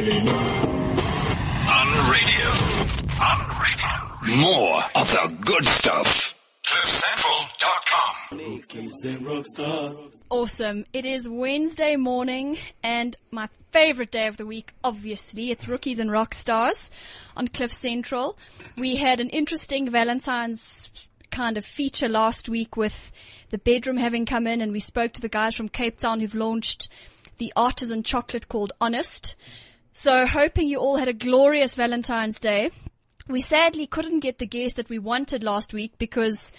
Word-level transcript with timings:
On 0.00 0.06
radio. 2.10 2.48
On 3.20 3.38
radio. 3.60 3.92
More 4.34 4.80
of 4.94 5.10
the 5.10 5.36
good 5.44 5.66
stuff. 5.66 6.34
CliffCentral.com. 6.64 8.38
Awesome. 10.30 10.86
It 10.94 11.04
is 11.04 11.28
Wednesday 11.28 11.96
morning 11.96 12.56
and 12.82 13.14
my 13.30 13.50
favorite 13.72 14.10
day 14.10 14.26
of 14.26 14.38
the 14.38 14.46
week, 14.46 14.72
obviously. 14.82 15.50
It's 15.50 15.68
Rookies 15.68 15.98
and 15.98 16.10
Rock 16.10 16.32
Stars 16.32 16.90
on 17.36 17.48
Cliff 17.48 17.74
Central. 17.74 18.38
We 18.78 18.96
had 18.96 19.20
an 19.20 19.28
interesting 19.28 19.90
Valentine's 19.90 20.90
kind 21.30 21.58
of 21.58 21.64
feature 21.66 22.08
last 22.08 22.48
week 22.48 22.74
with 22.74 23.12
the 23.50 23.58
bedroom 23.58 23.98
having 23.98 24.24
come 24.24 24.46
in 24.46 24.62
and 24.62 24.72
we 24.72 24.80
spoke 24.80 25.12
to 25.12 25.20
the 25.20 25.28
guys 25.28 25.54
from 25.54 25.68
Cape 25.68 25.98
Town 25.98 26.20
who've 26.20 26.34
launched 26.34 26.88
the 27.36 27.52
artisan 27.54 28.02
chocolate 28.02 28.48
called 28.48 28.72
Honest. 28.80 29.36
So 30.02 30.26
hoping 30.26 30.66
you 30.66 30.78
all 30.78 30.96
had 30.96 31.08
a 31.08 31.12
glorious 31.12 31.74
Valentine's 31.74 32.40
Day. 32.40 32.70
We 33.28 33.42
sadly 33.42 33.86
couldn't 33.86 34.20
get 34.20 34.38
the 34.38 34.46
guest 34.46 34.76
that 34.76 34.88
we 34.88 34.98
wanted 34.98 35.42
last 35.42 35.74
week 35.74 35.98
because 35.98 36.54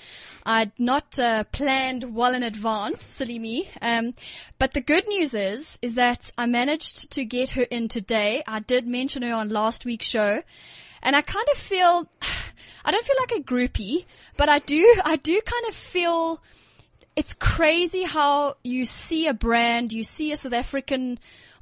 I'd 0.46 0.72
not 0.78 1.18
uh, 1.18 1.46
planned 1.46 2.14
well 2.14 2.36
in 2.36 2.44
advance, 2.44 3.02
silly 3.02 3.40
me. 3.40 3.68
Um, 3.82 4.14
but 4.60 4.74
the 4.74 4.80
good 4.80 5.08
news 5.08 5.34
is, 5.34 5.80
is 5.82 5.96
that 5.96 6.30
I 6.38 6.46
managed 6.46 7.10
to 7.14 7.26
get 7.26 7.50
her 7.58 7.64
in 7.64 7.88
today. 7.88 8.44
I 8.46 8.60
did 8.60 8.86
mention 8.86 9.24
her 9.24 9.34
on 9.34 9.50
last 9.50 9.86
week's 9.86 10.06
show, 10.06 10.44
and 11.02 11.16
I 11.16 11.24
kind 11.24 11.48
of 11.52 11.58
feel, 11.58 12.08
I 12.86 12.92
don't 12.92 13.06
feel 13.06 13.18
like 13.22 13.40
a 13.40 13.44
groupie, 13.44 14.06
but 14.38 14.50
I 14.50 14.60
do, 14.60 15.02
I 15.04 15.16
do 15.16 15.42
kind 15.44 15.66
of 15.68 15.74
feel 15.74 16.44
it's 17.16 17.34
crazy 17.34 18.04
how 18.04 18.58
you 18.64 18.86
see 18.86 19.26
a 19.26 19.34
brand, 19.34 19.94
you 19.94 20.04
see 20.04 20.32
a 20.32 20.38
South 20.38 20.54
African 20.54 21.18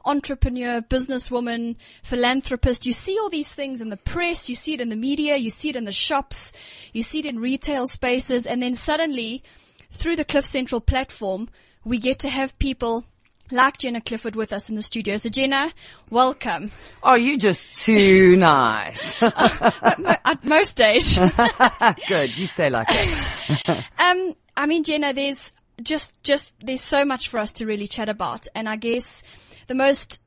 entrepreneur, 0.06 0.82
businesswoman, 0.82 1.76
philanthropist. 2.04 2.86
You 2.86 2.94
see 2.94 3.18
all 3.20 3.30
these 3.30 3.54
things 3.54 3.82
in 3.82 3.90
the 3.90 3.98
press, 3.98 4.50
you 4.50 4.56
see 4.56 4.74
it 4.74 4.82
in 4.82 4.90
the 4.90 4.96
media, 4.96 5.36
you 5.36 5.50
see 5.50 5.70
it 5.70 5.76
in 5.76 5.86
the 5.86 5.92
shops, 5.92 6.54
you 6.94 7.02
see 7.02 7.20
it 7.20 7.26
in 7.26 7.40
retail 7.40 7.88
spaces, 7.88 8.46
and 8.46 8.62
then 8.62 8.74
suddenly, 8.74 9.44
through 9.92 10.16
the 10.16 10.26
Cliff 10.26 10.46
Central 10.46 10.82
platform, 10.82 11.50
we 11.84 11.98
get 11.98 12.20
to 12.20 12.30
have 12.30 12.58
people 12.60 13.06
like 13.52 13.78
Jenna 13.78 14.02
Clifford 14.02 14.36
with 14.36 14.54
us 14.54 14.70
in 14.70 14.76
the 14.76 14.82
studio. 14.82 15.18
So 15.18 15.30
Jenna, 15.30 15.74
welcome. 16.10 16.72
Oh, 17.02 17.16
you're 17.16 17.38
just 17.38 17.74
too 17.74 18.36
nice. 18.38 19.22
At 19.22 20.40
most 20.44 20.76
days. 20.76 21.18
Good, 22.08 22.38
you 22.38 22.48
stay 22.48 22.70
like 22.70 22.88
that. 22.88 23.86
um, 23.98 24.36
I 24.56 24.66
mean, 24.66 24.84
Jenna, 24.84 25.14
there's 25.14 25.52
just, 25.82 26.14
just, 26.24 26.52
there's 26.62 26.82
so 26.82 27.06
much 27.06 27.30
for 27.30 27.40
us 27.40 27.54
to 27.54 27.66
really 27.66 27.88
chat 27.88 28.10
about. 28.10 28.48
And 28.54 28.68
I 28.68 28.76
guess 28.76 29.24
the 29.70 29.76
most 29.76 30.20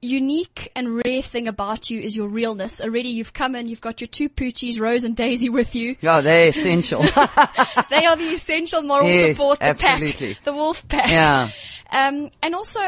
unique 0.00 0.72
and 0.74 1.02
rare 1.04 1.22
thing 1.22 1.46
about 1.46 1.90
you 1.90 2.00
is 2.00 2.16
your 2.16 2.28
realness. 2.28 2.80
Already 2.80 3.10
you've 3.10 3.32
come 3.32 3.54
in, 3.54 3.68
you've 3.68 3.80
got 3.80 4.00
your 4.00 4.08
two 4.08 4.28
poochies, 4.28 4.80
Rose 4.80 5.04
and 5.04 5.14
Daisy 5.14 5.48
with 5.50 5.74
you. 5.74 5.96
Yeah, 6.00 6.20
they're 6.22 6.48
essential. 6.48 7.02
they 7.90 8.06
are 8.06 8.16
the 8.16 8.30
essential 8.34 8.82
moral 8.82 9.06
Yes, 9.08 9.36
support, 9.36 9.60
the 9.60 9.66
absolutely. 9.66 10.34
pack, 10.34 10.44
the 10.44 10.52
wolf 10.54 10.86
pack. 10.88 11.08
yeah. 11.10 11.50
Um, 11.90 12.30
and 12.42 12.54
also 12.54 12.80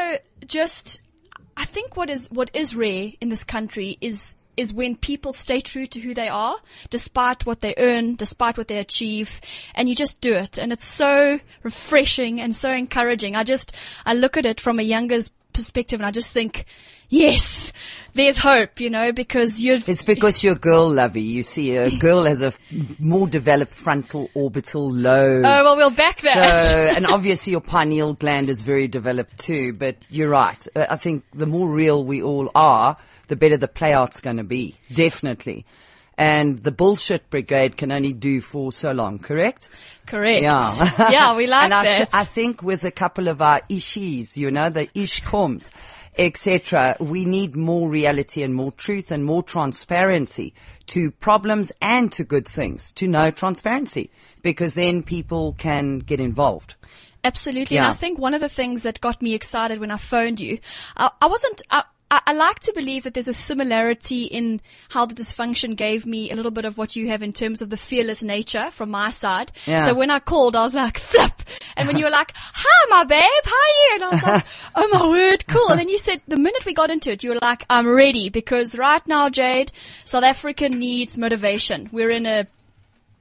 just, 0.47 1.01
I 1.55 1.65
think 1.65 1.95
what 1.95 2.09
is, 2.09 2.27
what 2.31 2.49
is 2.55 2.75
rare 2.75 3.11
in 3.21 3.29
this 3.29 3.43
country 3.43 3.97
is, 4.01 4.35
is 4.57 4.73
when 4.73 4.95
people 4.95 5.31
stay 5.31 5.59
true 5.59 5.85
to 5.85 5.99
who 5.99 6.15
they 6.15 6.27
are, 6.27 6.57
despite 6.89 7.45
what 7.45 7.59
they 7.59 7.75
earn, 7.77 8.15
despite 8.15 8.57
what 8.57 8.67
they 8.67 8.79
achieve, 8.79 9.39
and 9.75 9.87
you 9.87 9.93
just 9.93 10.19
do 10.21 10.33
it. 10.33 10.57
And 10.57 10.73
it's 10.73 10.87
so 10.87 11.39
refreshing 11.61 12.41
and 12.41 12.55
so 12.55 12.71
encouraging. 12.71 13.35
I 13.35 13.43
just, 13.43 13.71
I 14.05 14.13
look 14.15 14.35
at 14.35 14.45
it 14.47 14.59
from 14.59 14.79
a 14.79 14.83
younger's 14.83 15.31
perspective 15.57 15.99
and 15.99 16.05
I 16.05 16.11
just 16.11 16.31
think, 16.31 16.65
yes, 17.09 17.73
there's 18.13 18.37
hope, 18.37 18.79
you 18.79 18.89
know, 18.89 19.11
because 19.11 19.63
you're, 19.63 19.79
It's 19.85 20.03
because 20.03 20.43
you're 20.43 20.53
a 20.53 20.59
girl 20.59 20.93
lovey. 20.93 21.21
You 21.21 21.43
see, 21.43 21.75
a 21.75 21.89
girl 21.99 22.23
has 22.23 22.41
a 22.41 22.53
more 22.99 23.27
developed 23.27 23.73
frontal 23.73 24.29
orbital 24.33 24.89
lobe. 24.89 25.43
oh, 25.45 25.63
well, 25.63 25.75
we'll 25.75 25.89
back 25.89 26.17
that. 26.17 26.65
So, 26.65 26.77
and 26.95 27.05
obviously 27.07 27.51
your 27.51 27.61
pineal 27.61 28.13
gland 28.13 28.49
is 28.49 28.61
very 28.61 28.87
developed 28.87 29.39
too, 29.39 29.73
but 29.73 29.97
you're 30.09 30.29
right. 30.29 30.65
Uh, 30.75 30.85
I 30.89 30.95
think 30.95 31.23
the 31.33 31.47
more 31.47 31.67
real 31.67 32.05
we 32.05 32.21
all 32.21 32.51
are, 32.55 32.97
the 33.27 33.35
better 33.35 33.57
the 33.57 33.67
play 33.67 33.93
out's 33.93 34.21
going 34.21 34.37
to 34.37 34.43
be. 34.43 34.75
Definitely. 34.93 35.65
And 36.17 36.63
the 36.63 36.71
bullshit 36.71 37.29
brigade 37.29 37.77
can 37.77 37.91
only 37.91 38.13
do 38.13 38.41
for 38.41 38.71
so 38.71 38.91
long, 38.91 39.19
correct? 39.19 39.69
Correct. 40.07 40.41
Yeah. 40.41 41.09
yeah, 41.11 41.35
we 41.35 41.45
like 41.45 41.65
and 41.65 41.73
I, 41.73 41.83
th- 41.83 42.09
that. 42.09 42.15
I 42.17 42.23
think 42.23 42.63
with 42.63 42.83
a 42.85 42.91
couple 42.91 43.27
of 43.27 43.41
our 43.41 43.61
ishis, 43.69 44.35
you 44.35 44.49
know, 44.49 44.69
the 44.69 44.87
ishkoms, 44.87 45.69
etc., 46.17 46.97
we 46.99 47.25
need 47.25 47.55
more 47.55 47.87
reality 47.87 48.41
and 48.41 48.55
more 48.55 48.71
truth 48.71 49.11
and 49.11 49.23
more 49.23 49.43
transparency 49.43 50.55
to 50.87 51.11
problems 51.11 51.71
and 51.81 52.11
to 52.13 52.23
good 52.23 52.47
things, 52.47 52.93
to 52.93 53.07
know 53.07 53.29
transparency, 53.29 54.09
because 54.41 54.73
then 54.73 55.03
people 55.03 55.53
can 55.53 55.99
get 55.99 56.19
involved. 56.19 56.75
Absolutely. 57.23 57.77
And 57.77 57.87
I 57.87 57.93
think 57.93 58.17
one 58.17 58.33
of 58.33 58.41
the 58.41 58.49
things 58.49 58.83
that 58.83 59.01
got 59.01 59.21
me 59.21 59.33
excited 59.33 59.79
when 59.79 59.91
I 59.91 59.97
phoned 59.97 60.39
you, 60.39 60.59
I, 60.95 61.11
I 61.21 61.27
wasn't, 61.27 61.61
I, 61.69 61.83
I 62.11 62.21
I 62.27 62.33
like 62.33 62.59
to 62.61 62.73
believe 62.73 63.03
that 63.03 63.13
there's 63.13 63.27
a 63.27 63.33
similarity 63.33 64.23
in 64.23 64.61
how 64.89 65.05
the 65.05 65.15
dysfunction 65.15 65.75
gave 65.75 66.05
me 66.05 66.31
a 66.31 66.35
little 66.35 66.51
bit 66.51 66.65
of 66.65 66.77
what 66.77 66.95
you 66.95 67.07
have 67.07 67.23
in 67.23 67.33
terms 67.33 67.61
of 67.61 67.69
the 67.69 67.77
fearless 67.77 68.23
nature 68.23 68.69
from 68.71 68.91
my 68.91 69.09
side. 69.09 69.51
Yeah. 69.65 69.81
So 69.85 69.93
when 69.93 70.11
I 70.11 70.19
called, 70.19 70.55
I 70.55 70.63
was 70.63 70.73
like, 70.73 70.97
flip. 70.97 71.41
And 71.75 71.87
when 71.87 71.97
you 71.97 72.05
were 72.05 72.11
like, 72.11 72.33
hi, 72.35 72.89
my 72.89 73.03
babe, 73.03 73.45
how 73.45 73.51
are 73.51 73.75
you? 73.77 73.91
And 73.93 74.03
I 74.03 74.09
was 74.09 74.23
like, 74.23 74.45
oh 74.75 74.87
my 74.91 75.07
word, 75.07 75.47
cool. 75.47 75.69
And 75.69 75.79
then 75.79 75.89
you 75.89 75.97
said, 75.97 76.21
the 76.27 76.37
minute 76.37 76.65
we 76.65 76.73
got 76.73 76.91
into 76.91 77.11
it, 77.11 77.23
you 77.23 77.29
were 77.29 77.39
like, 77.41 77.65
I'm 77.69 77.87
ready 77.87 78.29
because 78.29 78.75
right 78.77 79.05
now, 79.07 79.29
Jade, 79.29 79.71
South 80.05 80.23
Africa 80.23 80.69
needs 80.69 81.17
motivation. 81.17 81.89
We're 81.91 82.09
in 82.09 82.25
a 82.25 82.47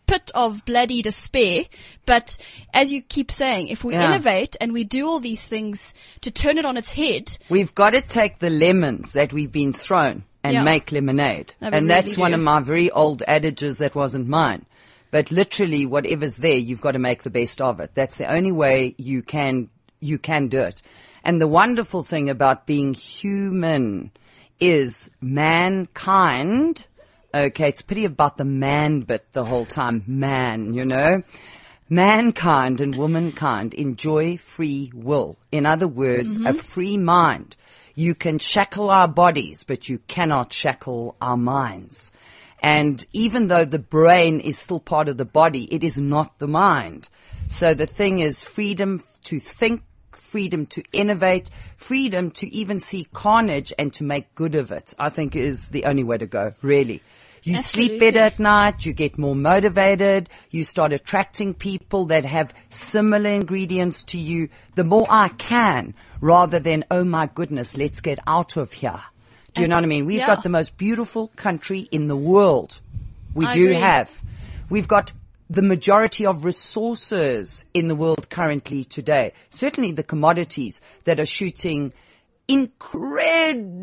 pit 0.07 0.31
of 0.35 0.65
bloody 0.65 1.03
despair. 1.03 1.65
But 2.05 2.39
as 2.73 2.93
you 2.93 3.03
keep 3.03 3.31
saying, 3.31 3.69
if 3.69 3.85
we 3.85 3.95
Yeah. 3.95 4.11
innovate 4.11 4.57
and 4.61 4.73
we 4.73 4.85
do 4.85 5.07
all 5.07 5.21
these 5.21 5.45
things 5.45 5.95
to 6.21 6.31
turn 6.31 6.59
it 6.59 6.65
on 6.65 6.77
its 6.77 6.93
head, 6.93 7.37
We've 7.49 7.75
got 7.75 7.91
to 7.91 8.01
take 8.01 8.39
the 8.39 8.51
lemons 8.51 9.13
that 9.13 9.33
we've 9.33 9.53
been 9.53 9.73
thrown 9.73 10.25
and 10.45 10.55
Yeah. 10.55 10.63
make 10.63 10.93
lemonade. 10.93 11.55
And 11.61 11.91
that's 11.91 12.17
one 12.17 12.35
of 12.35 12.41
my 12.41 12.61
very 12.61 12.91
old 12.91 13.23
adages 13.27 13.79
that 13.79 13.95
wasn't 13.95 14.29
mine. 14.29 14.65
But 15.11 15.31
literally 15.31 15.87
whatever's 15.87 16.37
there, 16.37 16.57
you've 16.57 16.81
got 16.81 16.93
to 16.93 16.99
make 16.99 17.23
the 17.23 17.31
best 17.31 17.61
of 17.61 17.81
it. 17.81 17.93
That's 17.95 18.19
the 18.19 18.31
only 18.33 18.53
way 18.53 18.95
you 18.99 19.23
can, 19.23 19.69
you 20.01 20.19
can 20.19 20.49
do 20.49 20.61
it. 20.63 20.83
And 21.25 21.41
the 21.41 21.49
wonderful 21.49 22.03
thing 22.03 22.29
about 22.31 22.67
being 22.67 22.95
human 22.95 24.11
is 24.61 25.11
mankind. 25.21 26.87
Okay, 27.37 27.69
it's 27.69 27.83
pretty 27.83 28.07
about 28.07 28.39
the 28.39 28.47
man 28.47 29.01
bit 29.01 29.31
the 29.33 29.45
whole 29.45 29.67
time. 29.67 30.03
Man, 30.07 30.73
you 30.73 30.87
know? 30.87 31.23
Mankind 31.91 32.81
and 32.81 32.97
womankind 32.97 33.75
enjoy 33.75 34.39
free 34.39 34.91
will. 34.95 35.37
In 35.53 35.67
other 35.67 35.87
words, 35.87 36.39
a 36.39 36.41
mm-hmm. 36.41 36.57
free 36.57 36.97
mind. 36.97 37.55
You 37.95 38.15
can 38.15 38.39
shackle 38.39 38.89
our 38.89 39.07
bodies, 39.07 39.65
but 39.65 39.87
you 39.87 39.99
cannot 39.99 40.55
shackle 40.55 41.15
our 41.21 41.37
minds. 41.37 42.11
And 42.63 43.05
even 43.13 43.49
though 43.49 43.67
the 43.67 43.79
brain 43.79 44.41
is 44.41 44.59
still 44.59 44.81
part 44.81 45.07
of 45.07 45.19
the 45.19 45.27
body, 45.27 45.65
it 45.65 45.85
is 45.85 45.99
not 45.99 46.39
the 46.39 46.49
mind. 46.49 47.11
So 47.49 47.75
the 47.75 47.87
thing 47.87 48.19
is 48.21 48.45
freedom 48.45 49.03
to 49.25 49.41
think, 49.41 49.83
freedom 50.11 50.65
to 50.69 50.83
innovate, 50.91 51.51
freedom 51.77 52.31
to 52.31 52.49
even 52.49 52.81
see 52.81 53.07
carnage 53.13 53.75
and 53.79 53.93
to 53.93 54.05
make 54.05 54.35
good 54.35 54.55
of 54.55 54.73
it, 54.73 54.95
I 54.99 55.11
think 55.11 55.37
is 55.37 55.69
the 55.69 55.85
only 55.85 56.03
way 56.03 56.17
to 56.17 56.27
go, 56.27 56.55
really. 56.63 57.03
You 57.47 57.57
sleep 57.59 58.01
better 58.01 58.19
at 58.19 58.41
night, 58.41 58.85
you 58.85 58.93
get 58.93 59.19
more 59.19 59.37
motivated, 59.37 60.29
you 60.51 60.65
start 60.65 60.93
attracting 60.93 61.55
people 61.55 62.07
that 62.07 62.25
have 62.25 62.53
similar 62.71 63.31
ingredients 63.31 64.03
to 64.05 64.19
you. 64.19 64.49
The 64.75 64.83
more 64.83 65.07
I 65.09 65.29
can, 65.29 65.95
rather 66.21 66.59
than, 66.59 66.85
oh 66.91 67.05
my 67.05 67.27
goodness, 67.33 67.77
let's 67.77 68.01
get 68.01 68.19
out 68.27 68.57
of 68.57 68.73
here. 68.73 69.01
Do 69.55 69.63
you 69.63 69.69
know 69.69 69.77
what 69.77 69.85
I 69.85 69.87
mean? 69.87 70.07
We've 70.07 70.19
Yeah. 70.19 70.27
got 70.27 70.43
the 70.43 70.49
most 70.49 70.77
beautiful 70.77 71.29
country 71.37 71.87
in 71.93 72.09
the 72.09 72.17
world. 72.17 72.81
We 73.33 73.47
I 73.47 73.53
do 73.53 73.63
agree. 73.67 73.75
have. 73.77 74.23
We've 74.69 74.89
got 74.89 75.13
the 75.49 75.63
majority 75.63 76.27
of 76.27 76.45
resources 76.45 77.65
in 77.73 77.87
the 77.87 77.95
world 77.95 78.29
currently 78.29 78.83
today. 78.85 79.33
Certainly 79.51 79.93
the 79.93 80.03
commodities 80.03 80.81
that 81.05 81.21
are 81.21 81.27
shooting 81.27 81.93
incredible 82.49 83.83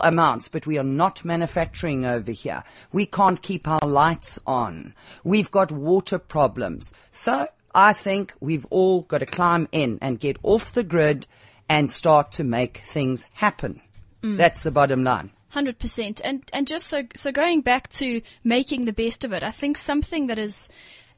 amounts, 0.00 0.48
but 0.48 0.66
we 0.66 0.76
are 0.78 0.84
not 0.84 1.24
manufacturing 1.24 2.04
over 2.04 2.32
here. 2.32 2.64
We 2.92 3.06
can't 3.06 3.40
keep 3.40 3.68
our 3.68 3.86
lights 3.86 4.40
on. 4.46 4.94
We've 5.22 5.50
got 5.50 5.70
water 5.72 6.18
problems. 6.18 6.92
So 7.10 7.48
I 7.74 7.92
think 7.92 8.34
we've 8.40 8.66
all 8.70 9.02
got 9.02 9.18
to 9.18 9.26
climb 9.26 9.68
in 9.72 9.98
and 10.00 10.18
get 10.20 10.38
off 10.42 10.72
the 10.72 10.84
grid 10.84 11.26
and 11.68 11.90
start 11.90 12.32
to 12.32 12.44
make 12.44 12.78
things 12.78 13.26
happen. 13.34 13.80
Mm. 14.22 14.36
That's 14.36 14.62
the 14.62 14.70
bottom 14.70 15.04
line. 15.04 15.30
Hundred 15.48 15.78
percent, 15.78 16.20
and 16.24 16.42
and 16.52 16.66
just 16.66 16.88
so 16.88 17.04
so 17.14 17.30
going 17.30 17.60
back 17.60 17.88
to 17.90 18.22
making 18.42 18.86
the 18.86 18.92
best 18.92 19.22
of 19.22 19.32
it, 19.32 19.44
I 19.44 19.52
think 19.52 19.76
something 19.76 20.26
that 20.26 20.38
is 20.38 20.68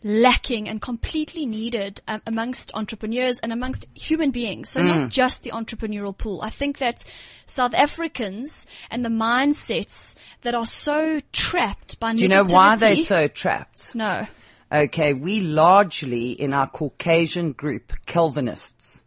lacking 0.06 0.69
and 0.69 0.81
completely 0.81 1.44
needed 1.47 2.00
um, 2.06 2.23
amongst 2.26 2.70
entrepreneurs 2.75 3.41
and 3.41 3.53
amongst 3.53 3.87
human 3.94 4.31
beings. 4.31 4.70
So 4.70 4.81
Mm. 4.81 4.87
not 4.87 5.11
just 5.11 5.43
the 5.43 5.50
entrepreneurial 5.50 6.17
pool. 6.17 6.41
I 6.43 6.50
think 6.50 6.79
that 6.79 7.05
South 7.44 7.75
Africans 7.75 8.69
and 8.88 9.05
the 9.05 9.08
mindsets 9.08 10.14
that 10.43 10.55
are 10.55 10.64
so 10.67 11.20
trapped 11.32 11.99
by 11.99 12.12
Do 12.12 12.19
you 12.19 12.29
know 12.29 12.44
why 12.44 12.76
they're 12.76 12.94
so 12.94 13.26
trapped? 13.26 13.97
No. 13.97 14.29
Okay, 14.70 15.12
we 15.12 15.41
largely 15.41 16.31
in 16.31 16.52
our 16.52 16.69
Caucasian 16.69 17.50
group, 17.52 17.93
Calvinists, 18.06 19.02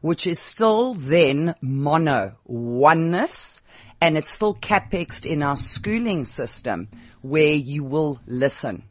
which 0.00 0.26
is 0.26 0.40
still 0.40 0.94
then 0.94 1.54
mono, 1.60 2.34
oneness, 2.46 3.62
and 4.00 4.18
it's 4.18 4.30
still 4.30 4.54
capexed 4.54 5.24
in 5.24 5.42
our 5.44 5.56
schooling 5.56 6.24
system 6.24 6.88
where 7.20 7.54
you 7.54 7.84
will 7.84 8.20
listen. 8.26 8.82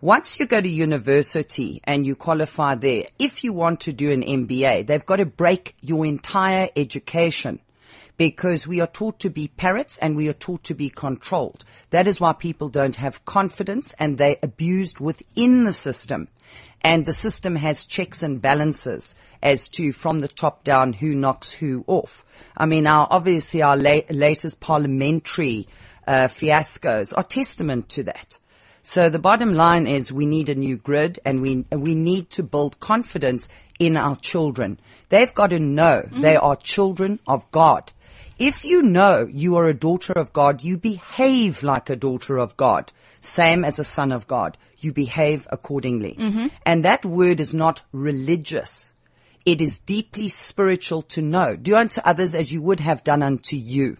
Once 0.00 0.38
you 0.38 0.46
go 0.46 0.60
to 0.60 0.68
university 0.68 1.80
and 1.82 2.06
you 2.06 2.14
qualify 2.14 2.72
there, 2.76 3.04
if 3.18 3.42
you 3.42 3.52
want 3.52 3.80
to 3.80 3.92
do 3.92 4.12
an 4.12 4.22
MBA, 4.22 4.86
they've 4.86 5.04
got 5.04 5.16
to 5.16 5.26
break 5.26 5.74
your 5.80 6.06
entire 6.06 6.68
education 6.76 7.58
because 8.16 8.64
we 8.64 8.80
are 8.80 8.86
taught 8.86 9.18
to 9.18 9.28
be 9.28 9.48
parrots 9.48 9.98
and 9.98 10.14
we 10.14 10.28
are 10.28 10.34
taught 10.34 10.62
to 10.62 10.72
be 10.72 10.88
controlled. 10.88 11.64
That 11.90 12.06
is 12.06 12.20
why 12.20 12.32
people 12.32 12.68
don't 12.68 12.94
have 12.94 13.24
confidence 13.24 13.92
and 13.98 14.16
they're 14.16 14.36
abused 14.40 15.00
within 15.00 15.64
the 15.64 15.72
system. 15.72 16.28
And 16.80 17.04
the 17.04 17.12
system 17.12 17.56
has 17.56 17.84
checks 17.84 18.22
and 18.22 18.40
balances 18.40 19.16
as 19.42 19.68
to 19.70 19.90
from 19.90 20.20
the 20.20 20.28
top 20.28 20.62
down 20.62 20.92
who 20.92 21.12
knocks 21.12 21.52
who 21.52 21.82
off. 21.88 22.24
I 22.56 22.66
mean, 22.66 22.86
our, 22.86 23.08
obviously 23.10 23.62
our 23.62 23.76
la- 23.76 24.02
latest 24.10 24.60
parliamentary 24.60 25.66
uh, 26.06 26.28
fiascos 26.28 27.12
are 27.16 27.24
testament 27.24 27.88
to 27.88 28.04
that. 28.04 28.38
So 28.82 29.08
the 29.08 29.18
bottom 29.18 29.54
line 29.54 29.86
is 29.86 30.12
we 30.12 30.26
need 30.26 30.48
a 30.48 30.54
new 30.54 30.76
grid 30.76 31.18
and 31.24 31.42
we, 31.42 31.64
we 31.70 31.94
need 31.94 32.30
to 32.30 32.42
build 32.42 32.80
confidence 32.80 33.48
in 33.78 33.96
our 33.96 34.16
children. 34.16 34.78
They've 35.08 35.34
got 35.34 35.50
to 35.50 35.58
know 35.58 36.02
mm-hmm. 36.04 36.20
they 36.20 36.36
are 36.36 36.56
children 36.56 37.20
of 37.26 37.50
God. 37.50 37.92
If 38.38 38.64
you 38.64 38.82
know 38.82 39.28
you 39.30 39.56
are 39.56 39.66
a 39.66 39.74
daughter 39.74 40.12
of 40.12 40.32
God, 40.32 40.62
you 40.62 40.78
behave 40.78 41.62
like 41.62 41.90
a 41.90 41.96
daughter 41.96 42.38
of 42.38 42.56
God, 42.56 42.92
same 43.20 43.64
as 43.64 43.78
a 43.78 43.84
son 43.84 44.12
of 44.12 44.28
God. 44.28 44.56
You 44.78 44.92
behave 44.92 45.48
accordingly. 45.50 46.16
Mm-hmm. 46.18 46.46
And 46.64 46.84
that 46.84 47.04
word 47.04 47.40
is 47.40 47.52
not 47.52 47.82
religious. 47.92 48.94
It 49.44 49.60
is 49.60 49.80
deeply 49.80 50.28
spiritual 50.28 51.02
to 51.02 51.22
know. 51.22 51.56
Do 51.56 51.74
unto 51.74 52.00
others 52.04 52.32
as 52.34 52.52
you 52.52 52.62
would 52.62 52.78
have 52.80 53.02
done 53.02 53.24
unto 53.24 53.56
you. 53.56 53.96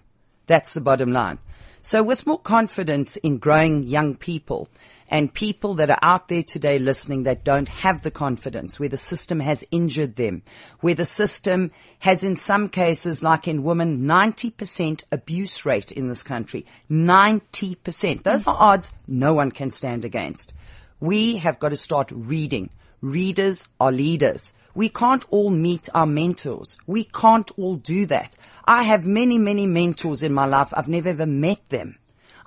That's 0.47 0.73
the 0.75 0.81
bottom 0.81 1.13
line. 1.13 1.39
So 1.89 2.03
with 2.03 2.27
more 2.27 2.39
confidence 2.39 3.17
in 3.17 3.39
growing 3.39 3.83
young 3.83 4.15
people 4.15 4.69
and 5.09 5.33
people 5.33 5.73
that 5.77 5.89
are 5.89 5.99
out 6.03 6.29
there 6.29 6.43
today 6.43 6.79
listening 6.79 7.23
that 7.23 7.45
don't 7.45 7.71
have 7.71 8.03
the 8.03 8.11
confidence, 8.11 8.79
where 8.79 8.91
the 8.91 8.99
system 8.99 9.41
has 9.41 9.65
injured 9.71 10.17
them, 10.17 10.43
where 10.81 10.95
the 10.95 11.07
system 11.07 11.71
has 12.01 12.25
in 12.25 12.37
some 12.37 12.69
cases, 12.69 13.23
like 13.23 13.49
in 13.49 13.63
women, 13.63 14.03
90% 14.03 15.05
abuse 15.11 15.65
rate 15.65 15.91
in 15.91 16.09
this 16.09 16.23
country. 16.23 16.67
90%. 16.91 18.23
Those 18.23 18.47
are 18.47 18.57
odds 18.59 18.93
no 19.07 19.33
one 19.33 19.51
can 19.51 19.71
stand 19.71 20.05
against. 20.05 20.53
We 21.01 21.39
have 21.39 21.59
got 21.59 21.71
to 21.71 21.79
start 21.79 22.13
reading. 22.15 22.69
Readers 23.01 23.67
are 23.81 23.93
leaders. 23.93 24.53
We 24.79 24.89
can't 24.89 25.25
all 25.33 25.51
meet 25.51 25.89
our 25.93 26.07
mentors. 26.07 26.79
We 26.87 27.03
can't 27.03 27.51
all 27.59 27.75
do 27.75 28.07
that. 28.07 28.37
I 28.65 28.85
have 28.85 29.05
many, 29.05 29.37
many 29.37 29.67
mentors 29.67 30.23
in 30.23 30.33
my 30.33 30.45
life. 30.45 30.73
I've 30.73 30.87
never 30.87 31.09
ever 31.09 31.27
met 31.27 31.69
them. 31.69 31.99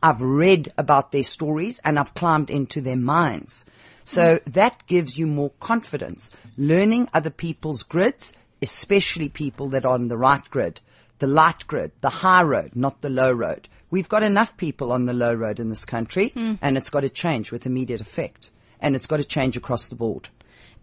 I've 0.01 0.21
read 0.21 0.69
about 0.77 1.11
their 1.11 1.25
stories 1.25 1.81
and 1.83 1.99
I've 1.99 2.13
climbed 2.13 2.49
into 2.49 2.79
their 2.79 2.95
minds. 2.95 3.65
So 4.05 4.39
that 4.45 4.87
gives 4.87 5.17
you 5.17 5.27
more 5.27 5.49
confidence. 5.59 6.31
Learning 6.55 7.09
other 7.13 7.31
people's 7.31 7.83
grids, 7.83 8.31
especially 8.61 9.27
people 9.27 9.67
that 9.71 9.85
are 9.85 9.93
on 9.93 10.07
the 10.07 10.17
right 10.17 10.49
grid, 10.49 10.79
the 11.19 11.27
light 11.27 11.67
grid, 11.67 11.91
the 11.99 12.21
high 12.23 12.43
road, 12.43 12.77
not 12.77 13.01
the 13.01 13.09
low 13.09 13.33
road. 13.33 13.67
We've 13.89 14.07
got 14.07 14.23
enough 14.23 14.55
people 14.55 14.93
on 14.93 15.03
the 15.03 15.11
low 15.11 15.33
road 15.33 15.59
in 15.59 15.69
this 15.69 15.83
country 15.83 16.29
hmm. 16.29 16.53
and 16.61 16.77
it's 16.77 16.89
got 16.89 17.01
to 17.01 17.09
change 17.09 17.51
with 17.51 17.65
immediate 17.65 17.99
effect. 17.99 18.51
And 18.79 18.95
it's 18.95 19.05
got 19.05 19.17
to 19.17 19.25
change 19.25 19.57
across 19.57 19.89
the 19.89 19.95
board. 19.95 20.29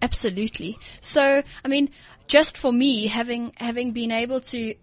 Absolutely. 0.00 0.79
So, 1.00 1.43
I 1.65 1.69
mean, 1.69 1.91
just 2.27 2.59
for 2.59 2.73
me, 2.73 3.06
having 3.06 3.53
having 3.56 3.93
been 3.93 4.12
able 4.12 4.41
to 4.41 4.75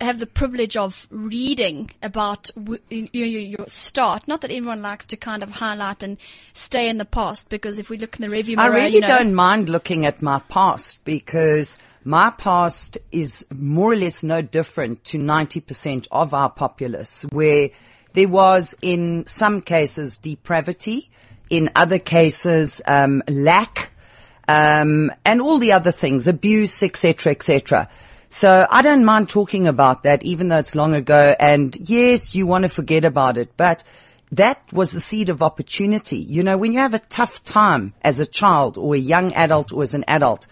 have 0.00 0.18
the 0.18 0.26
privilege 0.26 0.76
of 0.76 1.06
reading 1.10 1.90
about 2.02 2.50
w- 2.54 2.80
y- 2.90 3.08
y- 3.14 3.20
your 3.20 3.66
start, 3.66 4.28
not 4.28 4.42
that 4.42 4.50
everyone 4.50 4.82
likes 4.82 5.06
to 5.06 5.16
kind 5.16 5.42
of 5.42 5.50
highlight 5.50 6.02
and 6.02 6.18
stay 6.52 6.88
in 6.88 6.98
the 6.98 7.04
past, 7.04 7.48
because 7.48 7.78
if 7.78 7.88
we 7.88 7.96
look 7.96 8.16
in 8.16 8.22
the 8.26 8.28
review 8.28 8.56
I 8.58 8.66
really 8.66 8.94
you 8.96 9.00
know, 9.00 9.06
don't 9.06 9.34
mind 9.34 9.70
looking 9.70 10.04
at 10.04 10.20
my 10.20 10.40
past 10.48 11.02
because 11.04 11.78
my 12.04 12.30
past 12.30 12.98
is 13.10 13.46
more 13.56 13.92
or 13.92 13.96
less 13.96 14.22
no 14.22 14.42
different 14.42 15.02
to 15.04 15.18
90% 15.18 16.06
of 16.10 16.34
our 16.34 16.50
populace 16.50 17.24
where 17.30 17.70
there 18.12 18.28
was 18.28 18.74
in 18.82 19.26
some 19.26 19.60
cases 19.60 20.18
depravity, 20.18 21.10
in 21.50 21.70
other 21.74 21.98
cases 21.98 22.80
um, 22.86 23.22
lack, 23.28 23.92
um, 24.48 25.10
and 25.24 25.40
all 25.40 25.58
the 25.58 25.72
other 25.72 25.92
things, 25.92 26.28
abuse, 26.28 26.82
etc., 26.82 27.32
etc. 27.32 27.88
So 28.28 28.66
I 28.70 28.82
don't 28.82 29.04
mind 29.04 29.28
talking 29.28 29.66
about 29.66 30.02
that, 30.02 30.22
even 30.24 30.48
though 30.48 30.58
it's 30.58 30.74
long 30.74 30.94
ago. 30.94 31.34
And 31.38 31.76
yes, 31.76 32.34
you 32.34 32.46
want 32.46 32.62
to 32.62 32.68
forget 32.68 33.04
about 33.04 33.38
it, 33.38 33.56
but 33.56 33.84
that 34.32 34.60
was 34.72 34.92
the 34.92 35.00
seed 35.00 35.28
of 35.28 35.42
opportunity. 35.42 36.18
You 36.18 36.42
know, 36.42 36.58
when 36.58 36.72
you 36.72 36.80
have 36.80 36.94
a 36.94 36.98
tough 36.98 37.42
time 37.44 37.94
as 38.02 38.20
a 38.20 38.26
child 38.26 38.76
or 38.76 38.94
a 38.94 38.98
young 38.98 39.32
adult 39.32 39.72
or 39.72 39.82
as 39.82 39.94
an 39.94 40.04
adult, 40.08 40.46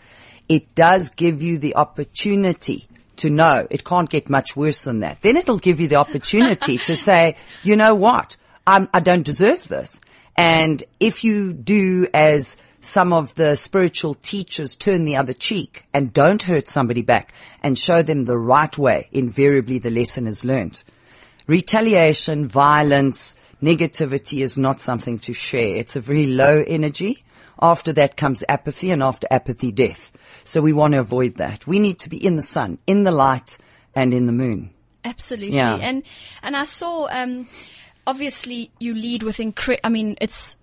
it 0.49 0.75
does 0.75 1.11
give 1.11 1.43
you 1.43 1.59
the 1.59 1.77
opportunity 1.77 2.87
to 3.17 3.31
know 3.31 3.67
it 3.71 3.85
can't 3.85 4.11
get 4.11 4.29
much 4.29 4.57
worse 4.57 4.85
than 4.85 5.01
that. 5.01 5.21
Then 5.23 5.37
it'll 5.37 5.59
give 5.59 5.81
you 5.81 5.89
the 5.89 5.97
opportunity 5.97 6.79
to 6.79 6.97
say, 7.09 7.37
you 7.63 7.77
know 7.77 7.95
what? 7.95 8.37
I'm, 8.67 8.89
I 8.95 9.01
don't 9.01 9.25
deserve 9.25 9.69
this. 9.69 10.01
And 10.37 10.83
if 11.01 11.25
you 11.25 11.53
do 11.53 12.09
as 12.13 12.57
some 12.85 13.13
of 13.13 13.35
the 13.35 13.55
spiritual 13.55 14.15
teachers 14.15 14.77
turn 14.77 15.05
the 15.05 15.17
other 15.17 15.33
cheek 15.33 15.87
and 15.95 16.13
don't 16.13 16.43
hurt 16.43 16.69
somebody 16.69 17.03
back 17.03 17.33
and 17.63 17.79
show 17.79 18.03
them 18.03 18.25
the 18.25 18.39
right 18.39 18.77
way, 18.77 19.09
invariably 19.13 19.79
the 19.79 19.91
lesson 19.91 20.27
is 20.27 20.45
learned. 20.45 20.85
Retaliation, 21.47 22.47
violence, 22.47 23.37
negativity 23.63 24.43
is 24.43 24.59
not 24.59 24.81
something 24.81 25.19
to 25.21 25.33
share. 25.33 25.77
It's 25.77 25.97
a 25.97 26.01
very 26.01 26.27
low 26.27 26.63
energy. 26.67 27.25
After 27.61 27.93
that 27.95 28.17
comes 28.17 28.45
apathy 28.49 28.91
and 28.91 29.03
after 29.03 29.27
apathy, 29.31 29.73
death. 29.73 30.13
So 30.45 30.61
we 30.61 30.73
want 30.73 30.93
to 30.93 31.01
avoid 31.01 31.37
that. 31.37 31.67
We 31.67 31.79
need 31.79 31.99
to 32.01 32.11
be 32.11 32.25
in 32.25 32.37
the 32.37 32.43
sun, 32.43 32.79
in 32.87 33.05
the 33.05 33.13
light 33.13 33.57
and 33.95 34.13
in 34.13 34.27
the 34.27 34.33
moon. 34.33 34.71
Absolutely. 35.05 35.57
Yeah. 35.57 35.77
And 35.77 36.03
and 36.43 36.57
I 36.57 36.65
saw 36.65 37.07
um 37.11 37.49
obviously 38.07 38.71
you 38.79 38.95
lead 38.95 39.23
with 39.23 39.37
incre- 39.39 39.81
I 39.85 39.89
mean 39.89 40.17
it's 40.21 40.57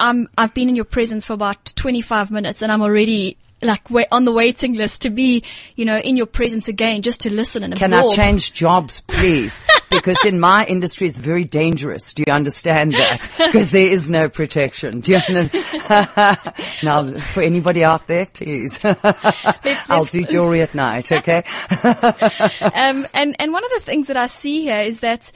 I'm 0.00 0.28
I've 0.36 0.54
been 0.54 0.68
in 0.68 0.76
your 0.76 0.84
presence 0.84 1.26
for 1.26 1.32
about 1.32 1.72
25 1.76 2.30
minutes 2.30 2.62
and 2.62 2.70
I'm 2.70 2.82
already 2.82 3.36
like 3.64 3.90
wait, 3.90 4.06
on 4.10 4.24
the 4.24 4.32
waiting 4.32 4.74
list 4.74 5.02
to 5.02 5.10
be, 5.10 5.42
you 5.76 5.84
know, 5.84 5.96
in 5.96 6.16
your 6.16 6.26
presence 6.26 6.68
again 6.68 7.02
just 7.02 7.20
to 7.22 7.30
listen 7.30 7.62
and 7.62 7.74
Can 7.74 7.92
absorb. 7.92 8.12
I 8.12 8.14
change 8.14 8.52
jobs, 8.52 9.00
please? 9.00 9.60
because 9.90 10.24
in 10.24 10.38
my 10.38 10.66
industry, 10.66 11.06
it's 11.06 11.18
very 11.18 11.44
dangerous. 11.44 12.14
Do 12.14 12.24
you 12.26 12.32
understand 12.32 12.94
that? 12.94 13.28
Because 13.54 13.70
there 13.70 13.90
is 13.90 14.10
no 14.10 14.28
protection. 14.28 15.00
Do 15.00 15.12
you 15.12 15.18
understand? 15.18 16.38
now, 16.82 17.18
for 17.18 17.42
anybody 17.42 17.84
out 17.84 18.06
there, 18.06 18.26
please. 18.26 18.80
I'll 19.88 20.06
do 20.06 20.24
jewelry 20.24 20.60
at 20.60 20.74
night, 20.74 21.12
okay? 21.12 21.44
um, 21.84 23.06
and 23.14 23.36
and 23.38 23.52
one 23.52 23.64
of 23.64 23.70
the 23.70 23.82
things 23.84 24.08
that 24.08 24.16
I 24.16 24.26
see 24.26 24.62
here 24.62 24.80
is 24.80 25.00
that 25.00 25.30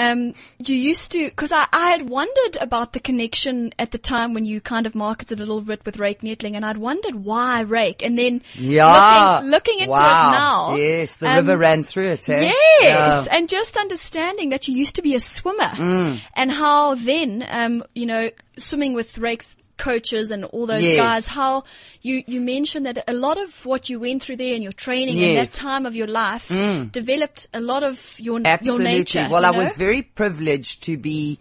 um, 0.00 0.34
you 0.58 0.74
used 0.76 1.12
to, 1.12 1.24
because 1.26 1.52
I, 1.52 1.66
I 1.72 1.90
had 1.90 2.08
wondered 2.08 2.56
about 2.60 2.92
the 2.94 3.00
connection 3.00 3.72
at 3.78 3.90
the 3.90 3.98
time 3.98 4.32
when 4.34 4.44
you 4.46 4.60
kind 4.60 4.86
of 4.86 4.94
marketed 4.94 5.38
a 5.38 5.42
little 5.42 5.60
bit 5.60 5.84
with 5.84 5.98
Ryk 5.98 6.20
Neethling, 6.20 6.54
and 6.56 6.64
I'd 6.64 6.78
wondered 6.78 7.14
why 7.16 7.64
Ryk, 7.64 8.04
and 8.04 8.18
then 8.18 8.42
Yeah. 8.54 9.40
looking, 9.40 9.50
looking 9.50 9.78
into 9.80 9.90
wow. 9.90 10.28
it 10.28 10.32
now, 10.32 10.74
Yes, 10.76 11.16
the 11.16 11.28
um, 11.28 11.36
river 11.36 11.56
ran 11.58 11.84
through 11.84 12.08
it, 12.08 12.28
eh? 12.28 12.50
Yes, 12.80 13.26
Yeah. 13.26 13.36
and 13.36 13.48
just 13.48 13.76
understanding 13.76 14.48
that 14.50 14.66
you 14.68 14.74
used 14.74 14.96
to 14.96 15.02
be 15.02 15.14
a 15.14 15.20
swimmer, 15.20 15.70
Mm. 15.74 16.20
and 16.34 16.50
how 16.50 16.94
then, 16.94 17.44
um, 17.48 17.84
you 17.94 18.06
know, 18.06 18.30
swimming 18.56 18.94
with 18.94 19.14
Ryk's 19.16 19.56
coaches 19.80 20.30
and 20.30 20.44
all 20.44 20.66
those 20.66 20.82
Yes. 20.84 20.96
guys, 20.98 21.26
how 21.26 21.64
you, 22.02 22.22
you 22.26 22.40
mentioned 22.40 22.84
that 22.86 23.02
a 23.08 23.12
lot 23.14 23.38
of 23.38 23.64
what 23.66 23.88
you 23.90 23.98
went 24.00 24.22
through 24.22 24.36
there 24.36 24.54
in 24.54 24.62
your 24.62 24.72
training 24.86 25.18
and 25.18 25.36
that 25.36 25.48
Mm. 25.48 25.58
time 25.58 25.86
of 25.86 25.94
your 25.96 26.06
life 26.06 26.48
developed 26.92 27.48
a 27.54 27.60
lot 27.60 27.82
of 27.82 27.96
your, 28.18 28.40
Absolutely. 28.44 28.84
your 28.84 28.98
nature. 28.98 29.28
well, 29.30 29.42
you 29.42 29.48
I 29.48 29.52
know? 29.52 29.58
was 29.58 29.74
very 29.74 30.02
privileged 30.02 30.82
to 30.84 30.96
be, 30.96 31.38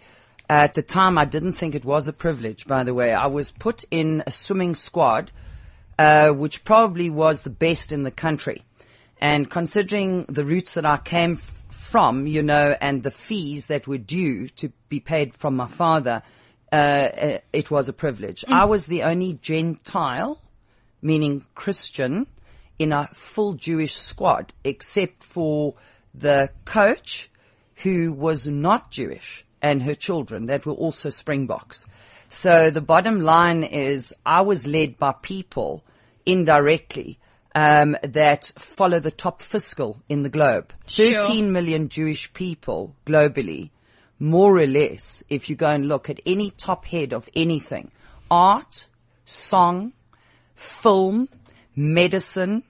uh, 0.50 0.54
at 0.68 0.74
the 0.74 0.82
time, 0.82 1.18
I 1.18 1.26
didn't 1.26 1.54
think 1.54 1.76
it 1.76 1.86
was 1.86 2.08
a 2.08 2.14
privilege, 2.14 2.66
by 2.66 2.84
the 2.84 2.94
way. 2.94 3.14
I 3.14 3.28
was 3.28 3.52
put 3.52 3.84
in 3.92 4.24
a 4.26 4.32
swimming 4.32 4.74
squad, 4.76 5.32
uh, 6.00 6.30
which 6.30 6.64
probably 6.64 7.10
was 7.10 7.42
the 7.42 7.50
best 7.50 7.92
in 7.92 8.04
the 8.04 8.12
country. 8.12 8.64
And 9.22 9.50
considering 9.50 10.24
the 10.30 10.46
routes 10.46 10.74
that 10.76 10.86
I 10.86 10.98
came 10.98 11.34
f- 11.34 11.64
from, 11.70 12.26
you 12.26 12.42
know, 12.42 12.76
and 12.80 13.04
the 13.04 13.12
fees 13.12 13.68
that 13.68 13.86
were 13.88 13.98
due 13.98 14.48
to 14.50 14.72
be 14.88 15.00
paid 15.02 15.34
from 15.34 15.56
my 15.58 15.68
father, 15.68 16.22
uh, 16.72 16.76
uh, 16.76 17.38
it 17.54 17.72
was 17.72 17.90
a 17.90 17.94
privilege. 17.94 18.46
I 18.48 18.66
was 18.66 18.86
the 18.86 19.04
only 19.04 19.40
Gentile, 19.42 20.42
meaning 21.02 21.46
Christian, 21.56 22.28
in 22.78 22.92
a 22.94 23.08
full 23.12 23.54
Jewish 23.54 23.96
squad, 23.96 24.54
except 24.64 25.24
for 25.24 25.76
the 26.14 26.50
coach, 26.66 27.30
who 27.76 28.14
was 28.14 28.48
not 28.48 28.92
Jewish, 28.92 29.46
and 29.62 29.84
her 29.84 29.96
children 29.96 30.46
that 30.48 30.66
were 30.66 30.74
also 30.74 31.10
Springboks. 31.10 31.88
So 32.30 32.70
the 32.70 32.82
bottom 32.82 33.22
line 33.22 33.64
is, 33.64 34.14
I 34.26 34.42
was 34.42 34.68
led 34.68 34.98
by 34.98 35.14
people 35.22 35.84
indirectly 36.26 37.20
um, 37.56 37.98
that 38.04 38.52
follow 38.58 39.00
the 39.00 39.12
top 39.12 39.42
fiscal 39.42 40.02
in 40.08 40.24
the 40.24 40.30
globe. 40.30 40.72
Sure. 40.88 41.20
13 41.20 41.52
million 41.52 41.90
Jewish 41.90 42.32
people 42.34 42.96
globally, 43.06 43.72
more 44.20 44.58
or 44.58 44.68
less, 44.68 45.24
if 45.30 45.50
you 45.50 45.56
go 45.56 45.70
and 45.70 45.88
look 45.88 46.10
at 46.10 46.20
any 46.26 46.52
top 46.52 46.86
head 46.86 47.14
of 47.14 47.30
anything, 47.36 47.92
art, 48.30 48.88
song, 49.26 49.94
film, 50.56 51.30
medicine, 51.76 52.64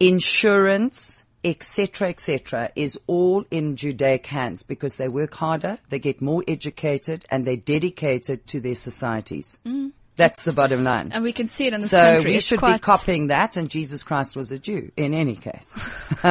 insurance, 0.00 1.24
etc., 1.44 2.08
etc., 2.08 2.70
is 2.74 2.98
all 3.06 3.44
in 3.50 3.76
Judaic 3.76 4.26
hands 4.26 4.62
because 4.62 4.96
they 4.96 5.08
work 5.08 5.34
harder, 5.34 5.78
they 5.88 5.98
get 5.98 6.20
more 6.20 6.42
educated, 6.48 7.24
and 7.30 7.46
they're 7.46 7.56
dedicated 7.56 8.46
to 8.48 8.60
their 8.60 8.74
societies. 8.74 9.58
Mm. 9.64 9.92
That's 10.18 10.44
the 10.44 10.52
bottom 10.52 10.84
line. 10.84 11.12
And 11.12 11.24
we 11.24 11.32
can 11.32 11.46
see 11.46 11.66
it 11.68 11.72
in 11.72 11.80
this 11.80 11.90
So 11.90 11.96
country. 12.16 12.32
we 12.32 12.36
It's 12.36 12.46
should 12.46 12.60
be 12.60 12.78
copying 12.78 13.28
that, 13.28 13.56
and 13.56 13.70
Jesus 13.70 14.02
Christ 14.02 14.36
was 14.36 14.52
a 14.52 14.58
Jew 14.58 14.92
in 14.98 15.14
any 15.14 15.36
case. 15.36 15.74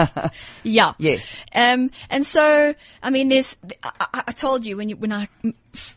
Yeah. 0.64 0.94
Yes. 1.00 1.36
Um, 1.54 1.90
and 2.10 2.26
so, 2.26 2.76
I 3.02 3.10
mean, 3.10 3.30
there's, 3.30 3.56
I, 3.84 4.24
I- 4.28 4.32
told 4.34 4.66
you 4.66 4.78
when 4.78 4.90
you, 4.90 4.98
when 4.98 5.12
I, 5.14 5.28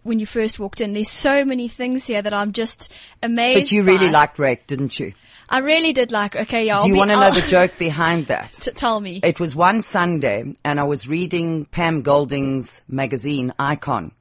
when 0.05 0.19
you 0.19 0.27
first 0.27 0.59
walked 0.59 0.81
in, 0.81 0.93
there's 0.95 1.11
so 1.11 1.45
many 1.45 1.69
things 1.69 2.07
here 2.07 2.23
that 2.23 2.33
I'm 2.33 2.53
just 2.53 2.91
amazed 3.23 3.61
But 3.61 3.73
you 3.73 3.83
really 3.83 4.07
by. 4.07 4.13
liked 4.13 4.37
Ryk, 4.39 4.67
didn't 4.67 4.99
you? 4.99 5.13
I 5.49 5.59
really 5.59 5.93
did 5.93 6.13
like, 6.13 6.37
okay, 6.37 6.67
yeah. 6.67 6.77
I'll 6.77 6.83
Do 6.83 6.89
you 6.89 6.95
be- 6.95 6.99
want 7.01 7.11
to 7.11 7.17
know 7.17 7.23
I'll- 7.23 7.33
the 7.35 7.41
joke 7.47 7.77
behind 7.79 8.27
that? 8.27 8.53
T- 8.53 8.71
tell 8.71 9.01
me. 9.01 9.21
It 9.25 9.41
was 9.41 9.55
one 9.57 9.83
Sunday 9.83 10.55
and 10.65 10.79
I 10.81 10.85
was 10.85 11.09
reading 11.09 11.65
Pam 11.67 12.03
Golding's 12.03 12.83
magazine, 12.89 13.53
Icon. 13.59 14.13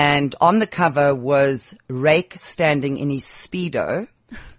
And 0.00 0.36
on 0.40 0.60
the 0.60 0.66
cover 0.68 1.12
was 1.12 1.74
Ryk 1.88 2.38
standing 2.38 2.98
in 2.98 3.10
his 3.10 3.24
Speedo, 3.24 4.06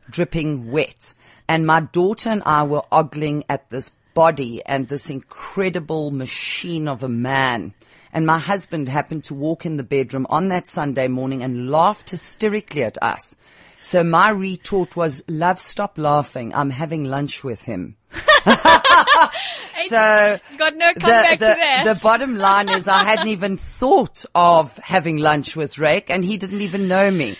dripping 0.09 0.69
wet. 0.69 1.13
And 1.47 1.65
my 1.65 1.79
daughter 1.79 2.29
and 2.29 2.43
I 2.45 2.63
were 2.63 2.83
ogling 2.91 3.45
at 3.47 3.69
this 3.69 3.91
body 4.13 4.61
and 4.65 4.89
this 4.89 5.09
incredible 5.09 6.11
machine 6.11 6.89
of 6.89 7.03
a 7.03 7.07
man. 7.07 7.73
And 8.11 8.25
my 8.25 8.37
husband 8.37 8.89
happened 8.89 9.23
to 9.25 9.33
walk 9.33 9.65
in 9.65 9.77
the 9.77 9.83
bedroom 9.83 10.27
on 10.29 10.49
that 10.49 10.67
Sunday 10.67 11.07
morning 11.07 11.41
and 11.41 11.71
laughed 11.71 12.09
hysterically 12.09 12.83
at 12.83 13.01
us. 13.01 13.37
So 13.79 14.03
my 14.03 14.31
retort 14.31 14.97
was, 14.97 15.23
love, 15.29 15.61
stop 15.61 15.97
laughing. 15.97 16.53
I'm 16.53 16.71
having 16.71 17.05
lunch 17.05 17.45
with 17.45 17.63
him. 17.63 17.95
so 19.89 20.39
Got 20.57 20.75
no 20.75 20.93
comeback 20.93 21.39
the, 21.39 21.47
to 21.47 21.55
that. 21.55 21.83
the 21.85 21.99
bottom 22.01 22.37
line 22.37 22.69
is 22.69 22.87
I 22.87 23.03
hadn't 23.03 23.27
even 23.27 23.57
thought 23.57 24.25
of 24.35 24.75
having 24.77 25.17
lunch 25.17 25.55
with 25.55 25.75
Ryk 25.75 26.05
and 26.09 26.23
he 26.23 26.37
didn't 26.37 26.61
even 26.61 26.87
know 26.87 27.11
me. 27.11 27.37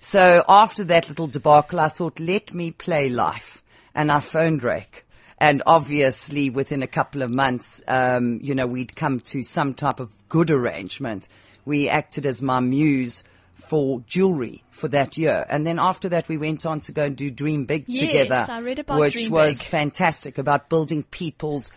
So 0.00 0.44
after 0.48 0.84
that 0.84 1.08
little 1.08 1.28
debacle, 1.28 1.80
I 1.80 1.88
thought, 1.88 2.18
let 2.18 2.52
me 2.52 2.70
play 2.72 3.08
life. 3.08 3.62
And 3.94 4.10
I 4.10 4.20
phoned 4.20 4.62
Ryk. 4.62 5.02
And 5.38 5.62
obviously 5.66 6.50
within 6.50 6.82
a 6.82 6.86
couple 6.86 7.22
of 7.22 7.30
months, 7.30 7.82
um, 7.88 8.40
you 8.42 8.54
know, 8.54 8.66
we'd 8.66 8.94
come 8.94 9.20
to 9.20 9.42
some 9.42 9.74
type 9.74 10.00
of 10.00 10.10
good 10.28 10.50
arrangement. 10.50 11.28
We 11.64 11.88
acted 11.88 12.26
as 12.26 12.42
my 12.42 12.60
muse 12.60 13.24
for 13.62 14.02
jewelry 14.06 14.62
for 14.70 14.88
that 14.88 15.16
year. 15.16 15.46
And 15.48 15.66
then 15.66 15.78
after 15.78 16.08
that, 16.10 16.28
we 16.28 16.36
went 16.36 16.66
on 16.66 16.80
to 16.80 16.92
go 16.92 17.04
and 17.04 17.16
do 17.16 17.30
Dream 17.30 17.64
Big 17.64 17.84
Yes, 17.86 18.00
together. 18.00 18.46
I 18.48 18.60
read 18.60 18.78
about 18.78 19.00
which 19.00 19.14
Dream 19.14 19.32
was 19.32 19.58
Big. 19.58 19.68
fantastic 19.68 20.38
about 20.38 20.68
building 20.68 21.02
people's 21.04 21.70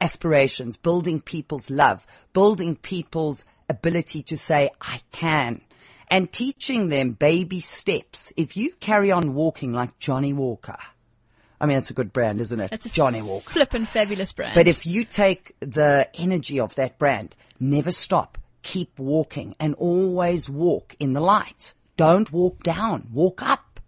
aspirations, 0.00 0.76
building 0.76 1.20
people's 1.20 1.70
love, 1.70 2.06
building 2.32 2.76
people's 2.76 3.44
ability 3.68 4.22
to 4.22 4.36
say, 4.36 4.70
I 4.80 5.00
can, 5.12 5.60
and 6.10 6.30
teaching 6.32 6.88
them 6.88 7.12
baby 7.12 7.60
steps. 7.60 8.32
If 8.36 8.56
you 8.56 8.72
carry 8.80 9.10
on 9.12 9.34
walking 9.34 9.72
like 9.72 9.98
Johnnie 9.98 10.32
Walker, 10.32 10.78
I 11.60 11.66
mean, 11.66 11.78
it's 11.78 11.90
a 11.90 11.94
good 11.94 12.12
brand, 12.12 12.40
isn't 12.40 12.60
it? 12.60 12.72
It's 12.72 12.86
a 12.86 12.90
Johnnie 12.90 13.22
Walker. 13.22 13.50
Flippin' 13.50 13.84
fabulous 13.84 14.32
brand. 14.32 14.54
But 14.54 14.68
if 14.68 14.86
you 14.86 15.04
take 15.04 15.54
the 15.60 16.08
energy 16.14 16.60
of 16.60 16.74
that 16.76 16.98
brand, 16.98 17.34
never 17.60 17.90
stop, 17.90 18.38
keep 18.62 18.98
walking 18.98 19.54
and 19.58 19.74
always 19.74 20.48
walk 20.48 20.96
in 20.98 21.12
the 21.12 21.20
light. 21.20 21.74
Don't 21.96 22.32
walk 22.32 22.62
down, 22.62 23.08
walk 23.12 23.42
up. 23.42 23.80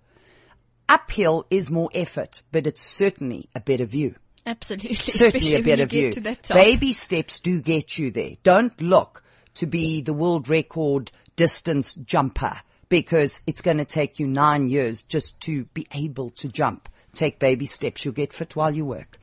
Uphill 0.88 1.46
is 1.50 1.70
more 1.70 1.90
effort, 1.94 2.42
but 2.50 2.66
it's 2.66 2.82
certainly 2.82 3.48
a 3.54 3.60
better 3.60 3.84
view. 3.84 4.16
Absolutely. 4.46 4.94
Certainly 4.96 5.54
a 5.54 5.62
better 5.62 5.86
view. 5.86 6.10
to 6.12 6.20
that 6.22 6.42
top. 6.42 6.56
Baby 6.56 6.92
steps 6.92 7.40
do 7.40 7.60
get 7.60 7.98
you 7.98 8.10
there. 8.10 8.32
Don't 8.42 8.80
look 8.80 9.22
to 9.54 9.66
be 9.66 10.00
the 10.00 10.14
world 10.14 10.48
record 10.48 11.12
distance 11.36 11.94
jumper 11.94 12.56
because 12.88 13.42
it's 13.46 13.62
going 13.62 13.76
to 13.76 13.84
take 13.84 14.18
you 14.18 14.26
nine 14.26 14.68
years 14.68 15.02
just 15.02 15.40
to 15.42 15.66
be 15.66 15.86
able 15.92 16.30
to 16.30 16.48
jump. 16.48 16.88
Take 17.12 17.38
baby 17.38 17.66
steps. 17.66 18.04
You'll 18.04 18.14
get 18.14 18.32
fit 18.32 18.56
while 18.56 18.74
you 18.74 18.84
work. 18.84 19.19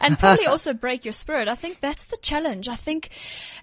And 0.00 0.18
probably 0.18 0.46
also 0.48 0.72
break 0.72 1.04
your 1.04 1.12
spirit. 1.12 1.48
I 1.48 1.54
think 1.54 1.80
that's 1.80 2.04
the 2.04 2.16
challenge. 2.18 2.68
I 2.68 2.76
think, 2.76 3.10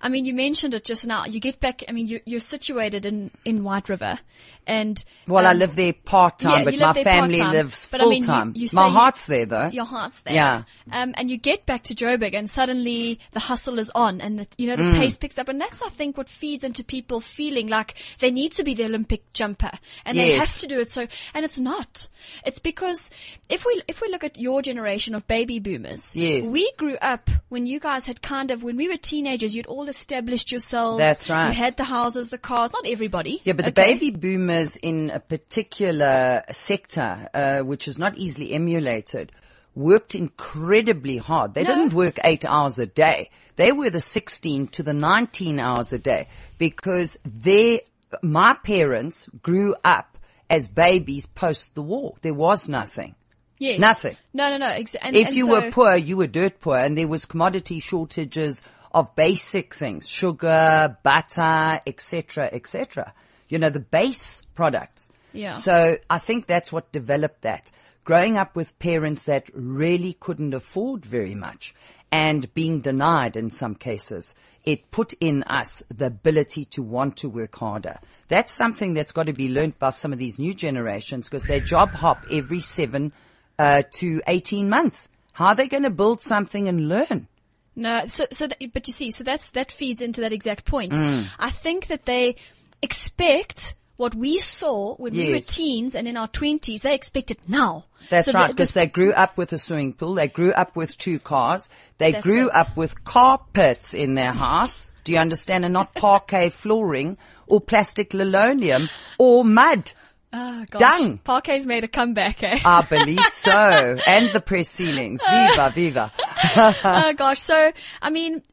I 0.02 0.10
mean, 0.10 0.26
you 0.26 0.34
mentioned 0.34 0.74
it 0.74 0.84
just 0.84 1.08
now. 1.08 1.26
You 1.26 1.40
get 1.40 1.60
back, 1.60 1.84
I 1.88 1.92
mean, 1.92 2.08
you, 2.08 2.20
you're 2.26 2.40
situated 2.40 3.06
in, 3.06 3.32
in 3.46 3.64
White 3.64 3.90
River 3.90 4.20
and. 4.66 5.04
Well, 5.28 5.46
I 5.46 5.52
um, 5.52 5.60
live 5.60 5.76
there 5.76 5.94
part 5.94 6.40
time, 6.40 6.60
yeah, 6.60 6.64
but 6.66 6.80
my 6.96 7.04
family 7.04 7.42
lives 7.42 7.88
But 7.90 8.02
I 8.02 8.04
full 8.04 8.10
mean, 8.12 8.24
time. 8.26 8.54
you 8.56 8.68
My 8.74 8.88
you- 8.88 8.94
heart's 8.94 9.26
there 9.28 9.46
though. 9.46 9.68
Your 9.68 9.86
heart's 9.86 10.20
there. 10.22 10.34
Yeah. 10.34 10.64
Um, 10.92 11.14
and 11.18 11.30
you 11.32 11.38
get 11.38 11.66
back 11.66 11.84
to 11.84 11.96
Joburg 11.96 12.34
and 12.36 12.50
suddenly 12.50 13.20
the 13.32 13.40
hustle 13.40 13.80
is 13.80 13.92
on 13.96 14.20
and 14.22 14.40
the, 14.40 14.48
you 14.58 14.68
know, 14.68 14.76
the 14.76 14.84
Mm. 14.84 15.00
pace 15.00 15.18
picks 15.18 15.38
up. 15.38 15.50
And 15.50 15.60
that's, 15.60 15.82
I 15.82 15.90
think, 15.90 16.18
what 16.18 16.30
feeds 16.30 16.64
into 16.64 16.84
people 16.84 17.20
feeling 17.20 17.68
like 17.68 17.96
they 18.20 18.32
need 18.32 18.52
to 18.54 18.64
be 18.64 18.74
the 18.74 18.86
Olympic 18.86 19.32
jumper 19.34 19.72
and 20.06 20.18
they 20.18 20.32
have 20.32 20.58
to 20.60 20.68
do 20.68 20.80
it. 20.80 20.92
So, 20.92 21.08
and 21.34 21.44
it's 21.46 21.60
not. 21.60 22.08
It's 22.46 22.60
because 22.60 23.12
if 23.50 23.66
we, 23.66 23.82
if 23.88 24.02
we 24.02 24.10
look 24.10 24.24
at 24.24 24.38
your 24.40 24.62
generation 24.62 25.16
of 25.16 25.28
baby 25.28 25.60
boomers, 25.60 25.77
Yes. 26.16 26.52
we 26.52 26.72
grew 26.78 26.96
up 27.02 27.30
when 27.50 27.66
you 27.66 27.80
guys 27.80 28.06
had 28.06 28.22
kind 28.22 28.52
of, 28.52 28.64
when 28.64 28.78
we 28.78 28.88
were 28.90 28.98
teenagers, 28.98 29.56
you'd 29.56 29.68
all 29.68 29.88
established 29.88 30.52
yourselves. 30.52 31.00
That's 31.00 31.30
right. 31.30 31.50
You 31.50 31.54
had 31.54 31.78
the 31.78 31.84
houses, 31.84 32.30
the 32.30 32.38
cars, 32.38 32.72
not 32.74 32.86
everybody. 32.88 33.42
Yeah, 33.44 33.54
but 33.54 33.66
the 33.66 33.72
baby 33.72 34.10
boomers 34.12 34.76
in 34.78 35.10
a 35.12 35.20
particular 35.20 36.44
sector, 36.52 37.30
uh, 37.34 37.60
which 37.60 37.88
is 37.88 37.98
not 37.98 38.18
easily 38.18 38.54
emulated, 38.54 39.32
worked 39.76 40.16
incredibly 40.16 41.18
hard. 41.18 41.54
They 41.54 41.64
No. 41.64 41.76
didn't 41.76 41.94
work 41.94 42.20
eight 42.24 42.46
hours 42.46 42.80
a 42.80 42.86
day. 42.86 43.30
They 43.58 43.72
were 43.72 43.90
the 43.90 44.00
16 44.02 44.68
to 44.68 44.84
the 44.84 44.94
19 44.94 45.60
hours 45.60 45.94
a 45.94 46.00
day 46.00 46.28
because 46.58 47.18
they, 47.26 47.82
my 48.22 48.56
parents 48.64 49.28
grew 49.42 49.76
up 49.84 50.18
as 50.50 50.68
babies 50.68 51.26
post 51.26 51.76
the 51.76 51.82
war. 51.82 52.16
There 52.22 52.34
was 52.34 52.70
nothing. 52.70 53.16
Yes. 53.60 53.80
Nothing. 53.80 54.18
No, 54.34 54.50
no, 54.50 54.58
no. 54.58 54.68
Exa- 54.68 54.98
and, 55.02 55.16
If 55.16 55.28
and 55.28 55.36
you 55.36 55.48
so- 55.48 55.52
were 55.62 55.72
poor, 55.72 55.96
you 55.96 56.18
were 56.18 56.28
dirt 56.28 56.60
poor, 56.60 56.78
and 56.78 56.98
there 56.98 57.08
was 57.08 57.26
commodity 57.26 57.80
shortages 57.80 58.64
of 58.94 59.14
basic 59.16 59.74
things, 59.74 60.08
sugar, 60.08 60.98
butter, 61.04 61.80
etc., 61.86 62.50
etc. 62.52 63.14
You 63.50 63.60
know, 63.60 63.70
the 63.70 63.80
base 63.80 64.42
products. 64.56 65.10
Yeah. 65.34 65.54
So 65.54 65.98
I 66.10 66.18
think 66.20 66.48
that's 66.48 66.72
what 66.72 66.92
developed 66.92 67.42
that. 67.42 67.72
Growing 68.04 68.38
up 68.38 68.56
with 68.56 68.78
parents 68.80 69.24
that 69.24 69.50
really 69.54 70.14
couldn't 70.14 70.54
afford 70.54 71.06
very 71.06 71.36
much 71.36 71.76
and 72.12 72.52
being 72.54 72.80
denied 72.80 73.36
in 73.36 73.50
some 73.50 73.76
cases, 73.76 74.34
it 74.66 74.90
put 74.92 75.12
in 75.20 75.44
us 75.44 75.84
the 75.94 76.06
ability 76.06 76.64
to 76.66 76.82
want 76.82 77.18
to 77.18 77.28
work 77.30 77.56
harder. 77.58 78.00
That's 78.30 78.54
something 78.54 78.94
that's 78.94 79.12
got 79.12 79.28
to 79.28 79.34
be 79.34 79.50
learnt 79.50 79.78
by 79.78 79.90
some 79.90 80.14
of 80.14 80.20
these 80.20 80.40
new 80.40 80.54
generations 80.54 81.28
because 81.28 81.48
they 81.48 81.60
job 81.60 81.90
hop 81.92 82.24
every 82.32 82.62
seven 82.62 83.12
uh, 83.60 83.84
to 83.92 84.22
18 84.28 84.70
months. 84.70 85.10
How 85.34 85.48
are 85.48 85.56
they 85.56 85.68
going 85.68 85.84
to 85.84 85.90
build 85.90 86.22
something 86.22 86.68
and 86.68 86.90
learn? 86.90 87.28
No, 87.76 88.08
so, 88.08 88.26
so 88.32 88.48
that, 88.48 88.58
but 88.74 88.88
you 88.88 88.94
see, 88.94 89.12
so 89.12 89.24
that's, 89.24 89.52
that 89.52 89.72
feeds 89.72 90.02
into 90.02 90.22
that 90.22 90.34
exact 90.34 90.66
point. 90.66 90.94
Mm. 90.94 91.28
I 91.38 91.52
think 91.52 91.88
that 91.88 92.06
they 92.06 92.38
expect 92.82 93.76
what 93.98 94.16
we 94.16 94.38
saw 94.38 94.96
when 94.96 95.14
we 95.14 95.34
were 95.34 95.40
teens 95.40 95.96
and 95.96 96.08
in 96.08 96.18
our 96.18 96.28
twenties, 96.28 96.84
they 96.84 96.94
expect 96.94 97.32
it 97.32 97.40
now. 97.48 97.86
That's 98.10 98.32
So 98.32 98.34
right, 98.34 98.48
because 98.48 98.74
they 98.74 98.86
grew 98.88 99.12
up 99.12 99.38
with 99.38 99.52
a 99.54 99.58
swimming 99.58 99.94
pool, 99.94 100.14
they 100.14 100.28
grew 100.28 100.52
up 100.54 100.76
with 100.76 100.98
two 100.98 101.20
cars, 101.20 101.68
they 101.98 102.14
grew 102.14 102.48
it. 102.48 102.56
up 102.56 102.78
with 102.78 103.04
carpets 103.04 103.94
in 103.94 104.16
their 104.16 104.32
house. 104.32 104.92
Do 105.04 105.12
you 105.12 105.18
understand? 105.18 105.66
And 105.66 105.74
not 105.74 105.96
parquet 105.96 106.50
flooring 106.50 107.18
or 107.48 107.60
plastic 107.60 108.14
linoleum 108.14 108.90
or 109.18 109.44
mud. 109.44 109.92
Oh, 110.34 110.66
gosh. 110.70 110.80
Dung. 111.00 111.18
Parquet's 111.20 111.66
made 111.66 111.84
a 111.84 111.88
comeback, 111.88 112.44
eh? 112.44 112.60
I 112.66 112.82
believe 112.84 113.26
so. 113.32 113.98
and 114.06 114.30
the 114.32 114.42
press 114.42 114.70
ceilings. 114.70 115.22
Viva, 115.24 115.70
viva. 115.74 116.12
oh 116.58 117.14
gosh. 117.18 117.40
So, 117.40 117.72
I 118.02 118.10
mean, 118.10 118.44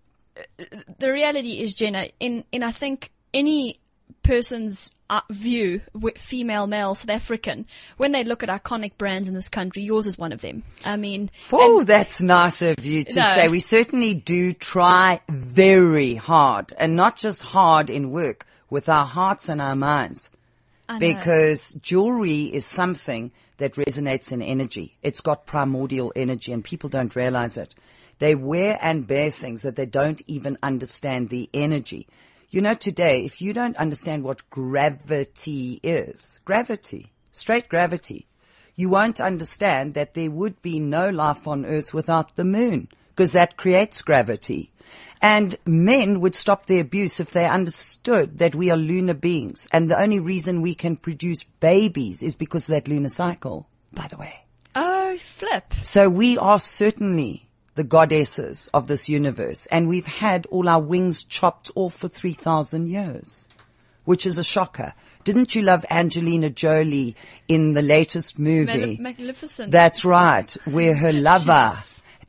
the 0.99 1.13
reality 1.13 1.61
is, 1.61 1.75
Jenna, 1.75 2.09
in, 2.21 2.45
in 2.53 2.63
I 2.63 2.71
think 2.73 3.11
any 3.33 3.81
person's 4.23 4.91
uh, 5.11 5.21
view, 5.31 5.81
female, 6.17 6.67
male, 6.67 6.95
South 6.95 7.11
African, 7.11 7.67
when 7.97 8.13
they 8.13 8.25
look 8.25 8.43
at 8.43 8.49
iconic 8.49 8.97
brands 8.97 9.29
in 9.29 9.35
this 9.35 9.49
country, 9.49 9.83
yours 9.83 10.07
is 10.07 10.17
one 10.17 10.33
of 10.33 10.41
them. 10.41 10.63
I 10.85 10.97
mean, 10.97 11.31
Oh, 11.53 11.83
that's 11.85 12.23
nice 12.23 12.63
of 12.63 12.85
you 12.85 13.05
to 13.05 13.17
No. 13.21 13.33
say. 13.35 13.49
We 13.49 13.61
certainly 13.61 14.15
do 14.15 14.53
try 14.55 15.21
very 15.29 16.15
hard 16.15 16.73
and 16.79 16.97
not 16.97 17.19
just 17.19 17.43
hard 17.43 17.91
in 17.91 18.13
work 18.13 18.47
with 18.71 18.89
our 18.89 19.05
hearts 19.05 19.49
and 19.49 19.61
our 19.61 19.77
minds. 19.77 20.31
Because 20.99 21.75
jewelry 21.75 22.43
is 22.45 22.67
something 22.67 23.33
that 23.59 23.75
resonates 23.75 24.33
in 24.33 24.43
energy. 24.43 24.97
It's 25.03 25.21
got 25.21 25.47
primordial 25.47 26.13
energy 26.17 26.53
and 26.53 26.65
people 26.65 26.91
don't 26.91 27.15
realize 27.15 27.57
it. 27.57 27.75
They 28.19 28.35
wear 28.35 28.79
and 28.81 29.07
bear 29.07 29.31
things 29.31 29.63
that 29.63 29.77
they 29.77 29.87
don't 29.87 30.23
even 30.27 30.59
understand 30.63 31.29
the 31.29 31.49
energy. 31.53 32.07
You 32.51 32.61
know, 32.61 32.75
today, 32.75 33.25
if 33.25 33.43
you 33.43 33.53
don't 33.53 33.77
understand 33.77 34.23
what 34.23 34.49
gravity 34.51 35.81
is, 35.83 36.39
gravity, 36.45 37.13
straight 37.33 37.69
gravity, 37.69 38.27
you 38.77 38.89
won't 38.89 39.21
understand 39.21 39.95
that 39.95 40.15
there 40.15 40.31
would 40.31 40.61
be 40.63 40.79
no 40.79 41.11
life 41.11 41.47
on 41.49 41.65
earth 41.65 41.93
without 41.95 42.37
the 42.37 42.45
moon 42.45 42.89
because 43.09 43.33
that 43.33 43.57
creates 43.57 44.03
gravity. 44.03 44.71
And 45.23 45.57
men 45.65 46.21
would 46.21 46.35
stop 46.35 46.67
the 46.67 46.81
abuse 46.81 47.19
if 47.21 47.31
they 47.31 47.47
understood 47.47 48.39
that 48.39 48.55
we 48.55 48.71
are 48.71 48.77
lunar 48.77 49.15
beings. 49.15 49.67
And 49.73 49.91
the 49.91 49.99
only 49.99 50.21
reason 50.21 50.61
we 50.61 50.75
can 50.75 50.97
produce 50.97 51.45
babies 51.61 52.23
is 52.23 52.35
because 52.35 52.69
of 52.69 52.75
that 52.75 52.89
lunar 52.89 53.09
cycle, 53.09 53.67
by 53.93 54.07
the 54.09 54.17
way. 54.19 54.45
oh, 54.75 55.17
flip. 55.19 55.73
So 55.83 56.09
we 56.09 56.37
are 56.37 56.59
certainly 56.59 57.49
the 57.75 57.85
goddesses 57.85 58.69
of 58.75 58.87
this 58.87 59.09
universe. 59.09 59.67
And 59.67 59.89
we've 59.89 60.07
had 60.07 60.47
all 60.47 60.69
our 60.69 60.81
wings 60.81 61.23
chopped 61.23 61.71
off 61.75 61.95
for 61.95 62.09
3,000 62.09 62.89
years, 62.89 63.47
which 64.05 64.27
is 64.27 64.39
a 64.39 64.45
shocker. 64.45 64.95
Didn't 65.25 65.55
you 65.55 65.63
love 65.63 65.87
Angelina 65.91 66.51
Jolie 66.51 67.17
in 67.49 67.73
the 67.73 67.83
latest 67.83 68.39
movie? 68.39 68.73
Malef- 68.73 68.99
magnificent. 68.99 69.71
That's 69.73 70.05
right, 70.05 70.51
where 70.67 70.95
her 70.95 71.13
lover 71.13 71.73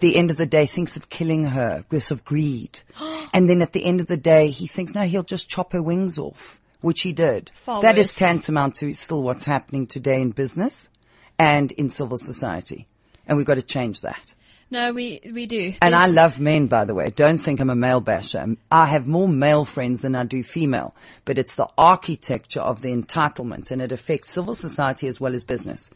the 0.06 0.16
end 0.16 0.30
of 0.30 0.38
the 0.38 0.46
day 0.46 0.68
thinks 0.68 0.96
of 0.96 1.10
killing 1.10 1.46
her 1.48 1.84
because 1.90 2.12
of 2.12 2.24
greed. 2.24 2.82
and 3.34 3.50
then 3.50 3.64
at 3.64 3.74
the 3.74 3.84
end 3.84 4.00
of 4.00 4.06
the 4.06 4.18
day, 4.18 4.52
he 4.52 4.68
thinks, 4.68 4.94
no, 4.94 5.02
he'll 5.02 5.24
just 5.24 5.50
chop 5.50 5.74
her 5.74 5.82
wings 5.82 6.20
off, 6.20 6.62
which 6.82 7.02
he 7.02 7.12
did. 7.12 7.52
Far 7.56 7.82
That 7.82 7.98
is 7.98 8.10
worse. 8.10 8.16
tantamount 8.20 8.76
to 8.76 8.94
still 8.94 9.24
what's 9.24 9.46
happening 9.46 9.88
today 9.88 10.22
in 10.22 10.30
business 10.30 10.92
and 11.40 11.72
in 11.72 11.90
civil 11.90 12.20
society. 12.20 12.86
And 13.26 13.36
we've 13.36 13.48
got 13.48 13.56
to 13.56 13.64
change 13.64 14.02
that. 14.02 14.36
no, 14.70 14.94
we, 14.94 15.22
we 15.34 15.48
do. 15.48 15.74
And 15.82 15.96
I 15.96 16.06
love 16.06 16.40
men, 16.40 16.68
by 16.68 16.86
the 16.86 16.94
way. 16.94 17.10
Don't 17.10 17.40
think 17.40 17.60
I'm 17.60 17.72
a 17.72 17.76
male 17.76 18.02
basher. 18.02 18.56
I 18.72 18.86
have 18.86 19.08
more 19.08 19.28
male 19.28 19.66
friends 19.66 20.04
than 20.04 20.14
I 20.14 20.24
do 20.24 20.44
female, 20.44 20.94
but 21.26 21.40
it's 21.40 21.56
the 21.56 21.68
architecture 21.80 22.62
of 22.62 22.82
the 22.82 22.94
entitlement 22.96 23.72
and 23.72 23.82
it 23.82 23.92
affects 23.92 24.30
civil 24.30 24.54
society 24.54 25.08
as 25.08 25.20
well 25.20 25.34
as 25.34 25.44
business. 25.44 25.90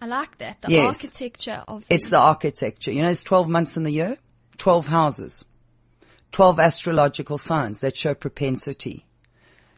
I 0.00 0.06
like 0.06 0.38
that. 0.38 0.62
The 0.62 0.72
Yes. 0.72 1.04
architecture 1.04 1.64
of 1.66 1.84
It's 1.90 2.08
the 2.08 2.18
architecture. 2.18 2.92
You 2.92 3.02
know, 3.02 3.10
it's 3.10 3.24
12 3.24 3.48
months 3.48 3.76
in 3.76 3.82
the 3.82 3.90
year, 3.90 4.18
12 4.58 4.86
houses, 4.88 5.44
12 6.32 6.60
astrological 6.60 7.38
signs 7.38 7.80
that 7.80 7.96
show 7.96 8.14
propensity. 8.14 9.04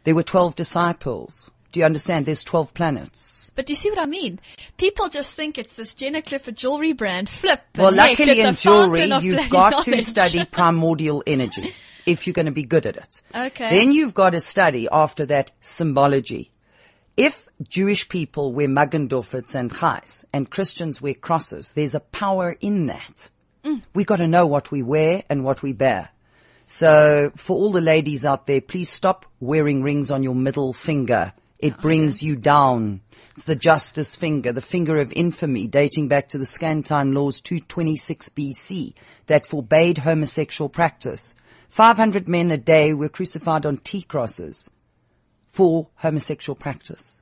There 0.04 0.14
were 0.14 0.22
12 0.22 0.56
disciples. 0.56 1.50
Do 1.72 1.80
you 1.80 1.86
understand? 1.86 2.26
There's 2.26 2.44
12 2.44 2.74
planets. 2.74 3.50
But 3.54 3.66
do 3.66 3.72
you 3.72 3.76
see 3.76 3.90
what 3.90 3.98
I 3.98 4.06
mean? 4.06 4.40
People 4.76 5.08
just 5.08 5.34
think 5.34 5.58
it's 5.58 5.74
this 5.74 5.94
Jenna 5.94 6.22
Clifford 6.22 6.56
jewelry 6.56 6.92
brand 6.92 7.28
flip. 7.28 7.62
Well, 7.76 7.94
luckily 7.94 8.40
a 8.40 8.48
in 8.48 8.54
jewelry, 8.54 9.04
you've 9.20 9.50
got 9.50 9.84
to 9.84 10.00
study 10.00 10.44
primordial 10.50 11.22
energy 11.26 11.74
if 12.06 12.26
you're 12.26 12.34
going 12.34 12.46
to 12.46 12.52
be 12.52 12.64
good 12.64 12.86
at 12.86 12.96
it. 12.96 13.22
Okay. 13.34 13.70
Then 13.70 13.92
you've 13.92 14.14
got 14.14 14.30
to 14.30 14.40
study 14.40 14.88
after 14.90 15.26
that 15.26 15.52
symbology. 15.60 16.50
If 17.20 17.50
Jewish 17.68 18.08
people 18.08 18.54
wear 18.54 18.66
Magendorfers 18.66 19.54
and 19.54 19.70
chais 19.70 20.24
and 20.32 20.50
Christians 20.50 21.02
wear 21.02 21.12
crosses, 21.12 21.74
there's 21.74 21.94
a 21.94 22.00
power 22.00 22.56
in 22.62 22.86
that. 22.86 23.28
Mm. 23.62 23.84
We 23.92 24.04
got 24.04 24.16
to 24.16 24.26
know 24.26 24.46
what 24.46 24.70
we 24.70 24.82
wear 24.82 25.22
and 25.28 25.44
what 25.44 25.62
we 25.62 25.74
bear. 25.74 26.08
So 26.64 27.30
for 27.36 27.58
all 27.58 27.72
the 27.72 27.82
ladies 27.82 28.24
out 28.24 28.46
there, 28.46 28.62
please 28.62 28.88
stop 28.88 29.26
wearing 29.38 29.82
rings 29.82 30.10
on 30.10 30.22
your 30.22 30.34
middle 30.34 30.72
finger. 30.72 31.34
It 31.58 31.74
Oh, 31.76 31.82
brings 31.82 32.22
you 32.22 32.36
down. 32.36 33.02
It's 33.32 33.44
the 33.44 33.54
justice 33.54 34.16
finger, 34.16 34.50
the 34.50 34.62
finger 34.62 34.96
of 34.96 35.12
infamy 35.12 35.68
dating 35.68 36.08
back 36.08 36.28
to 36.28 36.38
the 36.38 36.46
Scantine 36.46 37.12
laws 37.12 37.42
226 37.42 38.30
BC 38.30 38.94
that 39.26 39.46
forbade 39.46 39.98
homosexual 39.98 40.70
practice. 40.70 41.34
500 41.68 42.28
men 42.28 42.50
a 42.50 42.56
day 42.56 42.94
were 42.94 43.10
crucified 43.10 43.66
on 43.66 43.76
T 43.76 44.00
crosses 44.00 44.70
for 45.50 45.88
homosexual 45.96 46.56
practice. 46.56 47.20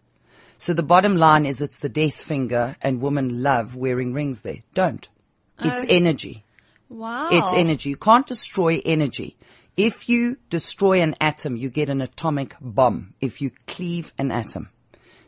So 0.58 0.74
the 0.74 0.82
bottom 0.82 1.16
line 1.16 1.46
is 1.46 1.62
it's 1.62 1.78
the 1.80 1.88
death 1.88 2.22
finger 2.22 2.76
and 2.82 3.00
women 3.00 3.42
love 3.42 3.74
wearing 3.74 4.12
rings 4.12 4.42
there. 4.42 4.62
Don't. 4.74 5.08
It's 5.60 5.84
energy. 5.88 6.44
Wow. 6.88 7.30
It's 7.32 7.52
energy. 7.52 7.90
You 7.90 7.96
can't 7.96 8.26
destroy 8.26 8.80
energy. 8.84 9.36
If 9.76 10.08
you 10.08 10.36
destroy 10.50 11.00
an 11.00 11.16
atom, 11.20 11.56
you 11.56 11.68
get 11.70 11.88
an 11.88 12.00
atomic 12.00 12.54
bomb. 12.60 13.14
If 13.20 13.40
you 13.40 13.50
cleave 13.66 14.12
an 14.18 14.30
atom. 14.30 14.68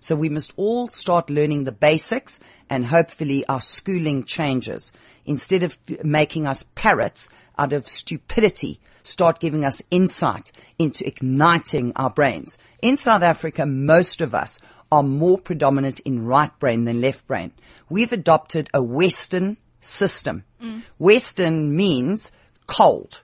So 0.01 0.17
we 0.17 0.29
must 0.29 0.53
all 0.57 0.89
start 0.89 1.31
learning 1.31 1.65
the 1.65 1.73
basics 1.73 2.41
and 2.69 2.87
hopefully 2.87 3.47
our 3.47 3.61
schooling 3.61 4.25
changes. 4.25 4.93
Instead 5.27 5.63
of 5.63 5.79
making 6.03 6.47
us 6.47 6.65
parrots 6.75 7.29
out 7.59 7.73
of 7.73 7.87
stupidity, 7.87 8.81
start 9.11 9.41
giving 9.41 9.65
us 9.65 9.83
insight 9.91 10.53
into 10.79 11.07
igniting 11.07 11.93
our 11.97 12.11
brains. 12.11 12.59
In 12.81 12.97
South 12.97 13.23
Africa, 13.23 13.67
most 13.67 14.21
of 14.21 14.35
us 14.35 14.59
are 14.91 15.03
more 15.03 15.39
predominant 15.39 16.01
in 16.01 16.25
right 16.25 16.57
brain 16.59 16.85
than 16.85 17.01
left 17.01 17.27
brain. 17.27 17.53
We've 17.89 18.13
adopted 18.13 18.69
a 18.73 18.83
Western 18.83 19.57
system. 19.81 20.45
Western 20.99 21.77
means 21.77 22.33
cold 22.67 23.23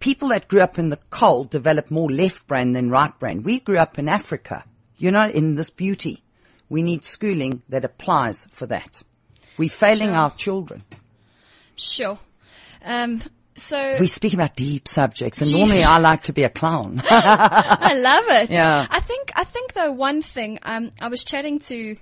people 0.00 0.28
that 0.28 0.48
grew 0.48 0.60
up 0.60 0.78
in 0.78 0.90
the 0.90 0.98
cold 1.10 1.50
develop 1.50 1.90
more 1.90 2.10
left 2.10 2.46
brain 2.46 2.72
than 2.72 2.90
right 2.90 3.16
brain. 3.18 3.42
We 3.42 3.60
grew 3.60 3.78
up 3.78 3.98
in 3.98 4.08
Africa, 4.08 4.64
You're 4.96 5.12
not 5.12 5.30
in 5.32 5.54
this 5.54 5.70
beauty. 5.70 6.22
We 6.68 6.82
need 6.82 7.04
schooling 7.04 7.62
that 7.68 7.84
applies 7.84 8.46
for 8.50 8.66
that. 8.66 9.02
We're 9.56 9.70
failing 9.70 10.10
our 10.10 10.30
children. 10.30 10.84
Sure. 11.76 12.18
Um, 12.84 13.22
so 13.58 13.96
We 14.00 14.06
speak 14.06 14.34
about 14.34 14.56
deep 14.56 14.88
subjects 14.88 15.40
and 15.40 15.50
Jeez. 15.50 15.58
normally 15.58 15.82
I 15.82 15.98
like 15.98 16.24
to 16.24 16.32
be 16.32 16.44
a 16.44 16.48
clown. 16.48 17.02
I 17.10 17.94
love 17.94 18.24
it. 18.28 18.50
Yeah. 18.50 18.86
I 18.90 19.00
think 19.00 19.30
I 19.34 19.44
think 19.44 19.72
though 19.74 19.92
one 19.92 20.22
thing 20.22 20.58
um 20.62 20.90
I 21.00 21.08
was 21.08 21.24
chatting 21.24 21.58
to 21.60 21.96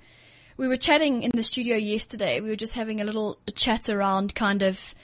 we 0.57 0.69
were 0.69 0.77
chatting 0.77 1.23
in 1.23 1.31
the 1.35 1.43
studio 1.43 1.77
yesterday. 1.77 2.41
We 2.41 2.49
were 2.49 2.57
just 2.57 2.75
having 2.75 3.01
a 3.01 3.05
little 3.05 3.39
chat 3.55 3.89
around 3.89 4.35
kind 4.35 4.63
of 4.63 4.95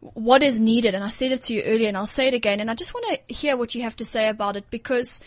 what 0.00 0.42
is 0.42 0.60
needed 0.60 0.94
and 0.94 1.02
I 1.02 1.08
said 1.08 1.32
it 1.32 1.42
to 1.42 1.54
you 1.54 1.62
earlier 1.62 1.88
and 1.88 1.96
I'll 1.96 2.06
say 2.06 2.28
it 2.28 2.34
again 2.34 2.60
and 2.60 2.70
I 2.70 2.74
just 2.74 2.92
want 2.92 3.06
to 3.06 3.34
hear 3.34 3.56
what 3.56 3.74
you 3.74 3.82
have 3.82 3.96
to 3.96 4.04
say 4.04 4.28
about 4.28 4.56
it 4.56 4.70
because 4.70 5.20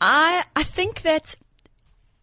I 0.00 0.44
I 0.54 0.62
think 0.62 1.02
that 1.02 1.34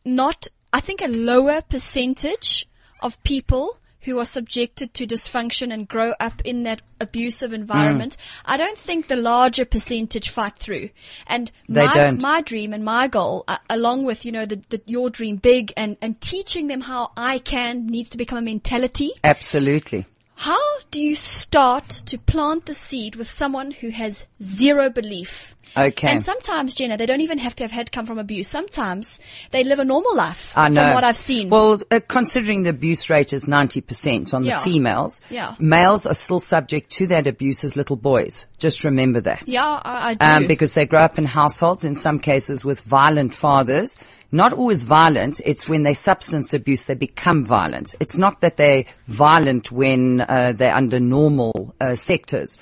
not 0.05 0.47
I 0.71 0.79
think 0.79 1.01
a 1.01 1.07
lower 1.07 1.61
percentage 1.61 2.67
of 3.01 3.21
people 3.23 3.77
who 4.03 4.19
are 4.19 4.25
subjected 4.25 4.93
to 4.93 5.07
dysfunction 5.07 5.73
and 5.73 5.87
grow 5.87 6.13
up 6.19 6.41
in 6.43 6.63
that 6.63 6.81
abusive 6.99 7.53
environment, 7.53 8.17
I 8.45 8.57
don't 8.57 8.77
think 8.77 9.07
the 9.07 9.15
larger 9.15 9.65
percentage 9.65 10.29
fight 10.29 10.55
through. 10.55 10.89
And 11.27 11.51
They 11.67 11.85
my, 11.85 11.93
don't. 11.93 12.21
my 12.21 12.41
dream 12.41 12.73
and 12.73 12.83
my 12.83 13.07
goal, 13.07 13.43
uh, 13.47 13.57
along 13.69 14.05
with, 14.05 14.25
you 14.25 14.31
know, 14.31 14.45
the, 14.45 14.61
the, 14.69 14.81
your 14.85 15.09
dream 15.09 15.37
big 15.37 15.73
and, 15.75 15.97
and 16.01 16.19
teaching 16.21 16.67
them 16.67 16.81
how 16.81 17.11
I 17.17 17.39
can 17.39 17.87
needs 17.87 18.09
to 18.11 18.17
become 18.17 18.37
a 18.37 18.41
mentality. 18.41 19.11
Absolutely. 19.23 20.05
How 20.35 20.59
do 20.91 20.99
you 21.01 21.15
start 21.15 21.87
to 21.89 22.17
plant 22.17 22.65
the 22.65 22.73
seed 22.73 23.15
with 23.15 23.29
someone 23.29 23.71
who 23.71 23.89
has 23.89 24.25
zero 24.41 24.89
belief? 24.89 25.55
Okay. 25.75 26.07
And 26.07 26.21
sometimes, 26.21 26.75
Jenna, 26.75 26.97
they 26.97 27.05
don't 27.07 27.21
even 27.21 27.39
have 27.39 27.55
to 27.55 27.63
have 27.63 27.71
had 27.71 27.91
come 27.91 28.05
from 28.05 28.19
abuse. 28.19 28.47
Sometimes 28.47 29.19
they 29.51 29.63
live 29.63 29.79
a 29.79 29.85
normal 29.85 30.15
life. 30.15 30.53
I 30.55 30.69
know. 30.69 30.83
From 30.83 30.93
what 30.93 31.03
I've 31.03 31.17
seen. 31.17 31.49
Well, 31.49 31.81
uh, 31.89 31.99
considering 32.07 32.61
the 32.63 32.69
abuse 32.69 33.09
rate 33.09 33.33
is 33.33 33.45
90% 33.47 34.33
on 34.35 34.43
Yeah. 34.43 34.59
the 34.59 34.63
females, 34.65 35.21
Yeah. 35.31 35.55
males 35.59 36.05
are 36.05 36.13
still 36.13 36.39
subject 36.39 36.91
to 36.91 37.07
that 37.07 37.25
abuse 37.25 37.63
as 37.63 37.75
little 37.75 37.95
boys. 37.95 38.45
Just 38.63 38.85
remember 38.85 39.19
that. 39.19 39.43
yeah, 39.45 39.81
I, 39.83 40.11
I 40.11 40.13
do. 40.13 40.25
um, 40.25 40.47
because 40.47 40.73
they 40.73 40.85
grow 40.85 41.01
up 41.01 41.17
in 41.17 41.25
households, 41.25 41.83
in 41.83 41.95
some 41.95 42.17
cases 42.17 42.63
with 42.63 42.79
violent 42.83 43.35
fathers. 43.35 43.97
Not 44.31 44.53
always 44.53 44.83
violent. 44.83 45.41
It's 45.43 45.67
when 45.67 45.83
they 45.83 45.93
substance 45.93 46.53
abuse, 46.53 46.85
they 46.85 46.95
become 46.95 47.43
violent. 47.45 47.93
It's 47.99 48.17
not 48.17 48.39
that 48.39 48.55
they're 48.55 48.85
violent 49.05 49.69
when 49.69 50.21
uh, 50.21 50.53
they're 50.55 50.73
under 50.73 51.01
normal 51.01 51.75
uh, 51.81 51.95
sectors. 51.95 52.57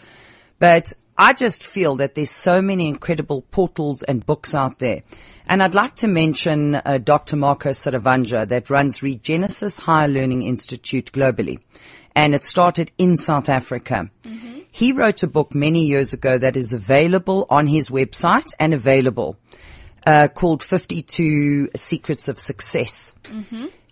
But 0.58 0.92
I 1.20 1.34
just 1.34 1.64
feel 1.64 1.98
that 1.98 2.16
there's 2.16 2.32
so 2.32 2.64
many 2.64 2.88
incredible 2.88 3.44
portals 3.52 4.02
and 4.02 4.26
books 4.26 4.56
out 4.56 4.80
there. 4.80 5.04
And 5.46 5.62
I'd 5.62 5.76
like 5.76 5.94
to 5.98 6.08
mention 6.08 6.76
uh, 6.76 6.98
Dr. 6.98 7.36
Marko 7.36 7.70
Saravanja 7.70 8.48
that 8.48 8.72
runs 8.72 9.02
Regenesys 9.02 9.82
Higher 9.82 10.08
Learning 10.08 10.42
Institute 10.42 11.12
globally. 11.12 11.60
And 12.16 12.34
it 12.34 12.44
started 12.44 12.92
in 12.98 13.16
South 13.18 13.50
Africa. 13.50 14.10
He 14.72 14.92
wrote 14.94 15.22
a 15.24 15.28
book 15.28 15.54
many 15.54 15.86
years 15.86 16.14
ago 16.14 16.38
that 16.38 16.56
is 16.56 16.74
available 16.74 17.46
on 17.50 17.68
his 17.68 17.90
website 17.90 18.54
and 18.60 18.74
available. 18.74 19.38
uh, 20.08 20.28
called 20.34 20.64
52 20.64 21.70
Secrets 21.76 22.28
of 22.28 22.40
Success. 22.40 23.14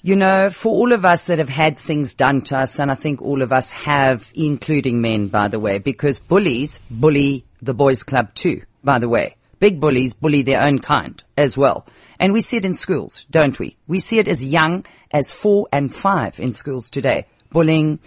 You 0.01 0.15
know, 0.15 0.49
for 0.49 0.69
all 0.73 0.91
of 0.93 1.05
us 1.05 1.27
that 1.27 1.37
have 1.39 1.49
had 1.49 1.77
things 1.77 2.15
done 2.15 2.41
to 2.43 2.57
us, 2.57 2.79
and 2.79 2.89
I 2.89 2.95
think 2.95 3.21
all 3.21 3.41
of 3.43 3.51
us 3.51 3.69
have, 3.71 4.31
including 4.33 5.01
men, 5.01 5.27
by 5.27 5.49
the 5.49 5.59
way, 5.59 5.77
because 5.77 6.17
bullies 6.19 6.79
bully 6.89 7.45
the 7.61 7.73
boys 7.75 8.01
club 8.03 8.33
too, 8.33 8.61
by 8.83 8.97
the 8.97 9.09
way. 9.09 9.35
Big 9.59 9.79
bullies 9.79 10.13
bully 10.13 10.41
their 10.41 10.61
own 10.63 10.79
kind 10.79 11.21
as 11.37 11.55
well. 11.57 11.85
And 12.19 12.31
we 12.33 12.41
see 12.41 12.57
it 12.57 12.65
in 12.65 12.73
schools, 12.73 13.25
don't 13.29 13.59
we? 13.59 13.75
We 13.87 13.99
see 13.99 14.17
it 14.19 14.27
as 14.29 14.43
young 14.43 14.85
as 15.11 15.31
four 15.31 15.67
and 15.71 15.93
five 15.93 16.39
in 16.39 16.53
schools 16.53 16.89
today. 16.89 17.25
Bullying, 17.51 17.99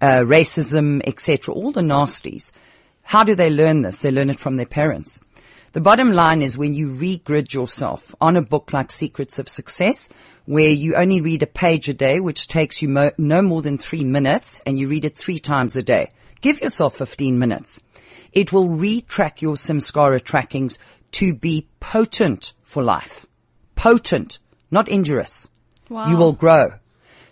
uh, 0.00 0.22
racism, 0.24 1.00
etc., 1.06 1.54
all 1.54 1.72
the 1.72 1.80
nasties. 1.80 2.52
How 3.02 3.24
do 3.24 3.34
they 3.34 3.50
learn 3.50 3.82
this? 3.82 4.00
They 4.00 4.10
learn 4.10 4.30
it 4.30 4.40
from 4.40 4.56
their 4.56 4.66
parents. 4.66 5.22
The 5.72 5.80
bottom 5.80 6.12
line 6.12 6.40
is 6.40 6.56
when 6.56 6.74
you 6.74 6.88
regrid 6.88 7.52
yourself 7.52 8.14
on 8.20 8.36
a 8.36 8.42
book 8.42 8.72
like 8.72 8.90
Secrets 8.90 9.38
of 9.38 9.48
Success, 9.48 10.08
where 10.46 10.70
you 10.70 10.94
only 10.94 11.20
read 11.20 11.42
a 11.42 11.46
page 11.46 11.88
a 11.88 11.94
day, 11.94 12.20
which 12.20 12.48
takes 12.48 12.80
you 12.80 12.88
mo- 12.88 13.12
no 13.18 13.42
more 13.42 13.60
than 13.60 13.76
three 13.76 14.04
minutes, 14.04 14.60
and 14.64 14.78
you 14.78 14.88
read 14.88 15.04
it 15.04 15.16
three 15.16 15.38
times 15.38 15.76
a 15.76 15.82
day. 15.82 16.10
Give 16.40 16.60
yourself 16.60 16.96
15 16.96 17.38
minutes. 17.38 17.80
It 18.32 18.52
will 18.52 18.68
retrack 18.68 19.42
your 19.42 19.56
samskara 19.56 20.20
trackings 20.22 20.78
to 21.12 21.34
be 21.34 21.66
potent 21.80 22.54
for 22.62 22.82
life. 22.82 23.26
Potent, 23.74 24.38
not 24.70 24.88
injurious. 24.88 25.48
Wow. 25.88 26.08
You 26.08 26.16
will 26.16 26.32
grow. 26.32 26.74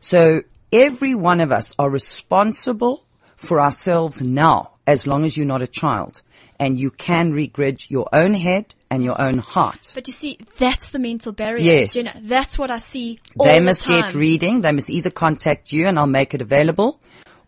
So 0.01 0.43
every 0.73 1.15
one 1.15 1.41
of 1.41 1.53
us 1.53 1.75
are 1.79 1.91
responsible 1.91 3.05
for 3.37 3.61
ourselves 3.61 4.23
now, 4.23 4.73
as 4.87 5.07
long 5.07 5.25
as 5.25 5.37
you're 5.37 5.47
not 5.47 5.63
a 5.63 5.67
child. 5.67 6.23
And 6.59 6.79
you 6.79 6.91
can 6.91 7.33
regrid 7.33 7.91
your 7.91 8.09
own 8.13 8.33
head 8.33 8.75
and 8.91 9.05
your 9.05 9.21
own 9.21 9.39
heart. 9.39 9.93
But 9.95 10.09
you 10.09 10.15
see, 10.15 10.39
that's 10.59 10.89
the 10.89 10.99
mental 10.99 11.33
barrier. 11.33 11.63
Yes. 11.63 11.97
Know, 11.97 12.11
that's 12.23 12.59
what 12.59 12.71
I 12.71 12.79
see 12.79 13.19
all 13.37 13.47
they 13.47 13.59
the 13.59 13.65
must 13.65 13.85
time. 13.85 14.01
get 14.01 14.15
reading. 14.15 14.63
They 14.63 14.73
must 14.73 14.89
either 14.89 15.11
contact 15.11 15.73
you 15.73 15.87
and 15.87 15.99
I'll 15.99 16.07
make 16.07 16.33
it 16.33 16.41
available 16.41 17.01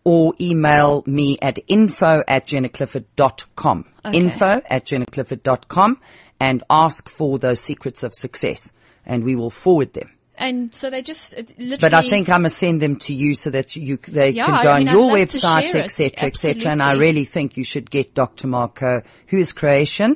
or 0.03 0.33
email 0.39 1.03
me 1.07 1.37
at 1.41 1.59
info 1.67 2.23
at 2.27 2.47
jennaclifford.com. 2.47 3.85
Okay. 4.05 4.17
Info 4.17 4.61
at 4.69 4.85
jennaclifford.com 4.85 5.99
and 6.39 6.63
ask 6.69 7.09
for 7.09 7.39
those 7.39 7.59
secrets 7.59 8.03
of 8.03 8.13
success 8.13 8.73
and 9.05 9.23
we 9.23 9.35
will 9.35 9.49
forward 9.49 9.93
them. 9.93 10.09
And 10.39 10.73
so 10.73 10.89
they 10.89 11.01
just 11.01 11.33
uh, 11.33 11.43
literally. 11.57 11.77
But 11.81 11.93
I 11.93 12.01
think 12.09 12.29
I 12.29 12.37
must 12.37 12.57
send 12.57 12.81
them 12.81 12.95
to 12.95 13.13
you 13.13 13.35
so 13.35 13.49
that 13.49 13.75
you 13.75 13.97
they 13.97 14.29
Yeah, 14.29 14.45
can 14.45 14.63
go 14.63 14.69
I 14.69 14.73
on 14.75 14.79
mean, 14.79 14.87
I'd 14.87 14.93
your 14.93 15.11
website, 15.11 15.75
etc., 15.75 16.29
etc. 16.29 16.71
And 16.71 16.81
I 16.81 16.93
really 16.93 17.25
think 17.25 17.57
you 17.57 17.65
should 17.65 17.91
get 17.91 18.15
Dr. 18.15 18.47
Marko, 18.47 19.03
who 19.27 19.37
is 19.37 19.51
Croatian, 19.51 20.15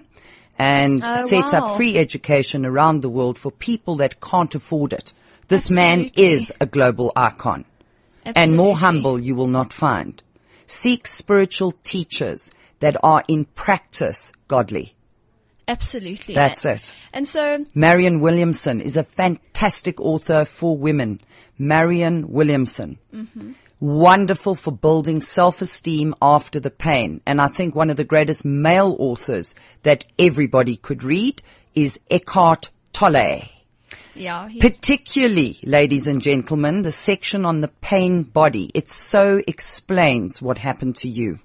and 0.57 1.03
Oh, 1.05 1.15
sets 1.27 1.51
wow. 1.51 1.67
up 1.71 1.75
free 1.77 1.97
education 1.97 2.65
around 2.65 3.01
the 3.01 3.09
world 3.09 3.38
for 3.38 3.51
people 3.51 3.97
that 3.97 4.21
can't 4.21 4.55
afford 4.55 4.93
it. 4.93 5.12
This 5.49 5.69
man 5.69 6.09
is 6.15 6.53
a 6.62 6.65
global 6.65 7.12
icon, 7.17 7.65
and 8.23 8.55
more 8.55 8.77
humble 8.77 9.19
you 9.19 9.36
will 9.36 9.47
not 9.49 9.73
find. 9.73 10.23
Seek 10.67 11.05
spiritual 11.05 11.73
teachers 11.83 12.51
that 12.79 12.95
are 13.03 13.23
in 13.27 13.43
practice 13.43 14.31
godly. 14.47 14.92
Absolutely. 15.67 16.36
That's 16.36 16.65
it. 16.65 16.93
And 17.13 17.28
so, 17.28 17.65
Marianne 17.73 18.19
Williamson 18.19 18.82
is 18.82 18.97
a 18.97 19.04
fantastic 19.04 19.99
author 20.02 20.45
for 20.45 20.78
women. 20.78 21.21
Marianne 21.58 22.30
Williamson. 22.30 22.97
Mm-hmm. 23.13 23.54
Wonderful 23.80 24.56
for 24.56 24.71
building 24.71 25.21
self-esteem 25.21 26.15
after 26.21 26.60
the 26.60 26.71
pain. 26.71 27.21
And 27.26 27.41
I 27.41 27.47
think 27.47 27.76
one 27.76 27.89
of 27.89 27.97
the 27.97 28.04
greatest 28.04 28.45
male 28.45 28.95
authors 28.97 29.56
that 29.84 30.06
everybody 30.17 30.78
could 30.78 31.04
read 31.04 31.41
is 31.76 31.99
Eckhart 32.10 32.69
Tolle. 32.93 33.41
yeah, 34.15 34.47
Particularly, 34.60 35.60
ladies 35.63 36.08
and 36.08 36.21
gentlemen, 36.21 36.84
the 36.84 36.91
section 36.91 37.45
on 37.45 37.62
the 37.62 37.67
pain 37.82 38.23
body. 38.23 38.71
It 38.73 38.88
so 38.88 39.41
explains 39.47 40.41
what 40.41 40.58
happened 40.58 40.95
to 40.97 41.10
you. 41.10 41.39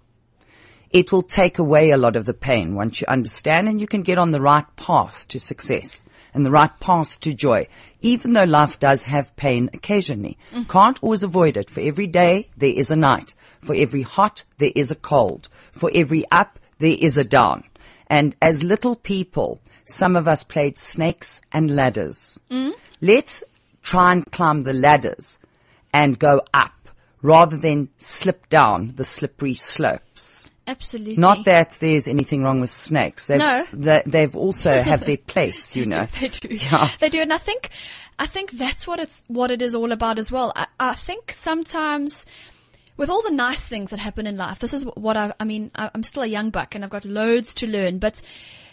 It 0.90 1.12
will 1.12 1.22
take 1.22 1.58
away 1.58 1.90
a 1.90 1.98
lot 1.98 2.16
of 2.16 2.24
the 2.24 2.34
pain 2.34 2.74
once 2.74 3.00
you 3.00 3.06
understand 3.08 3.68
and 3.68 3.80
you 3.80 3.86
can 3.86 4.02
get 4.02 4.18
on 4.18 4.30
the 4.30 4.40
right 4.40 4.64
path 4.76 5.28
to 5.28 5.38
success 5.38 6.04
and 6.32 6.46
the 6.46 6.50
right 6.50 6.70
path 6.80 7.20
to 7.20 7.34
joy. 7.34 7.68
Even 8.00 8.32
though 8.32 8.44
life 8.44 8.78
does 8.78 9.02
have 9.02 9.36
pain 9.36 9.68
occasionally. 9.74 10.38
Mm. 10.52 10.68
Can't 10.68 11.02
always 11.02 11.22
avoid 11.22 11.56
it. 11.56 11.68
For 11.68 11.80
every 11.80 12.06
day, 12.06 12.48
there 12.56 12.72
is 12.72 12.90
a 12.90 12.96
night. 12.96 13.34
For 13.60 13.74
every 13.74 14.02
hot, 14.02 14.44
there 14.58 14.72
is 14.74 14.90
a 14.90 14.96
cold. 14.96 15.48
For 15.72 15.90
every 15.94 16.24
up, 16.30 16.58
there 16.78 16.96
is 16.98 17.18
a 17.18 17.24
down. 17.24 17.64
And 18.08 18.34
as 18.40 18.62
little 18.62 18.96
people, 18.96 19.60
some 19.84 20.16
of 20.16 20.28
us 20.28 20.44
played 20.44 20.78
snakes 20.78 21.40
and 21.52 21.74
ladders. 21.74 22.40
Mm. 22.50 22.72
Let's 23.00 23.44
try 23.82 24.12
and 24.12 24.30
climb 24.30 24.62
the 24.62 24.72
ladders 24.72 25.38
and 25.92 26.18
go 26.18 26.42
up 26.54 26.72
rather 27.22 27.56
than 27.56 27.88
slip 27.98 28.48
down 28.48 28.92
the 28.96 29.04
slippery 29.04 29.54
slopes. 29.54 30.47
Absolutely. 30.68 31.16
Not 31.16 31.44
that 31.46 31.70
there's 31.80 32.06
anything 32.06 32.44
wrong 32.44 32.60
with 32.60 32.70
snakes. 32.70 33.26
They've, 33.26 33.38
No. 33.38 33.64
they, 33.72 34.02
they've 34.06 34.36
also 34.36 34.80
have 34.90 35.04
their 35.04 35.16
place, 35.16 35.74
you 35.74 35.86
know. 35.86 36.06
They 36.20 36.28
do. 36.28 36.48
Yeah. 36.54 36.90
They 37.00 37.08
do. 37.08 37.20
And 37.20 37.32
I 37.32 37.38
think, 37.38 37.70
I 38.18 38.26
think 38.26 38.52
that's 38.52 38.86
what 38.86 39.00
it's, 39.00 39.22
what 39.26 39.50
it 39.50 39.62
is 39.62 39.74
all 39.74 39.90
about 39.92 40.18
as 40.18 40.30
well. 40.30 40.52
I, 40.54 40.66
I 40.78 40.94
think 40.94 41.32
sometimes 41.32 42.26
with 42.96 43.10
all 43.10 43.22
the 43.22 43.30
nice 43.30 43.66
things 43.66 43.90
that 43.90 43.98
happen 43.98 44.26
in 44.26 44.36
life, 44.36 44.58
this 44.58 44.72
is 44.74 44.84
what 44.84 45.16
I, 45.16 45.32
I 45.40 45.44
mean, 45.44 45.70
I, 45.74 45.90
I'm 45.94 46.02
still 46.02 46.22
a 46.22 46.26
young 46.26 46.50
buck 46.50 46.74
and 46.74 46.84
I've 46.84 46.90
got 46.90 47.04
loads 47.04 47.54
to 47.54 47.66
learn, 47.66 47.98
but 47.98 48.20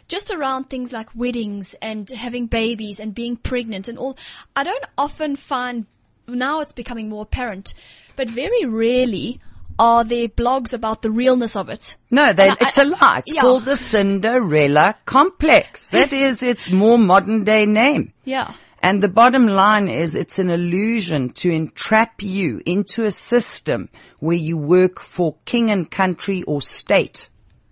just 0.08 0.29
around 0.31 0.65
things 0.65 0.91
like 0.93 1.10
weddings 1.15 1.73
and 1.81 2.10
having 2.10 2.45
babies 2.47 2.99
and 2.99 3.15
being 3.15 3.38
pregnant 3.38 3.88
and 3.88 3.97
all, 3.97 4.17
I 4.55 4.63
don't 4.63 4.84
often 4.97 5.36
find, 5.36 5.86
now 6.27 6.60
it's 6.62 6.73
becoming 6.73 7.10
more 7.10 7.23
apparent, 7.23 7.73
but 8.15 8.29
very 8.29 8.65
rarely 8.65 9.39
are 9.77 10.03
there 10.03 10.27
blogs 10.27 10.73
about 10.73 11.01
the 11.01 11.11
realness 11.11 11.55
of 11.55 11.69
it. 11.69 11.97
No, 12.11 12.33
they, 12.33 12.49
I- 12.49 12.57
it's 12.61 12.77
a 12.77 12.85
lie. 12.85 13.19
It's 13.19 13.33
yeah. 13.33 13.41
called 13.41 13.65
the 13.65 13.75
Cinderella 13.75 14.95
complex. 15.05 15.89
That 15.91 16.13
is 16.13 16.43
its 16.43 16.71
more 16.71 16.97
modern 16.97 17.43
day 17.43 17.65
name. 17.65 18.13
Yeah. 18.23 18.53
And 18.81 19.01
the 19.01 19.09
bottom 19.09 19.47
line 19.47 19.88
is 19.88 20.15
it's 20.15 20.38
an 20.39 20.49
illusion 20.49 21.29
to 21.41 21.51
entrap 21.51 22.21
you 22.21 22.61
into 22.65 23.03
a 23.05 23.11
system 23.11 23.89
where 24.19 24.38
you 24.38 24.57
work 24.57 24.99
for 24.99 25.35
king 25.45 25.71
and 25.71 25.89
country 25.89 26.43
or 26.43 26.61
state. 26.61 27.29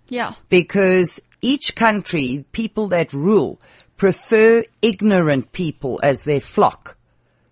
Yeah. 0.08 0.34
because 0.50 1.20
each 1.40 1.74
country, 1.74 2.44
people 2.52 2.88
that 2.88 3.12
rule, 3.12 3.60
prefer 3.96 4.64
ignorant 4.82 5.52
people 5.52 5.98
as 6.02 6.24
their 6.24 6.40
flock. 6.40 6.96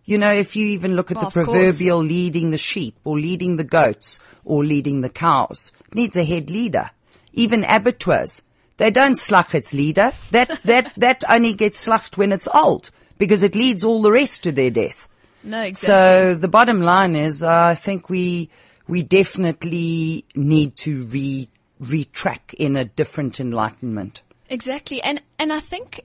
You 0.04 0.18
know, 0.18 0.32
if 0.32 0.56
you 0.56 0.66
even 0.68 0.96
look 0.96 1.10
at 1.10 1.16
Well, 1.16 1.30
the 1.30 1.40
of 1.40 1.46
course. 1.46 1.46
proverbial 1.46 1.98
leading 1.98 2.50
the 2.50 2.58
sheep 2.58 2.96
or 3.04 3.18
leading 3.18 3.56
the 3.56 3.64
goats 3.64 4.20
or 4.44 4.64
leading 4.64 5.00
the 5.00 5.08
cows, 5.08 5.72
it 5.88 5.94
needs 5.94 6.16
a 6.16 6.24
head 6.24 6.50
leader. 6.50 6.90
Even 7.32 7.64
abattoirs, 7.64 8.42
they 8.78 8.90
don't 8.90 9.14
slach 9.14 9.54
its 9.54 9.72
leader. 9.72 10.12
That, 10.32 10.60
that, 10.64 10.92
that 10.96 11.22
only 11.28 11.54
gets 11.54 11.78
slacht 11.78 12.18
when 12.18 12.32
it's 12.32 12.48
old 12.52 12.90
because 13.18 13.42
it 13.42 13.54
leads 13.54 13.84
all 13.84 14.02
the 14.02 14.12
rest 14.12 14.42
to 14.42 14.52
their 14.52 14.70
death. 14.70 15.08
No, 15.44 15.62
exactly. 15.62 15.86
So 15.86 16.34
the 16.34 16.48
bottom 16.48 16.80
line 16.80 17.16
is, 17.16 17.42
uh, 17.42 17.50
I 17.50 17.74
think 17.74 18.08
we 18.08 18.50
we 18.88 19.02
definitely 19.02 20.24
need 20.34 20.76
to 20.76 21.06
re 21.06 21.48
retrack 21.82 22.54
in 22.54 22.76
a 22.76 22.84
different 22.84 23.40
enlightenment. 23.40 24.22
Exactly. 24.48 25.00
And, 25.02 25.22
and 25.38 25.52
I 25.52 25.60
think, 25.60 26.02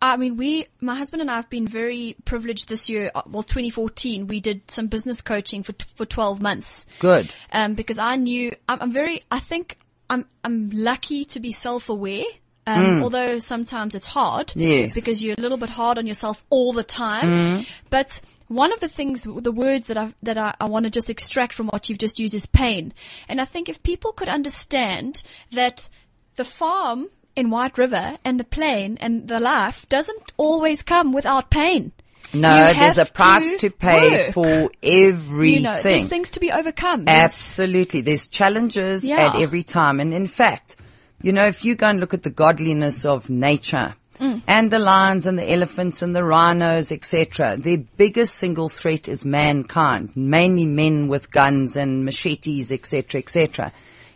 I, 0.00 0.16
mean, 0.16 0.36
we, 0.36 0.66
my 0.80 0.96
husband 0.96 1.20
and 1.20 1.30
I 1.30 1.36
have 1.36 1.50
been 1.50 1.66
very 1.66 2.16
privileged 2.24 2.68
this 2.68 2.88
year. 2.88 3.10
uh, 3.14 3.22
Well, 3.26 3.42
2014, 3.42 4.26
we 4.28 4.40
did 4.40 4.70
some 4.70 4.86
business 4.86 5.20
coaching 5.20 5.62
for, 5.62 5.74
for 5.96 6.06
12 6.06 6.40
months. 6.40 6.86
Good. 6.98 7.34
Um, 7.52 7.74
because 7.74 7.98
I 7.98 8.16
knew, 8.16 8.54
I'm, 8.68 8.80
I'm 8.82 8.92
very, 8.92 9.22
I 9.30 9.40
think 9.40 9.76
I'm, 10.10 10.26
I'm 10.44 10.70
lucky 10.70 11.24
to 11.26 11.40
be 11.40 11.52
self-aware. 11.52 12.24
Um, 12.66 13.02
although 13.02 13.38
sometimes 13.38 13.94
it's 13.94 14.04
hard. 14.06 14.52
Yes. 14.54 14.94
Because 14.94 15.24
you're 15.24 15.36
a 15.38 15.40
little 15.40 15.56
bit 15.56 15.70
hard 15.70 15.96
on 15.96 16.06
yourself 16.06 16.44
all 16.50 16.74
the 16.74 16.84
time. 16.84 17.64
But 17.88 18.20
one 18.48 18.74
of 18.74 18.80
the 18.80 18.88
things, 18.88 19.22
the 19.24 19.52
words 19.52 19.86
that 19.86 19.96
I, 19.96 20.12
that 20.22 20.36
I, 20.36 20.54
I 20.60 20.66
want 20.66 20.84
to 20.84 20.90
just 20.90 21.08
extract 21.08 21.54
from 21.54 21.68
what 21.68 21.88
you've 21.88 21.98
just 21.98 22.18
used 22.18 22.34
is 22.34 22.44
pain. 22.44 22.92
And 23.26 23.40
I 23.40 23.46
think 23.46 23.70
if 23.70 23.82
people 23.82 24.12
could 24.12 24.28
understand 24.28 25.22
that 25.52 25.88
the 26.36 26.44
farm 26.44 27.08
in 27.38 27.50
White 27.50 27.78
River 27.78 28.18
and 28.24 28.38
the 28.38 28.44
plane 28.44 28.98
and 29.00 29.28
the 29.28 29.40
life 29.40 29.86
doesn't 29.88 30.32
always 30.36 30.82
come 30.82 31.12
without 31.12 31.50
pain. 31.50 31.92
No, 32.34 32.74
there's 32.74 32.98
a 32.98 33.06
price 33.06 33.52
to 33.52 33.70
to, 33.70 33.70
pay 33.70 34.10
work. 34.26 34.34
for 34.34 34.70
everything. 34.82 35.54
You 35.56 35.62
know, 35.62 35.80
there's 35.82 36.06
things 36.08 36.30
to 36.30 36.40
be 36.40 36.50
overcome. 36.52 37.04
There's- 37.06 37.24
Absolutely. 37.24 38.02
There's 38.02 38.26
challenges 38.26 39.04
Yeah. 39.04 39.28
at 39.28 39.36
every 39.36 39.62
time. 39.62 39.98
And 40.00 40.12
in 40.12 40.26
fact, 40.26 40.76
you 41.22 41.32
know, 41.32 41.46
if 41.46 41.64
you 41.64 41.74
go 41.74 41.86
and 41.88 42.00
look 42.00 42.12
at 42.12 42.24
the 42.24 42.30
godliness 42.30 43.04
of 43.06 43.30
nature 43.30 43.94
Mm. 44.20 44.42
and 44.48 44.70
the 44.70 44.78
lions 44.80 45.26
and 45.26 45.38
the 45.38 45.48
elephants 45.50 46.02
and 46.02 46.14
the 46.14 46.24
rhinos, 46.24 46.90
etc., 46.92 47.56
their 47.56 47.78
biggest 47.96 48.34
single 48.34 48.68
threat 48.68 49.08
is 49.08 49.24
mankind, 49.24 50.10
mainly 50.16 50.66
men 50.66 51.06
with 51.08 51.30
guns 51.30 51.76
and 51.76 52.04
machetes, 52.04 52.72
etc., 52.72 53.20
etc. 53.20 53.72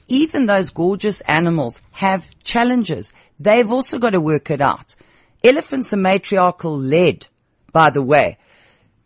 Even 0.09 0.47
those 0.47 0.71
gorgeous 0.71 1.21
animals 1.23 1.81
have 1.93 2.37
challenges. 2.43 3.13
They've 3.39 3.71
also 3.71 3.99
got 3.99 4.11
to 4.11 4.21
work 4.21 4.51
it 4.51 4.61
out. 4.61 4.97
Elephants 5.45 5.93
are 5.93 5.99
matriarchal 5.99 6.79
led, 6.79 7.27
by 7.73 7.91
the 7.91 8.03
way. 8.03 8.39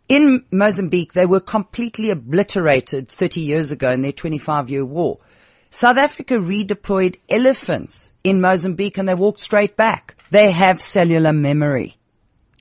In 0.09 0.45
Mozambique, 0.51 1.13
they 1.13 1.25
were 1.25 1.39
completely 1.39 2.09
obliterated 2.09 3.09
30 3.09 3.41
years 3.41 3.71
ago 3.71 3.91
in 3.91 4.01
their 4.01 4.11
25 4.11 4.69
year 4.69 4.85
war. 4.85 5.19
South 5.69 5.97
Africa 5.97 6.35
redeployed 6.35 7.17
elephants 7.27 8.11
in 8.23 8.39
Mozambique 8.39 8.97
and 8.97 9.09
they 9.09 9.15
walked 9.15 9.39
straight 9.39 9.75
back. 9.75 10.15
They 10.31 10.51
have 10.51 10.81
cellular 10.81 11.33
memory. 11.33 11.97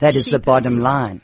That 0.00 0.16
is 0.16 0.26
the 0.26 0.38
bottom 0.38 0.78
line. 0.78 1.20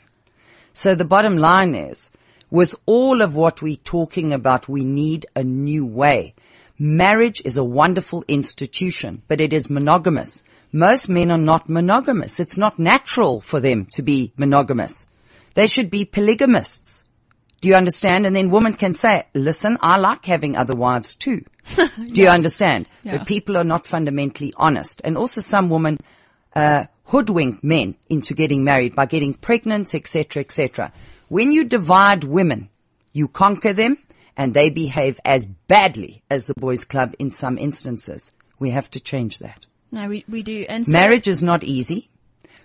So 0.71 0.95
the 0.95 1.05
bottom 1.05 1.37
line 1.37 1.75
is, 1.75 2.09
with 2.49 2.75
all 2.85 3.21
of 3.21 3.35
what 3.35 3.61
we're 3.61 3.75
talking 3.75 4.33
about, 4.33 4.69
we 4.69 4.83
need 4.83 5.25
a 5.35 5.43
new 5.43 5.85
way. 5.85 6.32
Marriage 6.79 7.41
is 7.45 7.57
a 7.57 7.63
wonderful 7.63 8.23
institution, 8.27 9.21
but 9.27 9.39
it 9.39 9.53
is 9.53 9.69
monogamous. 9.69 10.43
Most 10.71 11.07
men 11.07 11.29
are 11.29 11.37
not 11.37 11.69
monogamous. 11.69 12.39
It's 12.39 12.57
not 12.57 12.79
natural 12.79 13.39
for 13.39 13.59
them 13.59 13.87
to 13.93 14.01
be 14.01 14.33
monogamous. 14.37 15.07
They 15.53 15.67
should 15.67 15.91
be 15.91 16.03
polygamists. 16.03 17.03
Do 17.61 17.69
you 17.69 17.75
understand? 17.75 18.25
And 18.25 18.35
then 18.35 18.49
women 18.49 18.73
can 18.73 18.91
say, 18.91 19.25
listen, 19.33 19.77
I 19.81 19.97
like 19.97 20.25
having 20.25 20.57
other 20.57 20.75
wives 20.75 21.15
too. 21.15 21.45
Do 21.77 22.21
you 22.21 22.27
understand? 22.27 22.87
Yeah. 23.03 23.19
But 23.19 23.27
people 23.27 23.55
are 23.55 23.63
not 23.63 23.85
fundamentally 23.85 24.53
honest. 24.57 24.99
And 25.03 25.15
also 25.15 25.41
some 25.41 25.69
women, 25.69 25.99
uh, 26.55 26.85
hoodwink 27.05 27.63
men 27.63 27.95
into 28.09 28.33
getting 28.33 28.63
married 28.63 28.95
by 28.95 29.05
getting 29.05 29.33
pregnant, 29.35 29.93
etc., 29.93 30.41
etc. 30.41 30.91
When 31.29 31.51
you 31.51 31.63
divide 31.63 32.23
women, 32.23 32.69
you 33.13 33.27
conquer 33.27 33.73
them 33.73 33.97
and 34.37 34.53
they 34.53 34.69
behave 34.69 35.19
as 35.25 35.45
badly 35.45 36.23
as 36.29 36.47
the 36.47 36.53
boys 36.55 36.85
club 36.85 37.13
in 37.19 37.29
some 37.29 37.57
instances. 37.57 38.33
We 38.59 38.71
have 38.71 38.89
to 38.91 38.99
change 38.99 39.39
that. 39.39 39.65
No, 39.91 40.07
we, 40.09 40.25
we 40.27 40.41
do. 40.43 40.65
And 40.67 40.85
so- 40.85 40.91
Marriage 40.91 41.27
is 41.27 41.43
not 41.43 41.63
easy. 41.63 42.09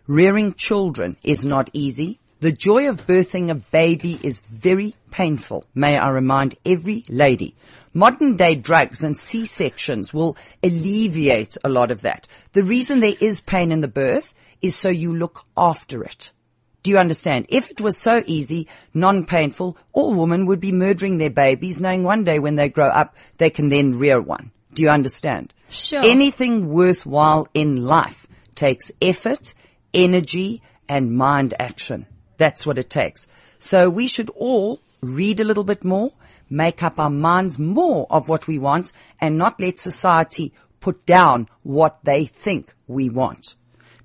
Rearing 0.07 0.55
children 0.55 1.17
is 1.23 1.45
not 1.45 1.69
easy. 1.73 2.19
The 2.41 2.53
joy 2.53 2.89
of 2.89 3.07
birthing 3.07 3.51
a 3.51 3.55
baby 3.57 4.19
is 4.23 4.41
very 4.41 4.95
painful. 5.11 5.65
May 5.75 5.99
I 5.99 6.09
remind 6.09 6.55
every 6.65 7.05
lady. 7.09 7.57
Modern 7.93 8.37
day 8.37 8.55
drugs 8.55 9.03
and 9.03 9.19
C-sections 9.19 10.15
will 10.15 10.37
alleviate 10.63 11.59
a 11.65 11.69
lot 11.69 11.91
of 11.91 12.03
that. 12.03 12.29
The 12.53 12.63
reason 12.63 13.01
there 13.01 13.15
is 13.21 13.41
pain 13.41 13.73
in 13.73 13.81
the 13.81 13.89
birth 13.89 14.35
is 14.63 14.77
so 14.77 14.89
you 14.89 15.15
look 15.15 15.45
after 15.57 16.05
it. 16.05 16.33
Do 16.83 16.91
you 16.91 16.99
understand? 16.99 17.47
If 17.49 17.71
it 17.71 17.81
was 17.81 17.97
so 17.99 18.23
easy, 18.27 18.69
non-painful, 18.95 19.77
all 19.93 20.15
women 20.15 20.47
would 20.47 20.61
be 20.61 20.73
murdering 20.73 21.19
their 21.19 21.31
babies 21.31 21.81
knowing 21.81 22.05
one 22.05 22.25
day 22.25 22.39
when 22.39 22.57
they 22.57 22.69
grow 22.69 22.89
up, 22.89 23.17
they 23.39 23.51
can 23.51 23.69
then 23.69 23.99
rear 23.99 24.21
one. 24.21 24.53
Do 24.75 24.83
you 24.83 24.91
understand? 24.91 25.53
Sure. 25.69 26.01
Anything 26.05 26.69
worthwhile 26.69 27.49
in 27.53 27.85
life 27.85 28.27
takes 28.55 28.93
effort, 29.03 29.55
energy, 29.93 30.63
and 30.89 31.17
mind 31.17 31.55
action. 31.59 32.07
That's 32.37 32.65
what 32.65 32.79
it 32.79 32.89
takes. 32.89 33.27
So 33.59 33.91
we 33.91 34.07
should 34.07 34.31
all 34.31 34.81
read 35.01 35.41
a 35.41 35.45
little 35.45 35.65
bit 35.65 35.85
more, 35.85 36.13
make 36.49 36.83
up 36.83 36.99
our 36.99 37.11
minds 37.11 37.59
more 37.59 38.07
of 38.09 38.29
what 38.29 38.47
we 38.47 38.59
want, 38.59 38.93
and 39.21 39.37
not 39.37 39.61
let 39.61 39.79
society 39.79 40.53
put 40.81 41.05
down 41.07 41.49
what 41.63 41.99
they 42.05 42.25
think 42.25 42.73
we 42.87 43.11
want. 43.11 43.57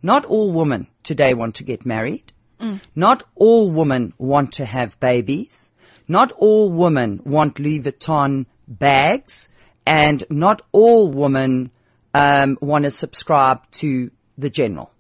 Not 0.02 0.26
all 0.26 0.52
women 0.52 0.88
today 1.04 1.34
want 1.34 1.56
to 1.56 1.64
get 1.64 1.86
married. 1.86 2.33
Not 2.96 3.24
all 3.36 3.72
women 3.72 4.14
want 4.18 4.54
to 4.54 4.66
have 4.66 5.00
babies. 5.00 5.72
Not 6.08 6.32
all 6.34 6.70
women 6.70 7.22
want 7.26 7.60
Louis 7.60 7.82
Vuitton 7.82 8.46
bags. 8.68 9.50
And 9.86 10.24
not 10.30 10.62
all 10.72 11.10
women 11.12 11.72
um, 12.14 12.58
want 12.62 12.86
to 12.86 12.92
subscribe 12.92 13.70
to 13.72 14.12
the 14.38 14.50
general. 14.50 14.92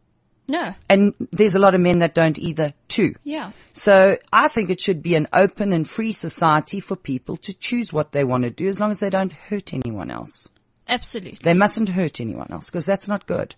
no. 0.47 0.73
And 0.89 1.13
there's 1.31 1.55
a 1.55 1.59
lot 1.59 1.73
of 1.73 1.81
men 1.81 1.99
that 1.99 2.13
don't 2.13 2.37
either 2.37 2.73
too. 2.87 3.15
Yeah. 3.23 3.51
So 3.71 4.17
I 4.31 4.47
think 4.47 4.69
it 4.69 4.81
should 4.81 5.01
be 5.01 5.15
an 5.15 5.27
open 5.33 5.73
and 5.73 5.89
free 5.89 6.11
society 6.11 6.79
for 6.79 6.95
people 6.95 7.37
to 7.37 7.53
choose 7.53 7.93
what 7.93 8.11
they 8.11 8.23
want 8.23 8.43
to 8.43 8.49
do 8.49 8.67
as 8.67 8.79
long 8.79 8.91
as 8.91 8.99
they 8.99 9.09
don't 9.09 9.31
hurt 9.31 9.73
anyone 9.73 10.11
else. 10.11 10.49
Absolutely. 10.87 11.39
They 11.41 11.53
mustn't 11.53 11.89
hurt 11.89 12.19
anyone 12.19 12.47
else 12.51 12.69
because 12.69 12.85
that's 12.85 13.07
not 13.07 13.25
good. 13.25 13.55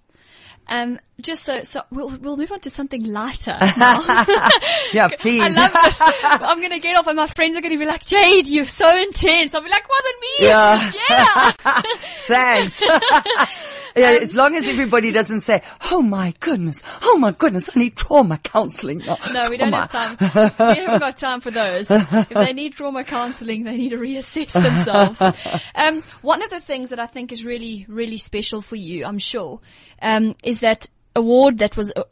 Um, 0.67 0.99
just 1.21 1.43
so, 1.43 1.63
so 1.63 1.81
we'll, 1.91 2.09
we'll 2.09 2.37
move 2.37 2.51
on 2.51 2.59
to 2.61 2.69
something 2.69 3.03
lighter 3.03 3.57
now. 3.77 4.03
Yeah, 4.91 5.07
please. 5.19 5.41
I 5.43 5.49
love 5.49 5.71
this. 5.73 5.97
I'm 6.23 6.61
gonna 6.61 6.79
get 6.79 6.97
off 6.97 7.07
and 7.07 7.15
my 7.15 7.27
friends 7.27 7.57
are 7.57 7.61
gonna 7.61 7.77
be 7.77 7.85
like, 7.85 8.05
Jade, 8.05 8.47
you're 8.47 8.65
so 8.65 8.97
intense. 8.97 9.53
I'll 9.55 9.61
be 9.61 9.69
like, 9.69 9.87
wasn't 9.87 10.21
me. 10.21 10.47
Yeah. 10.47 10.91
Yeah. 11.09 11.51
Thanks. 12.27 12.83
Yeah, 13.95 14.17
as 14.21 14.35
long 14.35 14.55
as 14.55 14.67
everybody 14.67 15.11
doesn't 15.11 15.41
say, 15.41 15.61
"Oh 15.91 16.01
my 16.01 16.33
goodness, 16.39 16.83
oh 17.03 17.17
my 17.17 17.31
goodness, 17.31 17.75
I 17.75 17.79
need 17.79 17.95
trauma 17.95 18.37
counselling." 18.37 18.99
No, 18.99 19.17
No, 19.33 19.49
we 19.49 19.57
don't 19.57 19.73
have 19.73 19.91
time. 19.91 20.17
We 20.19 20.81
haven't 20.81 20.99
got 20.99 21.17
time 21.17 21.41
for 21.41 21.51
those. 21.51 21.89
If 21.91 22.29
they 22.29 22.53
need 22.53 22.73
trauma 22.73 23.03
counseling, 23.03 23.63
they 23.63 23.77
need 23.77 23.89
to 23.89 23.97
reassess 23.97 24.51
themselves. 24.53 25.21
Um, 25.75 26.03
one 26.21 26.41
of 26.41 26.49
the 26.49 26.59
things 26.59 26.89
that 26.89 26.99
I 26.99 27.05
think 27.05 27.31
is 27.31 27.45
really, 27.45 27.85
really 27.87 28.17
special 28.17 28.61
for 28.61 28.75
you, 28.75 29.05
I'm 29.05 29.19
sure, 29.19 29.59
um, 30.01 30.35
is 30.43 30.59
that 30.61 30.87
award 31.15 31.59
that 31.59 31.77
was 31.77 31.91
uh, 31.95 32.03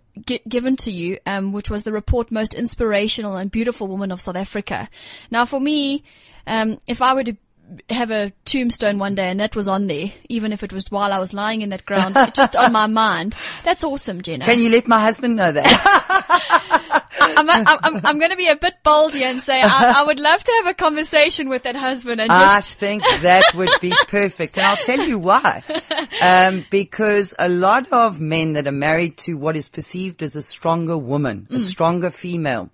given 0.48 0.76
to 0.78 0.92
you, 0.92 1.18
um, 1.26 1.52
which 1.52 1.70
was 1.70 1.84
the 1.84 1.92
report 1.92 2.32
Most 2.32 2.54
Inspirational 2.54 3.36
and 3.36 3.52
Beautiful 3.52 3.88
Woman 3.88 4.12
of 4.12 4.22
South 4.22 4.36
Africa. 4.36 4.90
Now, 5.32 5.46
for 5.46 5.60
me, 5.60 6.04
um, 6.48 6.80
if 6.88 7.02
I 7.02 7.14
were 7.14 7.24
to 7.24 7.36
have 7.90 8.12
a 8.12 8.32
tombstone 8.46 9.00
one 9.00 9.16
day 9.16 9.28
and 9.30 9.40
that 9.40 9.56
was 9.56 9.68
on 9.68 9.88
there, 9.88 10.12
even 10.30 10.52
if 10.54 10.64
it 10.64 10.74
was 10.74 10.90
while 10.92 11.12
I 11.14 11.20
was 11.20 11.34
lying 11.34 11.62
in 11.62 11.70
that 11.70 11.86
ground, 11.86 12.16
just 12.34 12.56
on 12.56 12.72
my 12.72 12.88
mind, 12.88 13.36
that's 13.64 13.84
awesome, 13.84 14.22
Jenna. 14.22 14.46
Can 14.46 14.60
you 14.60 14.70
let 14.70 14.88
my 14.88 15.00
husband 15.00 15.36
know 15.36 15.52
that? 15.52 17.00
I'm, 17.20 17.50
I'm, 17.50 17.66
I'm, 17.68 18.06
I'm 18.06 18.20
going 18.20 18.32
to 18.32 18.38
be 18.38 18.48
a 18.50 18.56
bit 18.56 18.76
bold 18.84 19.14
here 19.14 19.30
and 19.30 19.42
say 19.42 19.60
I, 19.62 19.96
I 19.98 20.04
would 20.04 20.20
love 20.20 20.44
to 20.44 20.52
have 20.64 20.68
a 20.68 20.74
conversation 20.74 21.50
with 21.50 21.64
that 21.64 21.76
husband 21.76 22.20
and 22.22 22.32
I 22.32 22.62
think 22.62 23.04
that 23.22 23.44
would 23.56 23.70
be 23.82 23.94
perfect. 24.08 24.58
And 24.58 24.66
I'll 24.68 24.76
tell 24.78 25.00
you 25.00 25.18
why. 25.20 25.64
Um, 26.22 26.66
because 26.70 27.34
a 27.40 27.50
lot 27.50 27.92
of 27.92 28.20
men 28.20 28.54
that 28.54 28.68
are 28.68 28.72
married 28.72 29.18
to 29.20 29.38
what 29.38 29.56
is 29.56 29.70
perceived 29.70 30.22
as 30.22 30.36
a 30.36 30.42
stronger 30.42 30.98
woman, 30.98 31.48
Mm. 31.50 31.56
a 31.56 31.60
stronger 31.60 32.12
female, 32.12 32.70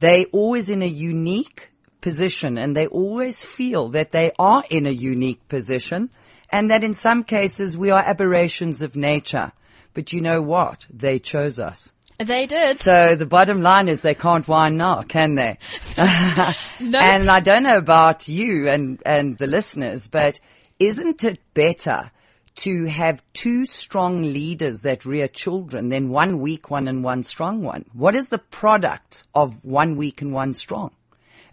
they 0.00 0.26
always 0.26 0.70
in 0.70 0.82
a 0.82 0.86
unique 0.86 1.69
position 2.00 2.58
and 2.58 2.76
they 2.76 2.86
always 2.86 3.44
feel 3.44 3.88
that 3.90 4.12
they 4.12 4.32
are 4.38 4.64
in 4.70 4.86
a 4.86 4.90
unique 4.90 5.46
position 5.48 6.10
and 6.50 6.70
that 6.70 6.84
in 6.84 6.94
some 6.94 7.24
cases 7.24 7.76
we 7.78 7.90
are 7.90 8.02
aberrations 8.04 8.82
of 8.82 8.96
nature. 8.96 9.52
But 9.94 10.12
you 10.12 10.20
know 10.20 10.42
what? 10.42 10.86
They 10.90 11.18
chose 11.18 11.58
us. 11.58 11.92
they 12.18 12.46
did. 12.46 12.76
So 12.76 13.16
the 13.16 13.26
bottom 13.26 13.62
line 13.62 13.88
is 13.88 14.02
they 14.02 14.14
can't 14.14 14.46
whine 14.46 14.76
now, 14.76 15.02
can 15.02 15.34
they? 15.34 15.58
No. 16.80 16.98
And 16.98 17.30
I 17.30 17.40
don't 17.40 17.64
know 17.64 17.76
about 17.76 18.26
you 18.26 18.66
and, 18.68 19.02
and 19.04 19.36
the 19.36 19.46
listeners, 19.46 20.08
but 20.08 20.40
isn't 20.78 21.24
it 21.24 21.38
better 21.52 22.10
to 22.56 22.86
have 22.86 23.22
two 23.34 23.66
strong 23.66 24.22
leaders 24.22 24.80
that 24.82 25.04
rear 25.04 25.28
children 25.28 25.90
than 25.90 26.08
one 26.08 26.40
weak 26.40 26.70
one 26.70 26.88
and 26.88 27.04
one 27.04 27.22
strong 27.22 27.62
one? 27.62 27.84
What 27.92 28.16
is 28.16 28.28
the 28.28 28.38
product 28.38 29.24
of 29.34 29.62
one 29.64 29.96
weak 29.96 30.22
and 30.22 30.32
one 30.32 30.54
strong? 30.54 30.90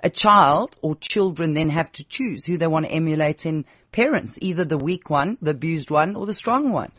A 0.02 0.10
child 0.10 0.78
or 0.82 0.96
children 0.96 1.54
then 1.54 1.70
have 1.70 1.92
to 1.94 2.04
choose 2.04 2.46
who 2.46 2.58
they 2.58 2.68
want 2.68 2.86
to 2.86 2.92
emulate 2.92 3.46
in 3.46 3.66
parents, 3.92 4.38
either 4.42 4.64
the 4.64 4.78
weak 4.78 5.10
one, 5.10 5.38
the 5.42 5.52
abused 5.52 5.90
one, 5.90 6.16
or 6.16 6.26
the 6.26 6.34
strong 6.34 6.72
one. 6.72 6.92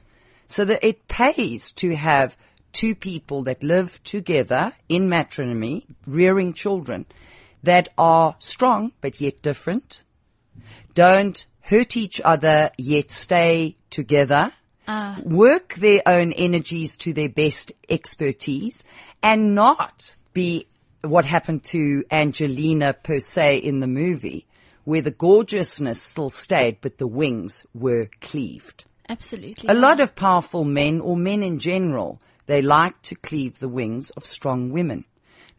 So 0.46 0.64
that 0.64 0.84
it 0.84 1.08
pays 1.08 1.72
to 1.72 1.94
have 1.94 2.36
two 2.72 2.94
people 2.94 3.42
that 3.44 3.62
live 3.62 4.02
together 4.04 4.72
in 4.88 5.08
matrimony, 5.08 5.86
rearing 6.06 6.52
children 6.52 7.06
that 7.62 7.88
are 7.98 8.36
strong 8.38 8.92
but 9.00 9.20
yet 9.20 9.42
different, 9.42 10.04
don't 10.94 11.46
hurt 11.60 11.96
each 11.96 12.20
other 12.24 12.70
yet 12.78 13.10
stay 13.10 13.76
together, 13.90 14.52
ah. 14.86 15.20
work 15.22 15.74
their 15.74 16.02
own 16.06 16.32
energies 16.32 16.96
to 16.96 17.12
their 17.12 17.28
best 17.28 17.72
expertise, 17.88 18.84
and 19.22 19.54
not 19.54 20.16
be 20.32 20.66
what 21.02 21.24
happened 21.24 21.64
to 21.64 22.04
Angelina 22.10 22.92
per 22.92 23.20
se 23.20 23.58
in 23.58 23.80
the 23.80 23.86
movie, 23.86 24.46
where 24.84 25.02
the 25.02 25.10
gorgeousness 25.10 26.00
still 26.00 26.30
stayed 26.30 26.80
but 26.80 26.98
the 26.98 27.06
wings 27.06 27.66
were 27.74 28.08
cleaved. 28.20 28.84
Absolutely. 29.08 29.68
A 29.68 29.74
lot 29.74 30.00
of 30.00 30.14
powerful 30.14 30.64
men, 30.64 31.00
or 31.00 31.16
men 31.16 31.42
in 31.42 31.58
general, 31.58 32.20
they 32.46 32.60
like 32.62 33.00
to 33.02 33.14
cleave 33.14 33.58
the 33.58 33.68
wings 33.68 34.10
of 34.10 34.24
strong 34.24 34.70
women. 34.70 35.04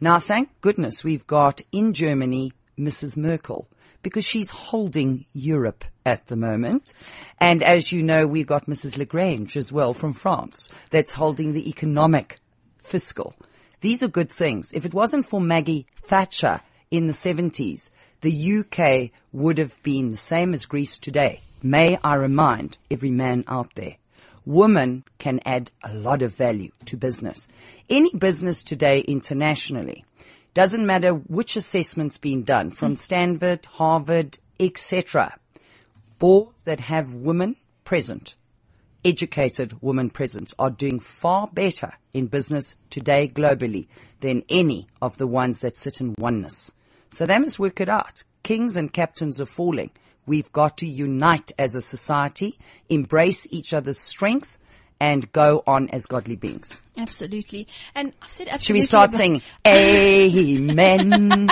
Now, 0.01 0.19
thank 0.19 0.49
goodness 0.61 1.03
we've 1.03 1.27
got 1.27 1.61
in 1.71 1.93
Germany 1.93 2.53
Mrs. 2.77 3.17
Merkel, 3.17 3.67
because 4.01 4.25
she's 4.25 4.49
holding 4.49 5.25
Europe 5.33 5.83
at 6.05 6.27
the 6.27 6.35
moment. 6.35 6.93
And 7.39 7.61
as 7.61 7.91
you 7.91 8.01
know, 8.01 8.25
we've 8.25 8.47
got 8.47 8.67
Mrs. 8.67 8.97
Lagrange 8.97 9.57
as 9.57 9.71
well 9.71 9.93
from 9.93 10.13
France, 10.13 10.71
that's 10.89 11.11
holding 11.11 11.53
the 11.53 11.69
economic 11.69 12.39
fiscal. 12.77 13.35
These 13.81 14.03
are 14.03 14.07
good 14.07 14.29
things. 14.29 14.73
If 14.73 14.85
it 14.85 14.93
wasn't 14.93 15.25
for 15.25 15.39
Maggie 15.39 15.85
Thatcher 16.01 16.61
in 16.91 17.07
the 17.07 17.13
70s, 17.13 17.89
the 18.21 18.59
UK 18.59 19.11
would 19.31 19.57
have 19.57 19.81
been 19.83 20.11
the 20.11 20.17
same 20.17 20.53
as 20.53 20.65
Greece 20.65 20.97
today. 20.97 21.41
May 21.63 21.97
I 22.03 22.15
remind 22.15 22.77
every 22.91 23.11
man 23.11 23.43
out 23.47 23.75
there, 23.75 23.95
women 24.45 25.03
can 25.17 25.39
add 25.45 25.71
a 25.83 25.93
lot 25.93 26.21
of 26.21 26.35
value 26.35 26.71
to 26.85 26.97
business. 26.97 27.47
Any 27.89 28.13
business 28.13 28.63
today 28.63 29.01
internationally, 29.01 30.03
doesn't 30.53 30.85
matter 30.85 31.11
which 31.13 31.55
assessment's 31.55 32.17
been 32.17 32.43
done, 32.43 32.71
from 32.71 32.95
Stanford, 32.95 33.65
Harvard, 33.65 34.39
etc. 34.59 35.37
Boards 36.17 36.63
that 36.65 36.81
have 36.81 37.13
women 37.13 37.55
present, 37.85 38.35
educated 39.03 39.81
women 39.81 40.09
present, 40.09 40.53
are 40.59 40.69
doing 40.69 40.99
far 40.99 41.47
better 41.47 41.93
in 42.13 42.27
business 42.27 42.75
today 42.89 43.27
globally 43.27 43.87
than 44.19 44.43
any 44.49 44.87
of 45.01 45.17
the 45.17 45.27
ones 45.27 45.61
that 45.61 45.77
sit 45.77 46.01
in 46.01 46.15
oneness. 46.17 46.71
So 47.09 47.25
they 47.25 47.39
must 47.39 47.59
work 47.59 47.81
it 47.81 47.89
out. 47.89 48.23
Kings 48.43 48.75
and 48.75 48.91
captains 48.91 49.39
are 49.39 49.45
falling. 49.45 49.91
We've 50.25 50.51
got 50.51 50.77
to 50.77 50.87
unite 50.87 51.51
as 51.57 51.75
a 51.75 51.81
society, 51.81 52.59
embrace 52.89 53.47
each 53.51 53.73
other's 53.73 53.99
strengths, 53.99 54.59
and 54.99 55.31
go 55.31 55.63
on 55.65 55.89
as 55.89 56.05
godly 56.05 56.35
beings. 56.35 56.81
Absolutely. 56.97 57.67
And 57.95 58.13
I've 58.21 58.31
said 58.31 58.47
absolutely. 58.47 58.65
Should 58.65 58.73
we 58.73 58.81
start 58.81 59.11
singing, 59.11 59.41
Amen, 59.67 61.49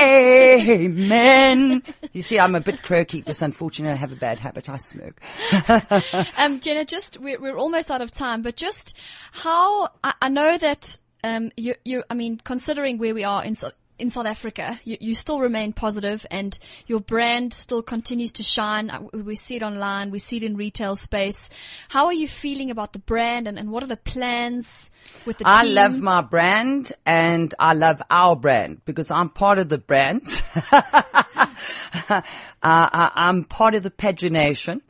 Amen? 0.00 1.82
You 2.12 2.22
see, 2.22 2.38
I'm 2.38 2.54
a 2.54 2.60
bit 2.60 2.82
croaky 2.82 3.18
because 3.20 3.42
unfortunately 3.42 3.92
I 3.92 3.96
have 3.96 4.12
a 4.12 4.16
bad 4.16 4.38
habit. 4.38 4.68
I 4.68 4.78
smoke. 4.78 5.20
Um, 6.38 6.60
Jenna, 6.60 6.84
just 6.84 7.18
we're, 7.18 7.40
we're 7.40 7.56
almost 7.56 7.90
out 7.90 8.02
of 8.02 8.10
time, 8.10 8.42
but 8.42 8.56
just 8.56 8.96
how 9.32 9.88
I, 10.04 10.14
I 10.22 10.28
know 10.28 10.56
that 10.58 10.96
um, 11.24 11.50
you, 11.56 11.74
you, 11.84 12.04
I 12.10 12.14
mean, 12.14 12.40
considering 12.42 12.98
where 12.98 13.14
we 13.14 13.24
are 13.24 13.44
in 13.44 13.54
in 13.98 14.10
South 14.10 14.26
Africa, 14.26 14.78
you, 14.84 14.96
you 15.00 15.14
still 15.14 15.40
remain 15.40 15.72
positive, 15.72 16.26
and 16.30 16.58
your 16.86 17.00
brand 17.00 17.52
still 17.52 17.82
continues 17.82 18.32
to 18.32 18.42
shine. 18.42 18.90
Uh, 18.90 19.00
We 19.12 19.36
see 19.36 19.56
it 19.56 19.62
online, 19.62 20.10
we 20.10 20.18
see 20.18 20.36
it 20.36 20.42
in 20.42 20.56
retail 20.56 20.96
space. 20.96 21.50
How 21.88 22.06
are 22.06 22.12
you 22.12 22.28
feeling 22.28 22.70
about 22.70 22.92
the 22.92 22.98
brand, 22.98 23.48
and, 23.48 23.58
and 23.58 23.70
what 23.70 23.82
are 23.82 23.86
the 23.86 23.96
plans 23.96 24.90
with 25.24 25.38
the 25.38 25.44
team? 25.44 25.52
I 25.54 25.64
team? 25.64 25.74
love 25.74 26.00
my 26.00 26.20
brand 26.20 26.92
and 27.04 27.54
I 27.58 27.72
love 27.74 28.02
our 28.10 28.36
brand 28.36 28.84
because 28.84 29.10
I'm 29.10 29.28
part 29.30 29.58
of 29.58 29.68
the 29.68 29.78
brand. 29.78 30.42
uh, 30.72 32.22
I, 32.62 33.10
I'm 33.14 33.44
part 33.44 33.74
of 33.74 33.82
the 33.82 33.90
pagination, 33.90 34.80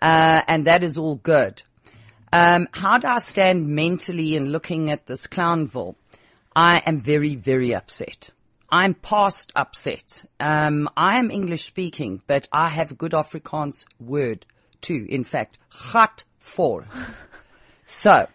uh, 0.00 0.42
and 0.46 0.66
that 0.66 0.82
is 0.82 0.98
all 0.98 1.16
good. 1.16 1.62
Um, 2.32 2.68
how 2.72 2.96
do 2.98 3.08
I 3.08 3.18
stand 3.18 3.68
mentally 3.68 4.36
in 4.36 4.52
looking 4.52 4.90
at 4.90 5.06
this 5.06 5.26
Clownville? 5.26 5.96
I 6.54 6.82
am 6.86 7.00
very, 7.00 7.34
very 7.34 7.74
upset. 7.74 8.30
I'm 8.72 8.94
past 8.94 9.52
upset. 9.54 10.24
Um, 10.40 10.88
I 10.96 11.18
am 11.18 11.30
English 11.30 11.64
speaking, 11.64 12.22
but 12.26 12.48
I 12.50 12.70
have 12.70 12.90
a 12.90 12.94
good 12.94 13.12
Afrikaans 13.12 13.84
word 14.00 14.46
too. 14.80 15.06
In 15.10 15.24
fact, 15.24 15.58
gat 15.92 16.24
for. 16.38 16.86
So, 17.84 18.26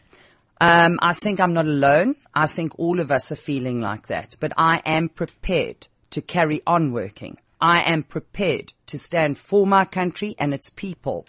um, 0.61 0.99
I 1.01 1.13
think 1.13 1.39
I'm 1.39 1.53
not 1.53 1.65
alone. 1.65 2.15
I 2.35 2.45
think 2.45 2.77
all 2.77 2.99
of 2.99 3.09
us 3.09 3.31
are 3.31 3.35
feeling 3.37 3.81
like 3.81 4.05
that. 4.05 4.35
But 4.39 4.53
I 4.55 4.83
am 4.85 5.09
prepared 5.09 5.87
to 6.11 6.21
carry 6.21 6.61
on 6.67 6.91
working. 6.91 7.39
I 7.59 7.81
am 7.81 8.03
prepared 8.03 8.73
to 8.85 8.99
stand 8.99 9.39
for 9.39 9.65
my 9.65 9.83
country 9.85 10.35
and 10.37 10.53
its 10.53 10.69
people. 10.69 11.25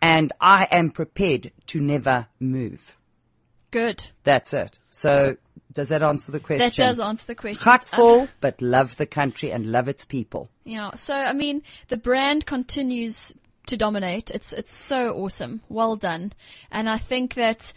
And 0.00 0.32
I 0.40 0.68
am 0.70 0.90
prepared 0.90 1.50
to 1.66 1.80
never 1.80 2.28
move. 2.38 2.96
Good. 3.72 4.06
That's 4.22 4.54
it. 4.54 4.78
So, 4.90 5.36
does 5.72 5.90
that 5.90 6.02
answer 6.02 6.32
the 6.32 6.40
question? 6.40 6.66
That 6.66 6.74
does 6.74 7.00
answer 7.00 7.24
the 7.26 7.34
question. 7.34 7.62
Heartful, 7.62 8.20
um, 8.20 8.28
but 8.40 8.60
love 8.62 8.96
the 8.96 9.06
country 9.06 9.52
and 9.52 9.70
love 9.70 9.88
its 9.88 10.04
people. 10.04 10.48
Yeah. 10.64 10.94
So 10.94 11.14
I 11.14 11.32
mean, 11.32 11.62
the 11.88 11.96
brand 11.96 12.46
continues 12.46 13.34
to 13.66 13.76
dominate. 13.76 14.30
It's 14.30 14.52
it's 14.52 14.72
so 14.72 15.12
awesome. 15.12 15.62
Well 15.68 15.96
done. 15.96 16.32
And 16.70 16.88
I 16.88 16.98
think 16.98 17.34
that. 17.34 17.72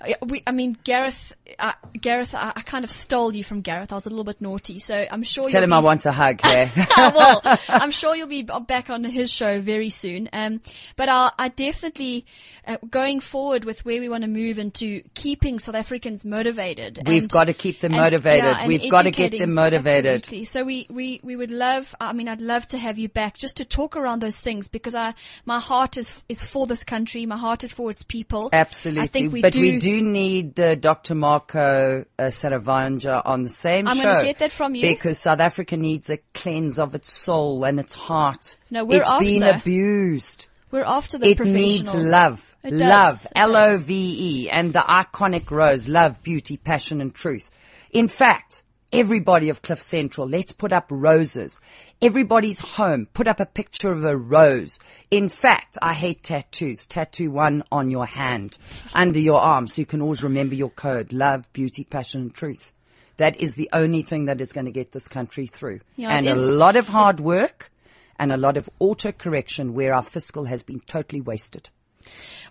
Uh, 0.00 0.14
We, 0.26 0.42
I 0.46 0.52
mean, 0.52 0.76
Gareth, 0.84 1.32
uh, 1.58 1.72
Gareth, 2.00 2.34
I, 2.34 2.52
I 2.56 2.62
kind 2.62 2.84
of 2.84 2.90
stole 2.90 3.34
you 3.34 3.44
from 3.44 3.60
Gareth. 3.60 3.92
I 3.92 3.94
was 3.94 4.06
a 4.06 4.10
little 4.10 4.24
bit 4.24 4.40
naughty, 4.40 4.78
so 4.78 5.06
I'm 5.10 5.22
sure. 5.22 5.44
Tell 5.44 5.60
you'll 5.60 5.64
him 5.64 5.70
be, 5.70 5.74
I 5.76 5.78
want 5.80 6.06
a 6.06 6.12
hug, 6.12 6.40
yeah. 6.44 6.70
well, 7.14 7.40
I'm 7.68 7.90
sure 7.90 8.14
you'll 8.16 8.28
be 8.28 8.42
back 8.42 8.90
on 8.90 9.04
his 9.04 9.32
show 9.32 9.60
very 9.60 9.90
soon. 9.90 10.28
Um, 10.32 10.60
but 10.96 11.08
I, 11.08 11.30
I 11.38 11.48
definitely, 11.48 12.26
uh, 12.66 12.76
going 12.90 13.20
forward 13.20 13.64
with 13.64 13.84
where 13.84 14.00
we 14.00 14.08
want 14.08 14.22
to 14.22 14.28
move 14.28 14.58
into 14.58 15.02
keeping 15.14 15.58
South 15.58 15.74
Africans 15.74 16.24
motivated. 16.24 17.00
We've 17.06 17.22
and- 17.22 17.30
got 17.30 17.44
to 17.44 17.54
keep 17.54 17.80
them 17.80 17.92
and- 17.92 18.02
motivated. 18.02 18.44
yeah, 18.44 18.66
We've 18.66 18.90
got 18.90 19.02
to 19.02 19.10
get 19.10 19.38
them 19.38 19.54
motivated. 19.54 20.22
Absolutely. 20.22 20.44
So 20.44 20.64
we, 20.64 20.86
we, 20.90 21.20
we 21.22 21.36
would 21.36 21.50
love, 21.50 21.94
I 22.00 22.12
mean, 22.12 22.28
I'd 22.28 22.40
love 22.40 22.66
to 22.66 22.78
have 22.78 22.98
you 22.98 23.08
back 23.08 23.36
just 23.36 23.58
to 23.58 23.64
talk 23.64 23.96
around 23.96 24.20
those 24.20 24.40
things 24.40 24.68
because 24.68 24.94
I, 24.94 25.14
my 25.44 25.60
heart 25.60 25.96
is, 25.96 26.14
is 26.28 26.44
for 26.44 26.66
this 26.66 26.84
country. 26.84 27.26
My 27.26 27.36
heart 27.36 27.64
is 27.64 27.72
for 27.72 27.90
its 27.90 28.02
people. 28.02 28.50
Absolutely. 28.52 29.02
I 29.02 29.06
think 29.06 29.32
we 29.32 29.42
but 29.42 29.52
do. 29.52 29.60
we 29.60 29.78
do 29.78 29.83
need 30.02 30.58
uh, 30.60 30.74
Dr. 30.74 31.14
Marko 31.14 32.04
uh, 32.18 32.22
Saravanja 32.24 33.22
on 33.24 33.42
the 33.42 33.48
same 33.48 33.86
I'm 33.88 33.96
show. 33.96 34.02
gonna 34.02 34.24
get 34.24 34.38
that 34.38 34.52
from 34.52 34.74
you. 34.74 34.82
Because 34.82 35.18
South 35.18 35.40
Africa 35.40 35.76
needs 35.76 36.10
a 36.10 36.18
cleanse 36.34 36.78
of 36.78 36.94
its 36.94 37.12
soul 37.12 37.64
and 37.64 37.78
its 37.80 37.94
heart. 37.94 38.56
No, 38.70 38.84
we're 38.84 39.02
It's 39.02 39.12
been 39.18 39.42
after. 39.42 39.58
abused. 39.58 40.46
We're 40.70 40.82
after 40.84 41.18
the 41.18 41.30
It 41.30 41.36
professionals. 41.36 41.94
needs 41.94 42.10
love. 42.10 42.56
It 42.64 42.70
does. 42.70 42.80
Love. 42.80 43.14
It 43.14 43.28
does. 43.28 43.32
L-O-V-E. 43.36 44.50
And 44.50 44.72
the 44.72 44.80
iconic 44.80 45.50
rose. 45.52 45.86
Love, 45.88 46.20
beauty, 46.24 46.56
passion 46.56 47.00
and 47.00 47.14
truth. 47.14 47.48
In 47.92 48.08
fact, 48.08 48.63
everybody 48.94 49.48
of 49.48 49.60
Cliff 49.60 49.82
Central, 49.82 50.28
let's 50.28 50.52
put 50.52 50.72
up 50.72 50.86
roses. 50.88 51.60
Everybody's 52.00 52.60
home, 52.60 53.06
put 53.12 53.26
up 53.26 53.40
a 53.40 53.46
picture 53.46 53.90
of 53.90 54.04
a 54.04 54.16
rose. 54.16 54.78
In 55.10 55.28
fact, 55.28 55.76
I 55.82 55.94
hate 55.94 56.22
tattoos. 56.22 56.86
Tattoo 56.86 57.30
one 57.30 57.64
on 57.72 57.90
your 57.90 58.06
hand, 58.06 58.56
under 58.94 59.18
your 59.18 59.40
arm, 59.40 59.66
so 59.66 59.82
you 59.82 59.86
can 59.86 60.00
always 60.00 60.22
remember 60.22 60.54
your 60.54 60.70
code. 60.70 61.12
Love, 61.12 61.52
beauty, 61.52 61.82
passion 61.84 62.22
and 62.22 62.34
truth. 62.34 62.72
That 63.16 63.36
is 63.40 63.56
the 63.56 63.68
only 63.72 64.02
thing 64.02 64.26
that 64.26 64.40
is 64.40 64.52
going 64.52 64.66
to 64.66 64.72
get 64.72 64.92
this 64.92 65.08
country 65.08 65.46
through. 65.46 65.80
Yeah, 65.96 66.10
and 66.10 66.28
a 66.28 66.36
lot 66.36 66.76
of 66.76 66.88
hard 66.88 67.20
work 67.20 67.70
and 68.18 68.32
a 68.32 68.36
lot 68.36 68.56
of 68.56 68.70
auto 68.78 69.10
correction 69.12 69.74
where 69.74 69.92
our 69.92 70.02
fiscal 70.02 70.44
has 70.44 70.62
been 70.62 70.80
totally 70.80 71.20
wasted. 71.20 71.70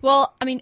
Well, 0.02 0.34
I 0.42 0.46
mean, 0.46 0.62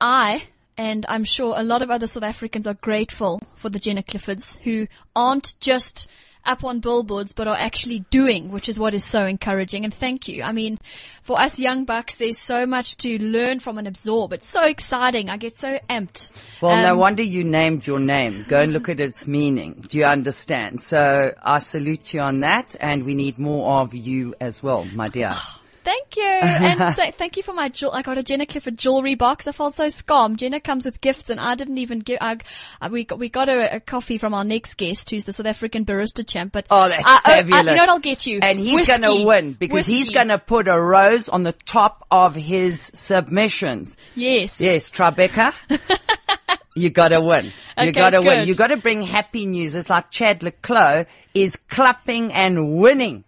I 0.00 0.42
and 0.76 1.04
I'm 1.08 1.24
sure 1.24 1.54
a 1.56 1.62
lot 1.62 1.82
of 1.82 1.90
other 1.90 2.06
South 2.06 2.22
Africans 2.22 2.66
are 2.66 2.74
grateful 2.74 3.40
for 3.56 3.68
the 3.68 3.78
Jenna 3.78 4.02
Cliffords 4.02 4.58
who 4.58 4.86
aren't 5.14 5.54
just 5.60 6.08
up 6.44 6.64
on 6.64 6.80
billboards 6.80 7.32
but 7.32 7.46
are 7.46 7.56
actually 7.56 8.00
doing, 8.10 8.50
which 8.50 8.68
is 8.68 8.76
what 8.78 8.94
is 8.94 9.04
so 9.04 9.26
encouraging. 9.26 9.84
And 9.84 9.94
thank 9.94 10.26
you. 10.26 10.42
I 10.42 10.50
mean, 10.50 10.78
for 11.22 11.40
us 11.40 11.60
young 11.60 11.84
bucks, 11.84 12.16
there's 12.16 12.38
so 12.38 12.66
much 12.66 12.96
to 12.96 13.16
learn 13.22 13.60
from 13.60 13.78
and 13.78 13.86
absorb. 13.86 14.32
It's 14.32 14.48
so 14.48 14.64
exciting. 14.64 15.30
I 15.30 15.36
get 15.36 15.56
so 15.56 15.78
amped. 15.88 16.32
Well, 16.60 16.82
no 16.82 16.94
Um, 16.94 16.98
wonder 16.98 17.22
you 17.22 17.44
named 17.44 17.86
your 17.86 18.00
name. 18.00 18.44
Go 18.48 18.60
and 18.60 18.72
look 18.72 18.88
at 18.88 18.98
its 18.98 19.28
meaning. 19.28 19.84
Do 19.88 19.98
you 19.98 20.04
understand? 20.04 20.80
So 20.82 21.32
I 21.42 21.58
salute 21.60 22.12
you 22.12 22.20
on 22.20 22.40
that, 22.40 22.74
and 22.80 23.04
we 23.04 23.14
need 23.14 23.38
more 23.38 23.80
of 23.80 23.94
you 23.94 24.34
as 24.40 24.62
well, 24.64 24.84
my 24.86 25.06
dear. 25.06 25.34
Thank 25.84 26.16
you. 26.16 26.22
And 26.42 26.94
so, 26.94 27.10
thank 27.10 27.36
you 27.36 27.42
for 27.42 27.52
my 27.54 27.68
jewel. 27.68 27.92
I 27.92 28.02
got 28.02 28.16
a 28.18 28.22
Jenna 28.22 28.46
Clifford 28.46 28.78
jewelry 28.78 29.14
box. 29.14 29.48
I 29.48 29.52
felt 29.52 29.74
so 29.74 29.88
scum. 29.88 30.36
Jenna 30.36 30.60
comes 30.60 30.84
with 30.84 31.00
gifts 31.00 31.28
and 31.30 31.40
I 31.40 31.54
didn't 31.54 31.78
even 31.78 31.98
give, 31.98 32.18
I, 32.20 32.38
I- 32.80 32.88
we 32.88 33.04
got, 33.04 33.18
we 33.18 33.28
got 33.28 33.48
a, 33.48 33.76
a 33.76 33.80
coffee 33.80 34.18
from 34.18 34.32
our 34.34 34.44
next 34.44 34.74
guest 34.74 35.10
who's 35.10 35.24
the 35.24 35.32
South 35.32 35.46
African 35.46 35.84
barista 35.84 36.26
champ. 36.26 36.52
But 36.52 36.66
Oh, 36.70 36.88
that's 36.88 37.04
I- 37.06 37.10
oh, 37.10 37.20
I- 37.24 37.32
I- 37.32 37.36
fabulous. 37.42 37.64
you 37.64 37.76
know 37.76 37.82
what 37.82 37.88
I'll 37.88 37.98
get 37.98 38.26
you? 38.26 38.38
And 38.42 38.58
he's 38.60 38.86
gonna 38.86 39.24
win 39.24 39.54
because 39.54 39.86
he's 39.86 40.10
gonna 40.10 40.38
put 40.38 40.68
a 40.68 40.80
rose 40.80 41.28
on 41.28 41.42
the 41.42 41.52
top 41.52 42.06
of 42.10 42.34
his 42.34 42.90
submissions. 42.94 43.96
Yes. 44.14 44.60
Yes, 44.60 44.90
Tribeca. 44.90 45.52
you 46.74 46.90
gotta 46.90 47.20
win. 47.20 47.46
You 47.46 47.52
Okay, 47.88 47.92
gotta 47.92 48.20
win. 48.22 48.46
You 48.46 48.54
gotta 48.54 48.76
bring 48.76 49.02
happy 49.02 49.46
news. 49.46 49.74
It's 49.74 49.90
like 49.90 50.10
Chad 50.10 50.42
le 50.42 50.52
Clos 50.52 51.06
is 51.34 51.56
clapping 51.56 52.32
and 52.32 52.76
winning. 52.76 53.24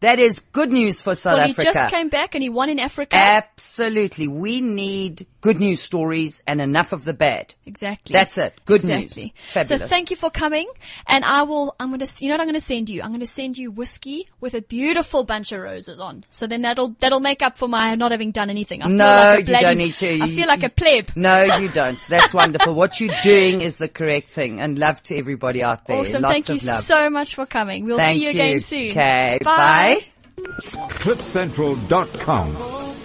That 0.00 0.20
is 0.20 0.40
good 0.40 0.70
news 0.70 1.02
for 1.02 1.14
South 1.14 1.38
Well, 1.38 1.46
he 1.46 1.50
Africa. 1.52 1.72
just 1.72 1.90
came 1.90 2.08
back 2.08 2.34
and 2.34 2.42
he 2.42 2.48
won 2.48 2.68
in 2.68 2.78
Africa. 2.78 3.16
Absolutely. 3.16 4.28
We 4.28 4.60
need 4.60 5.26
good 5.40 5.58
news 5.60 5.80
stories 5.80 6.42
and 6.46 6.60
enough 6.60 6.92
of 6.92 7.04
the 7.04 7.14
bad. 7.14 7.54
Exactly. 7.66 8.12
That's 8.12 8.38
it. 8.38 8.54
Good 8.64 8.80
exactly. 8.84 9.22
news. 9.24 9.32
Fabulous. 9.52 9.82
So 9.82 9.88
thank 9.88 10.10
you 10.10 10.16
for 10.16 10.30
coming. 10.30 10.68
And 11.06 11.24
I 11.24 11.42
will, 11.42 11.76
I'm 11.78 11.88
going 11.90 12.00
to, 12.00 12.12
you 12.20 12.28
know 12.28 12.34
what 12.34 12.40
I'm 12.40 12.46
going 12.46 12.54
to 12.54 12.60
send 12.60 12.88
you? 12.90 13.02
I'm 13.02 13.08
going 13.10 13.20
to 13.20 13.26
send 13.26 13.56
you 13.58 13.70
whiskey 13.70 14.28
with 14.40 14.54
a 14.54 14.62
beautiful 14.62 15.22
bunch 15.24 15.52
of 15.52 15.60
roses 15.60 16.00
on. 16.00 16.24
So 16.30 16.46
then 16.46 16.62
that'll, 16.62 16.88
that'll 16.98 17.20
make 17.20 17.42
up 17.42 17.56
for 17.56 17.68
my 17.68 17.94
not 17.94 18.10
having 18.10 18.32
done 18.32 18.50
anything. 18.50 18.82
I 18.82 18.86
feel 18.86 18.94
No, 18.96 19.04
like 19.06 19.48
a 19.48 19.52
you 19.52 19.60
don't 19.60 19.78
need 19.78 19.94
to. 19.96 20.20
I 20.22 20.28
feel 20.28 20.48
like 20.48 20.62
a 20.64 20.68
pleb. 20.70 21.12
No, 21.16 21.44
you 21.56 21.68
don't. 21.68 21.98
That's 22.08 22.34
wonderful. 22.34 22.74
what 22.74 23.00
you're 23.00 23.14
doing 23.22 23.60
is 23.60 23.76
the 23.76 23.88
correct 23.88 24.30
thing 24.30 24.60
and 24.60 24.78
love 24.78 25.02
to 25.04 25.16
everybody 25.16 25.62
out 25.62 25.86
there. 25.86 25.98
Awesome. 25.98 26.22
Lots 26.22 26.46
Thank 26.46 26.48
you 26.48 26.54
love. 26.68 26.82
so 26.82 27.10
much 27.10 27.34
for 27.34 27.44
coming. 27.46 27.84
We'll 27.84 27.98
Thank 27.98 28.18
see 28.18 28.24
you 28.24 28.30
again 28.30 28.60
soon. 28.60 28.90
Okay. 28.90 29.38
Bye. 29.42 30.00
CliffCentral.com. 30.38 32.97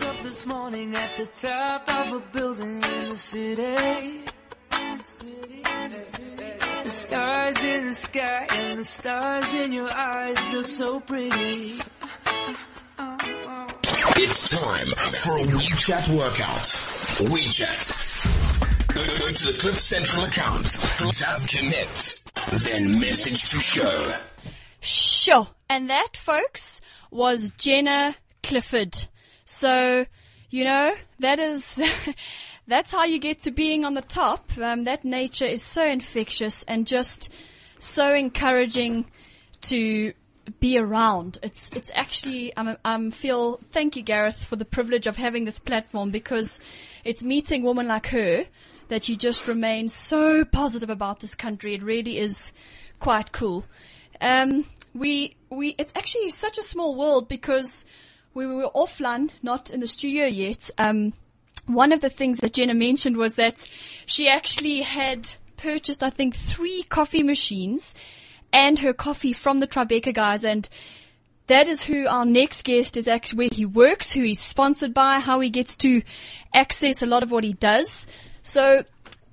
Woke 0.46 0.56
up 0.56 0.72
this 0.72 0.86
morning 0.86 0.96
at 0.96 1.18
the 1.18 1.26
top 1.26 1.90
of 1.90 2.14
a 2.14 2.20
building 2.32 2.84
in 2.84 3.10
the 3.10 3.18
city. 3.18 4.26
The 6.84 6.90
stars 6.90 7.64
in 7.64 7.86
the 7.88 7.94
sky 7.94 8.48
and 8.50 8.80
the 8.80 8.84
stars 8.84 9.54
in 9.54 9.72
your 9.72 9.92
eyes 9.92 10.38
look 10.54 10.68
so 10.68 11.00
pretty. 11.00 11.80
It's 14.16 14.50
time 14.50 14.88
for 15.22 15.38
a 15.38 15.44
WeChat 15.44 16.10
workout. 16.18 16.66
WeChat. 17.30 18.94
Go, 18.94 19.06
go 19.18 19.32
to 19.32 19.46
the 19.52 19.58
Cliff 19.60 19.80
Central 19.80 20.26
account. 20.26 20.66
Tap 21.12 21.48
connect. 21.48 22.22
Then 22.64 23.00
message 23.00 23.50
to 23.52 23.60
show. 23.60 24.14
Sure. 24.82 25.48
And 25.70 25.90
that, 25.90 26.18
folks, 26.18 26.82
was 27.12 27.52
Jenna 27.58 28.16
Clifford. 28.42 29.08
So, 29.46 30.06
you 30.54 30.66
know, 30.66 30.94
that 31.18 31.40
is, 31.40 31.76
that's 32.68 32.92
how 32.92 33.06
you 33.06 33.18
get 33.18 33.40
to 33.40 33.50
being 33.50 33.84
on 33.84 33.96
the 33.96 34.04
top. 34.04 34.56
Um, 34.62 34.84
that 34.84 35.04
nature 35.04 35.48
is 35.48 35.64
so 35.64 35.84
infectious 35.84 36.62
and 36.62 36.86
just 36.86 37.34
so 37.80 38.14
encouraging 38.14 39.06
to 39.62 40.14
be 40.60 40.78
around. 40.78 41.40
It's, 41.42 41.76
it's 41.76 41.90
actually, 41.96 42.54
I'm, 42.56 42.78
I'm 42.86 43.10
feel, 43.10 43.62
thank 43.72 43.96
you 43.96 44.04
Gareth 44.04 44.44
for 44.44 44.56
the 44.56 44.64
privilege 44.64 45.08
of 45.08 45.18
having 45.18 45.46
this 45.46 45.58
platform 45.58 46.12
because 46.12 46.62
it's 47.04 47.24
meeting 47.24 47.64
women 47.64 47.88
like 47.88 48.06
her 48.10 48.46
that 48.90 49.10
you 49.10 49.16
just 49.16 49.48
remain 49.48 49.90
so 49.90 50.46
positive 50.46 50.92
about 50.92 51.20
this 51.20 51.34
country. 51.34 51.74
It 51.74 51.82
really 51.82 52.20
is 52.20 52.54
quite 53.00 53.32
cool. 53.32 53.66
Um, 54.22 54.66
we, 54.94 55.36
we, 55.50 55.70
it's 55.80 55.94
actually 55.96 56.30
such 56.30 56.60
a 56.60 56.64
small 56.64 56.94
world 56.94 57.28
because 57.28 57.86
we 58.34 58.46
were 58.46 58.70
offline, 58.76 59.32
not 59.42 59.70
in 59.70 59.80
the 59.80 59.88
studio 59.88 60.26
yet. 60.26 60.70
Um, 60.78 61.14
one 61.66 61.92
of 61.92 62.02
the 62.02 62.10
things 62.10 62.40
that 62.40 62.54
Jenna 62.54 62.74
mentioned 62.74 63.18
was 63.18 63.36
that 63.36 63.68
she 64.06 64.28
actually 64.28 64.82
had 64.82 65.36
purchased, 65.58 66.04
I 66.04 66.10
think, 66.10 66.36
three 66.36 66.84
coffee 66.84 67.24
machines 67.24 67.96
and 68.52 68.80
her 68.80 68.94
coffee 68.94 69.34
from 69.34 69.60
the 69.60 69.68
Tribeca 69.68 70.14
guys 70.14 70.44
and 70.44 70.68
that 71.48 71.68
is 71.68 71.84
who 71.84 72.08
our 72.08 72.26
next 72.26 72.64
guest 72.64 72.96
is 72.96 73.08
actually 73.08 73.38
where 73.38 73.50
he 73.52 73.66
works, 73.66 74.14
who 74.14 74.24
he's 74.24 74.40
sponsored 74.40 74.94
by, 74.94 75.20
how 75.20 75.40
he 75.42 75.50
gets 75.50 75.76
to 75.78 76.02
access 76.54 77.02
a 77.02 77.06
lot 77.06 77.24
of 77.24 77.32
what 77.32 77.44
he 77.44 77.54
does. 77.54 78.08
So 78.44 78.86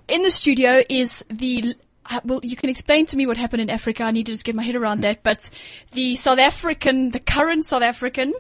in 0.08 0.22
the 0.22 0.30
studio 0.30 0.82
is 0.88 1.24
the 1.30 1.76
uh, 2.06 2.20
well, 2.24 2.40
you 2.42 2.56
can 2.56 2.68
explain 2.68 3.06
to 3.06 3.16
me 3.16 3.26
what 3.26 3.36
happened 3.36 3.62
in 3.62 3.70
Africa. 3.70 4.02
I 4.02 4.10
need 4.10 4.26
to 4.26 4.32
just 4.32 4.44
get 4.44 4.56
my 4.56 4.64
head 4.64 4.74
around 4.74 5.02
that. 5.02 5.22
But 5.22 5.48
the 5.92 6.16
South 6.16 6.40
African, 6.40 7.10
the 7.12 7.20
current 7.20 7.66
South 7.66 7.82
African 7.82 8.32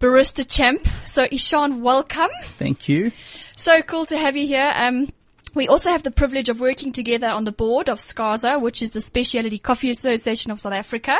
barista 0.00 0.46
champ. 0.48 0.86
So 1.04 1.26
Ishan, 1.30 1.82
welcome. 1.82 2.30
Thank 2.44 2.88
you. 2.88 3.12
So 3.56 3.82
cool 3.82 4.06
to 4.06 4.18
have 4.18 4.36
you 4.36 4.46
here. 4.46 4.72
Um, 4.74 5.08
we 5.54 5.68
also 5.68 5.90
have 5.90 6.02
the 6.02 6.10
privilege 6.10 6.50
of 6.50 6.60
working 6.60 6.92
together 6.92 7.28
on 7.28 7.44
the 7.44 7.52
board 7.52 7.88
of 7.88 7.98
SCASA, 7.98 8.60
which 8.60 8.82
is 8.82 8.90
the 8.90 9.00
Specialty 9.00 9.58
Coffee 9.58 9.90
Association 9.90 10.50
of 10.50 10.60
South 10.60 10.74
Africa, 10.74 11.16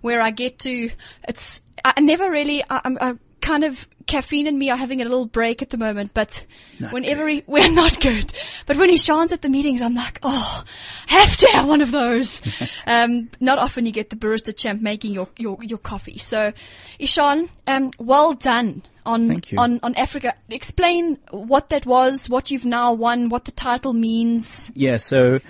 where 0.00 0.20
I 0.20 0.32
get 0.32 0.58
to, 0.60 0.90
it's, 1.28 1.60
I 1.84 2.00
never 2.00 2.28
really, 2.28 2.64
I, 2.68 2.80
I'm, 2.84 2.98
I 3.00 3.14
kind 3.40 3.62
of, 3.62 3.88
caffeine 4.06 4.46
and 4.46 4.58
me 4.58 4.70
are 4.70 4.76
having 4.76 5.00
a 5.00 5.04
little 5.04 5.26
break 5.26 5.62
at 5.62 5.70
the 5.70 5.78
moment, 5.78 6.12
but 6.14 6.44
Not 6.78 6.92
whenever 6.92 7.28
he, 7.28 7.42
we're 7.46 7.72
not 7.72 8.00
good, 8.00 8.32
but 8.66 8.76
when 8.76 8.88
he 8.88 8.96
shines 8.96 9.32
at 9.32 9.42
the 9.42 9.48
meetings, 9.48 9.82
I'm 9.82 9.94
like, 9.94 10.18
oh, 10.22 10.64
have 11.06 11.36
to 11.38 11.46
have 11.48 11.68
one 11.68 11.80
of 11.80 11.90
those. 11.90 12.42
um, 12.86 13.30
not 13.40 13.58
often 13.58 13.86
you 13.86 13.92
get 13.92 14.10
the 14.10 14.16
barista 14.16 14.54
champ 14.54 14.80
making 14.80 15.12
your, 15.12 15.28
your, 15.36 15.58
your 15.62 15.78
coffee. 15.78 16.18
So, 16.18 16.52
Ishan, 16.98 17.48
um, 17.66 17.90
well 17.98 18.34
done 18.34 18.82
on, 19.06 19.42
on, 19.56 19.80
on 19.82 19.94
Africa. 19.94 20.34
Explain 20.48 21.18
what 21.30 21.68
that 21.68 21.86
was, 21.86 22.28
what 22.28 22.50
you've 22.50 22.66
now 22.66 22.92
won, 22.92 23.28
what 23.28 23.44
the 23.44 23.52
title 23.52 23.92
means. 23.92 24.70
Yeah, 24.74 24.96
so 24.96 25.40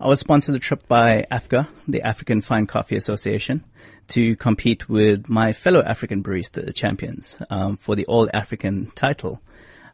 I 0.00 0.06
was 0.06 0.20
sponsored 0.20 0.54
the 0.54 0.60
trip 0.60 0.86
by 0.86 1.26
AFCA, 1.30 1.66
the 1.88 2.02
African 2.02 2.40
Fine 2.40 2.66
Coffee 2.66 2.96
Association, 2.96 3.64
to 4.08 4.36
compete 4.36 4.88
with 4.88 5.28
my 5.28 5.52
fellow 5.52 5.82
African 5.82 6.22
barista 6.22 6.74
champions 6.74 7.40
um, 7.50 7.76
for 7.76 7.96
the 7.96 8.06
All 8.06 8.28
African 8.32 8.90
title. 8.94 9.40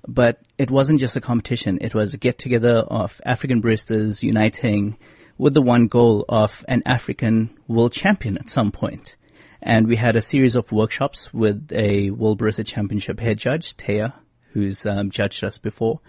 But 0.06 0.40
it 0.58 0.70
wasn't 0.70 1.00
just 1.00 1.16
a 1.16 1.20
competition; 1.20 1.78
it 1.80 1.94
was 1.94 2.14
a 2.14 2.18
get 2.18 2.38
together 2.38 2.78
of 2.78 3.20
African 3.24 3.62
baristas 3.62 4.22
uniting 4.22 4.98
with 5.38 5.54
the 5.54 5.62
one 5.62 5.86
goal 5.86 6.24
of 6.28 6.64
an 6.68 6.82
African 6.86 7.56
world 7.66 7.92
champion 7.92 8.36
at 8.38 8.50
some 8.50 8.70
point. 8.70 9.16
And 9.62 9.88
we 9.88 9.96
had 9.96 10.14
a 10.14 10.20
series 10.20 10.56
of 10.56 10.70
workshops 10.70 11.32
with 11.32 11.72
a 11.72 12.10
World 12.10 12.38
Barista 12.38 12.66
Championship 12.66 13.18
head 13.18 13.38
judge, 13.38 13.76
Taya, 13.76 14.12
who's 14.52 14.84
um, 14.84 15.10
judged 15.10 15.42
us 15.42 15.56
before. 15.58 16.00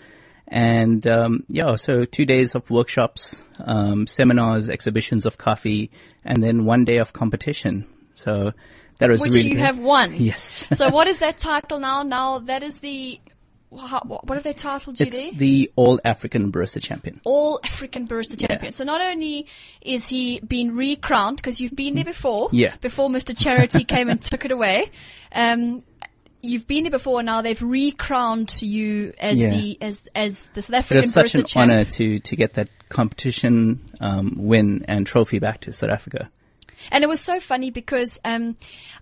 And 0.48 1.08
um, 1.08 1.46
yeah, 1.48 1.76
so 1.76 2.06
two 2.06 2.26
days 2.26 2.54
of 2.54 2.70
workshops, 2.70 3.44
um, 3.60 4.06
seminars, 4.08 4.70
exhibitions 4.70 5.26
of 5.26 5.38
coffee, 5.38 5.90
and 6.24 6.44
then 6.44 6.66
one 6.66 6.86
day 6.86 6.98
of 6.98 7.14
competition. 7.14 7.88
So 8.16 8.54
that 9.00 9.10
was 9.10 9.22
Which 9.22 9.34
really 9.34 9.48
you 9.50 9.54
great. 9.56 9.66
have 9.66 9.78
won. 9.78 10.14
Yes. 10.16 10.68
so 10.74 10.90
what 10.98 11.08
is 11.08 11.20
that 11.20 11.38
title 11.38 11.80
now? 11.80 12.02
Now 12.04 12.40
that 12.40 12.64
is 12.64 12.80
the, 12.80 13.20
what 13.70 14.30
have 14.30 14.44
they 14.44 14.54
titled 14.54 15.00
you 15.00 15.06
it's 15.06 15.18
there? 15.18 15.32
the 15.34 15.70
All 15.76 16.00
African 16.06 16.52
Barista 16.52 16.82
Champion. 16.82 17.20
All 17.26 17.60
African 17.64 18.08
Barista 18.08 18.42
Yeah. 18.42 18.48
Champion. 18.48 18.72
So 18.72 18.84
not 18.86 19.02
only 19.02 19.48
is 19.82 20.08
he 20.08 20.40
been 20.40 20.76
recrowned, 20.76 21.38
because 21.38 21.60
you've 21.60 21.76
been 21.76 21.96
there 21.96 22.06
before, 22.06 22.50
Yeah. 22.52 22.76
before 22.82 23.10
Mr. 23.10 23.38
Charity 23.38 23.84
came 23.94 24.10
and 24.10 24.22
took 24.22 24.46
it 24.46 24.52
away, 24.52 24.92
um, 25.34 25.84
you've 26.42 26.68
been 26.68 26.84
there 26.84 26.92
before 26.92 27.20
and 27.20 27.26
now 27.26 27.42
they've 27.42 27.62
recrowned 27.62 28.62
you 28.62 29.12
as 29.20 29.42
Yeah. 29.42 29.50
the, 29.50 29.78
as, 29.82 30.02
as 30.16 30.48
the 30.54 30.62
South 30.62 30.76
African 30.76 30.98
was 30.98 31.12
such 31.12 31.34
Barista 31.34 31.40
an 31.40 31.46
Champ. 31.46 31.64
honor 31.72 31.84
to, 31.86 32.20
to 32.20 32.36
get 32.38 32.54
that 32.54 32.70
competition 32.88 33.82
um, 34.00 34.36
win 34.38 34.86
and 34.88 35.06
trophy 35.06 35.40
back 35.40 35.62
to 35.62 35.74
South 35.74 35.90
Africa. 35.90 36.30
And 36.92 37.04
it 37.04 37.08
was 37.08 37.22
so 37.22 37.40
funny 37.40 37.72
because 37.72 38.20
um, 38.26 38.56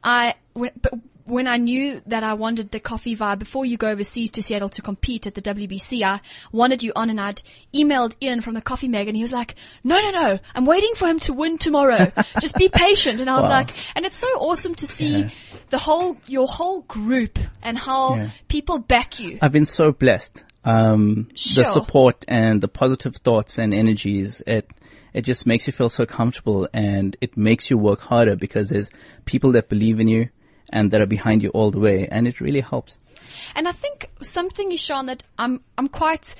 I 0.03 0.35
when, 0.53 0.71
but 0.81 0.93
when 1.25 1.47
I 1.47 1.55
knew 1.55 2.01
that 2.07 2.21
I 2.23 2.33
wanted 2.33 2.71
the 2.71 2.81
coffee 2.81 3.15
vibe 3.15 3.39
before 3.39 3.65
you 3.65 3.77
go 3.77 3.87
overseas 3.89 4.29
to 4.31 4.43
Seattle 4.43 4.67
to 4.67 4.81
compete 4.81 5.25
at 5.25 5.35
the 5.35 5.41
WBC, 5.41 6.03
I 6.03 6.19
wanted 6.51 6.83
you 6.83 6.91
on, 6.97 7.09
and 7.09 7.19
I'd 7.19 7.41
emailed 7.73 8.13
Ian 8.21 8.41
from 8.41 8.55
the 8.55 8.61
Coffee 8.61 8.89
Mag, 8.89 9.07
and 9.07 9.15
he 9.15 9.23
was 9.23 9.31
like, 9.31 9.55
"No, 9.85 10.01
no, 10.01 10.11
no, 10.11 10.39
I'm 10.53 10.65
waiting 10.65 10.93
for 10.95 11.07
him 11.07 11.19
to 11.19 11.33
win 11.33 11.57
tomorrow. 11.57 12.11
Just 12.41 12.57
be 12.57 12.67
patient." 12.67 13.21
And 13.21 13.29
I 13.29 13.35
was 13.35 13.43
Wow. 13.43 13.49
like, 13.49 13.69
and 13.95 14.05
it's 14.05 14.17
so 14.17 14.27
awesome 14.39 14.75
to 14.75 14.85
see 14.85 15.19
Yeah. 15.19 15.29
the 15.69 15.77
whole 15.77 16.17
your 16.27 16.47
whole 16.47 16.81
group 16.81 17.39
and 17.63 17.77
how 17.77 18.15
Yeah. 18.15 18.29
people 18.49 18.79
back 18.79 19.19
you. 19.21 19.39
I've 19.41 19.53
been 19.53 19.65
so 19.65 19.91
blessed. 19.93 20.43
Um, 20.65 21.27
Sure. 21.35 21.63
the 21.63 21.69
support 21.69 22.23
and 22.27 22.61
the 22.61 22.67
positive 22.69 23.15
thoughts 23.17 23.59
and 23.59 23.73
energies, 23.73 24.41
it, 24.47 24.69
it 25.13 25.21
just 25.21 25.45
makes 25.45 25.67
you 25.67 25.73
feel 25.73 25.89
so 25.89 26.05
comfortable 26.05 26.67
and 26.73 27.15
it 27.21 27.37
makes 27.37 27.69
you 27.69 27.77
work 27.77 28.01
harder 28.01 28.35
because 28.35 28.69
there's 28.69 28.89
people 29.25 29.51
that 29.53 29.69
believe 29.69 29.99
in 29.99 30.07
you 30.07 30.29
and 30.71 30.91
that 30.91 31.01
are 31.01 31.05
behind 31.05 31.43
you 31.43 31.49
all 31.49 31.71
the 31.71 31.79
way 31.79 32.07
and 32.07 32.27
it 32.27 32.41
really 32.41 32.61
helps. 32.61 32.97
And 33.55 33.67
I 33.67 33.71
think 33.71 34.09
something, 34.21 34.71
Ishan, 34.71 35.05
that 35.05 35.23
I'm, 35.37 35.61
I'm 35.77 35.87
quite, 35.87 36.35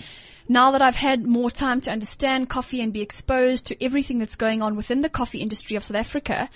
now 0.50 0.72
that 0.72 0.82
I've 0.82 0.96
had 0.96 1.26
more 1.26 1.52
time 1.52 1.82
to 1.82 1.92
understand 1.92 2.50
coffee 2.50 2.82
and 2.82 2.92
be 2.92 3.02
exposed 3.02 3.68
to 3.68 3.84
everything 3.84 4.18
that's 4.18 4.36
going 4.36 4.62
on 4.62 4.76
within 4.76 5.02
the 5.02 5.10
coffee 5.10 5.40
industry 5.40 5.76
of 5.76 5.84
South 5.84 5.98
Africa, 5.98 6.50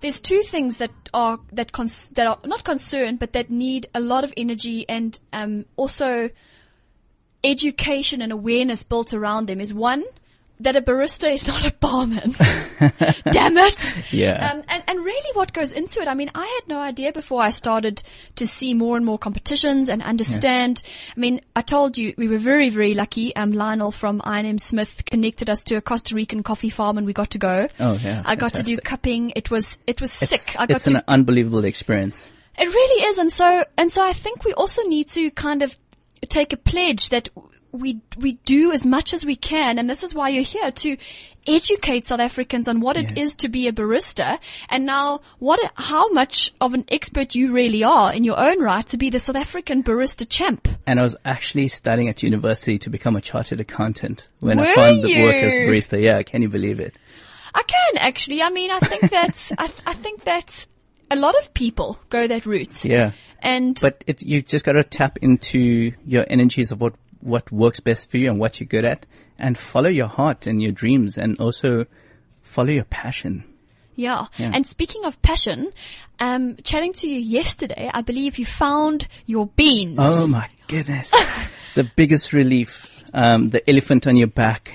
there's 0.00 0.20
two 0.20 0.42
things 0.42 0.78
that 0.78 0.90
are, 1.14 1.38
that 1.52 1.72
cons- 1.72 2.08
that 2.14 2.26
are 2.26 2.38
not 2.44 2.64
concerned, 2.64 3.18
but 3.18 3.34
that 3.34 3.50
need 3.50 3.86
a 3.94 4.00
lot 4.00 4.24
of 4.24 4.32
energy 4.36 4.84
and, 4.88 5.18
um, 5.32 5.64
also 5.76 6.30
education 7.44 8.22
and 8.22 8.32
awareness 8.32 8.82
built 8.82 9.12
around 9.12 9.46
them 9.46 9.60
is 9.60 9.74
one, 9.74 10.04
that 10.62 10.76
a 10.76 10.82
barista 10.82 11.32
is 11.32 11.46
not 11.46 11.64
a 11.64 11.72
barman. 11.72 12.34
Damn 13.30 13.56
it. 13.58 14.12
Yeah. 14.12 14.52
Um, 14.52 14.62
and, 14.68 14.82
and 14.86 14.98
really 15.04 15.30
what 15.34 15.52
goes 15.52 15.72
into 15.72 16.00
it, 16.00 16.08
I 16.08 16.14
mean, 16.14 16.30
I 16.34 16.44
had 16.46 16.68
no 16.68 16.78
idea 16.80 17.12
before 17.12 17.42
I 17.42 17.50
started 17.50 18.02
to 18.36 18.46
see 18.46 18.74
more 18.74 18.96
and 18.96 19.04
more 19.06 19.18
competitions 19.18 19.88
and 19.88 20.02
understand. 20.02 20.82
I 21.16 21.20
mean, 21.20 21.40
I 21.56 21.62
told 21.62 21.96
you 21.98 22.14
we 22.16 22.28
were 22.28 22.38
very, 22.38 22.68
very 22.68 22.94
lucky. 22.94 23.34
Um, 23.36 23.52
Lionel 23.52 23.90
from 23.92 24.20
I&M 24.24 24.58
Smith 24.58 25.02
connected 25.06 25.48
us 25.50 25.64
to 25.64 25.76
a 25.76 25.80
Costa 25.80 26.14
Rican 26.14 26.42
coffee 26.42 26.70
farm 26.70 26.98
and 26.98 27.06
we 27.06 27.12
got 27.12 27.30
to 27.30 27.38
go. 27.38 27.68
Oh, 27.80 27.94
yeah, 27.94 28.22
I 28.24 28.34
got 28.36 28.54
to 28.54 28.62
do 28.62 28.76
cupping. 28.76 29.32
It 29.36 29.50
was, 29.50 29.78
it 29.86 30.00
was 30.00 30.10
It's, 30.22 30.30
sick. 30.42 30.60
I 30.60 30.66
got 30.66 30.76
it's 30.76 30.84
to 30.86 30.96
an 30.96 31.02
unbelievable 31.08 31.64
experience. 31.64 32.30
it 32.58 32.66
really 32.66 33.04
is, 33.06 33.18
and 33.18 33.32
so 33.32 33.64
and 33.78 33.90
so 33.90 34.02
I 34.04 34.12
think 34.12 34.44
we 34.44 34.52
also 34.52 34.82
need 34.82 35.08
to 35.08 35.30
kind 35.30 35.62
of 35.62 35.76
take 36.28 36.52
a 36.52 36.56
pledge 36.56 37.08
that 37.08 37.28
we 37.72 38.00
we 38.16 38.34
do 38.44 38.70
as 38.72 38.84
much 38.86 39.12
as 39.14 39.24
we 39.24 39.34
can, 39.36 39.78
and 39.78 39.88
this 39.90 40.02
is 40.02 40.14
why 40.14 40.28
you're 40.28 40.42
here 40.44 40.70
to 40.70 40.96
educate 41.46 42.06
South 42.06 42.20
Africans 42.20 42.68
on 42.68 42.80
what 42.80 42.96
it 42.96 43.16
Yeah. 43.16 43.24
is 43.24 43.34
to 43.36 43.48
be 43.48 43.66
a 43.66 43.72
barista, 43.72 44.38
and 44.68 44.86
now 44.86 45.20
what 45.38 45.58
how 45.74 46.12
much 46.12 46.52
of 46.60 46.74
an 46.74 46.84
expert 46.88 47.34
you 47.34 47.52
really 47.52 47.82
are 47.82 48.12
in 48.12 48.24
your 48.24 48.38
own 48.38 48.60
right 48.60 48.86
to 48.88 48.96
be 48.96 49.10
the 49.10 49.18
South 49.18 49.36
African 49.36 49.82
barista 49.82 50.28
champ. 50.28 50.68
And 50.86 51.00
I 51.00 51.02
was 51.02 51.16
actually 51.24 51.68
studying 51.68 52.08
at 52.08 52.22
university 52.22 52.78
to 52.78 52.90
become 52.90 53.16
a 53.16 53.20
chartered 53.20 53.60
accountant 53.60 54.28
when 54.40 54.58
Were 54.58 54.66
I 54.66 54.74
found 54.74 55.02
the 55.02 55.22
work 55.22 55.34
as 55.36 55.54
barista. 55.54 56.00
Yeah, 56.00 56.22
can 56.22 56.42
you 56.42 56.48
believe 56.48 56.78
it? 56.78 56.96
I 57.54 57.62
can 57.62 57.98
actually. 57.98 58.42
I 58.42 58.50
mean, 58.50 58.70
I 58.70 58.78
think 58.78 59.10
that 59.10 59.50
I, 59.58 59.70
I 59.86 59.94
think 59.94 60.24
that 60.24 60.66
a 61.10 61.16
lot 61.16 61.34
of 61.38 61.52
people 61.52 61.98
go 62.08 62.26
that 62.26 62.46
route, 62.46 62.84
Yeah. 62.86 63.12
and 63.40 63.78
But 63.82 64.02
it, 64.06 64.22
you 64.22 64.40
just 64.40 64.64
got 64.64 64.72
to 64.72 64.82
tap 64.84 65.18
into 65.20 65.92
your 66.06 66.24
energies 66.30 66.72
of 66.72 66.80
what, 66.80 66.94
what 67.22 67.50
works 67.50 67.80
best 67.80 68.10
for 68.10 68.18
you 68.18 68.30
and 68.30 68.38
what 68.38 68.60
you're 68.60 68.66
good 68.66 68.84
at 68.84 69.06
and 69.38 69.56
follow 69.56 69.88
your 69.88 70.08
heart 70.08 70.46
and 70.46 70.62
your 70.62 70.72
dreams 70.72 71.16
and 71.16 71.38
also 71.38 71.86
follow 72.42 72.70
your 72.70 72.84
passion. 72.84 73.44
Yeah. 73.94 74.26
Yeah. 74.36 74.50
And 74.54 74.66
speaking 74.66 75.04
of 75.04 75.20
passion, 75.22 75.72
um, 76.18 76.56
chatting 76.64 76.92
to 76.94 77.08
you 77.08 77.18
yesterday, 77.18 77.90
I 77.92 78.02
believe 78.02 78.38
you 78.38 78.44
found 78.44 79.06
your 79.26 79.46
beans. 79.46 79.98
Oh 80.00 80.26
my 80.28 80.48
goodness. 80.68 81.10
the 81.74 81.84
biggest 81.84 82.32
relief, 82.32 83.02
um, 83.12 83.48
the 83.48 83.68
elephant 83.68 84.06
on 84.06 84.16
your 84.16 84.28
back, 84.28 84.72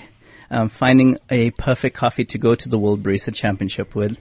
um, 0.51 0.69
finding 0.69 1.17
a 1.29 1.51
perfect 1.51 1.95
coffee 1.95 2.25
to 2.25 2.37
go 2.37 2.55
to 2.55 2.69
the 2.69 2.77
World 2.77 3.03
Barista 3.03 3.33
Championship 3.33 3.95
with. 3.95 4.19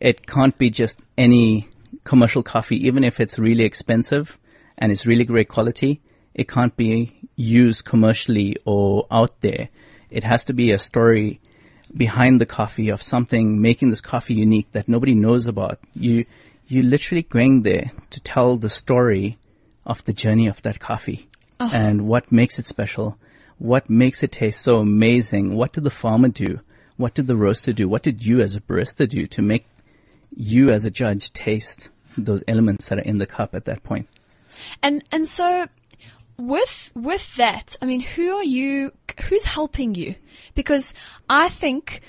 It 0.00 0.26
can't 0.26 0.56
be 0.58 0.70
just 0.70 1.00
any 1.16 1.68
commercial 2.04 2.42
coffee, 2.42 2.86
even 2.86 3.04
if 3.04 3.20
it's 3.20 3.38
really 3.38 3.64
expensive 3.64 4.38
and 4.76 4.92
it's 4.92 5.06
really 5.06 5.24
great 5.24 5.48
quality. 5.48 6.00
It 6.34 6.48
can't 6.48 6.76
be 6.76 7.14
used 7.36 7.84
commercially 7.84 8.56
or 8.64 9.06
out 9.10 9.40
there. 9.40 9.68
It 10.10 10.24
has 10.24 10.44
to 10.46 10.52
be 10.52 10.72
a 10.72 10.78
story 10.78 11.40
behind 11.96 12.40
the 12.40 12.46
coffee 12.46 12.88
of 12.88 13.02
something 13.02 13.60
making 13.60 13.90
this 13.90 14.00
coffee 14.00 14.34
unique 14.34 14.70
that 14.72 14.88
nobody 14.88 15.14
knows 15.14 15.46
about. 15.46 15.78
You, 15.94 16.24
you 16.66 16.82
literally 16.82 17.22
going 17.22 17.62
there 17.62 17.90
to 18.10 18.20
tell 18.20 18.56
the 18.56 18.70
story 18.70 19.38
of 19.84 20.04
the 20.04 20.12
journey 20.12 20.46
of 20.46 20.62
that 20.62 20.80
coffee 20.80 21.28
and 21.60 22.06
what 22.06 22.32
makes 22.32 22.58
it 22.58 22.66
special. 22.66 23.18
What 23.58 23.88
makes 23.88 24.22
it 24.22 24.32
taste 24.32 24.62
so 24.62 24.78
amazing? 24.78 25.54
What 25.54 25.72
did 25.72 25.84
the 25.84 25.90
farmer 25.90 26.28
do? 26.28 26.60
What 26.96 27.14
did 27.14 27.26
the 27.26 27.36
roaster 27.36 27.72
do? 27.72 27.88
What 27.88 28.02
did 28.02 28.24
you 28.24 28.40
as 28.40 28.56
a 28.56 28.60
barista 28.60 29.08
do 29.08 29.26
to 29.28 29.42
make 29.42 29.66
you 30.36 30.70
as 30.70 30.84
a 30.84 30.90
judge 30.90 31.32
taste 31.32 31.90
those 32.16 32.44
elements 32.46 32.88
that 32.88 32.98
are 32.98 33.02
in 33.02 33.18
the 33.18 33.26
cup 33.26 33.54
at 33.54 33.64
that 33.64 33.82
point? 33.82 34.08
And 34.82 35.02
and 35.10 35.28
so 35.28 35.66
with 36.36 36.90
with 36.94 37.34
that, 37.36 37.76
I 37.80 37.86
mean, 37.86 38.00
who 38.00 38.36
are 38.36 38.44
you? 38.44 38.92
Who's 39.28 39.44
helping 39.44 39.94
you? 39.94 40.14
Because 40.54 40.94
I 41.28 41.48
think. 41.48 42.00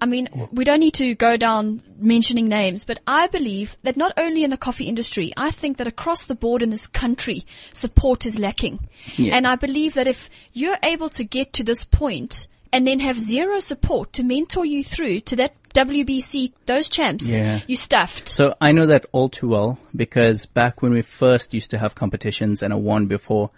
I 0.00 0.06
mean, 0.06 0.28
we 0.52 0.64
don't 0.64 0.80
need 0.80 0.94
to 0.94 1.14
go 1.14 1.38
down 1.38 1.80
mentioning 1.96 2.46
names, 2.48 2.84
but 2.84 2.98
I 3.06 3.26
believe 3.28 3.78
that 3.84 3.96
not 3.96 4.12
only 4.18 4.44
in 4.44 4.50
the 4.50 4.58
coffee 4.58 4.84
industry, 4.84 5.32
I 5.34 5.50
think 5.50 5.78
that 5.78 5.86
across 5.86 6.24
the 6.26 6.34
board 6.34 6.60
in 6.62 6.68
this 6.68 6.86
country, 6.86 7.46
support 7.72 8.26
is 8.26 8.38
lacking. 8.38 8.80
Yeah. 9.16 9.34
And 9.34 9.46
I 9.46 9.56
believe 9.56 9.94
that 9.94 10.06
if 10.06 10.28
you're 10.52 10.76
able 10.82 11.08
to 11.10 11.24
get 11.24 11.54
to 11.54 11.64
this 11.64 11.84
point 11.84 12.48
and 12.70 12.86
then 12.86 13.00
have 13.00 13.18
zero 13.18 13.60
support 13.60 14.12
to 14.14 14.22
mentor 14.24 14.66
you 14.66 14.84
through 14.84 15.20
to 15.20 15.36
that 15.36 15.54
WBC, 15.72 16.52
those 16.66 16.90
champs, 16.90 17.30
Yeah. 17.30 17.60
you 17.66 17.76
stuffed. 17.76 18.28
So 18.28 18.56
I 18.60 18.72
know 18.72 18.86
that 18.86 19.06
all 19.12 19.30
too 19.30 19.48
well 19.48 19.78
because 19.96 20.44
back 20.44 20.82
when 20.82 20.92
we 20.92 21.00
first 21.02 21.54
used 21.54 21.70
to 21.70 21.78
have 21.78 21.94
competitions 21.94 22.62
and 22.62 22.74
I 22.74 22.76
won 22.76 23.06
before, 23.06 23.50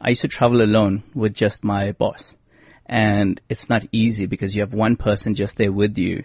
I 0.00 0.10
used 0.10 0.22
to 0.22 0.28
travel 0.28 0.62
alone 0.62 1.02
with 1.14 1.34
just 1.34 1.64
my 1.64 1.92
boss. 1.92 2.36
And 2.86 3.40
it's 3.48 3.68
not 3.68 3.86
easy 3.92 4.26
because 4.26 4.54
you 4.54 4.60
have 4.60 4.74
one 4.74 4.96
person 4.96 5.34
just 5.34 5.56
there 5.56 5.72
with 5.72 5.96
you. 5.96 6.24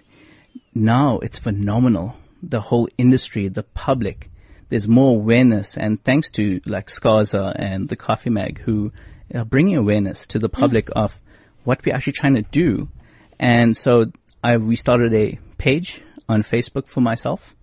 Now 0.74 1.20
it's 1.20 1.40
phenomenal. 1.40 2.16
The 2.44 2.62
whole 2.62 2.90
industry, 2.98 3.48
the 3.48 3.64
public, 3.64 4.30
there's 4.70 4.88
more 4.88 5.18
awareness 5.18 5.78
and 5.78 6.04
thanks 6.04 6.32
to 6.32 6.62
like 6.66 6.88
SCASA 6.88 7.54
and 7.56 7.90
the 7.90 7.96
Coffee 7.96 8.30
Mag 8.30 8.60
who 8.60 8.92
are 9.34 9.46
bringing 9.46 9.76
awareness 9.76 10.28
to 10.28 10.40
the 10.40 10.50
public 10.50 10.90
of 10.96 11.20
what 11.64 11.84
we're 11.86 11.96
actually 11.96 12.14
trying 12.14 12.36
to 12.36 12.42
do. 12.44 12.90
And 13.40 13.76
so 13.76 14.12
I, 14.44 14.58
we 14.58 14.76
started 14.76 15.14
a 15.14 15.40
page 15.58 16.02
on 16.28 16.44
Facebook 16.44 16.88
for 16.88 17.02
myself 17.02 17.56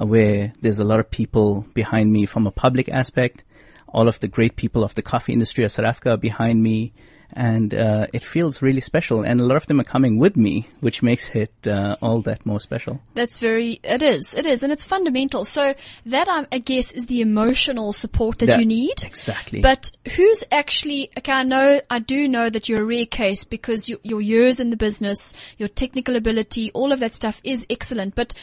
uh, 0.00 0.06
where 0.06 0.52
there's 0.60 0.78
a 0.78 0.84
lot 0.84 1.00
of 1.00 1.10
people 1.10 1.66
behind 1.74 2.12
me 2.12 2.26
from 2.26 2.46
a 2.46 2.50
public 2.50 2.88
aspect. 2.90 3.44
All 3.92 4.08
of 4.08 4.20
the 4.20 4.28
great 4.28 4.56
people 4.56 4.84
of 4.84 4.94
the 4.94 5.02
coffee 5.02 5.32
industry 5.32 5.64
of 5.64 5.72
South 5.72 5.86
Africa 5.86 6.12
are 6.12 6.16
behind 6.16 6.62
me. 6.62 6.92
And 7.32 7.72
uh, 7.72 8.08
it 8.12 8.24
feels 8.24 8.60
really 8.60 8.80
special. 8.80 9.22
And 9.22 9.40
a 9.40 9.44
lot 9.44 9.54
of 9.54 9.66
them 9.68 9.78
are 9.80 9.84
coming 9.84 10.18
with 10.18 10.36
me, 10.36 10.66
which 10.80 11.00
makes 11.00 11.36
it 11.36 11.52
uh, 11.64 11.94
all 12.02 12.22
that 12.22 12.44
more 12.44 12.58
special. 12.58 13.00
That's 13.14 13.38
very, 13.38 13.78
it 13.84 14.02
is, 14.02 14.34
it 14.34 14.46
is, 14.46 14.64
and 14.64 14.72
it's 14.72 14.84
fundamental. 14.84 15.44
So 15.44 15.76
that, 16.06 16.26
um, 16.26 16.48
I 16.50 16.58
guess, 16.58 16.90
is 16.90 17.06
the 17.06 17.20
emotional 17.20 17.92
support 17.92 18.40
that, 18.40 18.46
That- 18.46 18.58
you 18.58 18.66
need. 18.66 19.04
Exactly. 19.04 19.60
But 19.60 19.92
who's 20.16 20.42
actually, 20.50 21.12
okay, 21.18 21.30
I 21.30 21.44
know, 21.44 21.80
I 21.88 22.00
do 22.00 22.26
know 22.26 22.50
that 22.50 22.68
you're 22.68 22.82
a 22.82 22.84
rare 22.84 23.06
case 23.06 23.44
because 23.44 23.88
you, 23.88 24.00
your 24.02 24.20
years 24.20 24.58
in 24.58 24.70
the 24.70 24.76
business, 24.76 25.32
your 25.56 25.68
technical 25.68 26.16
ability, 26.16 26.72
all 26.72 26.90
of 26.90 26.98
that 26.98 27.14
stuff 27.14 27.40
is 27.44 27.64
excellent, 27.70 28.16
but 28.16 28.34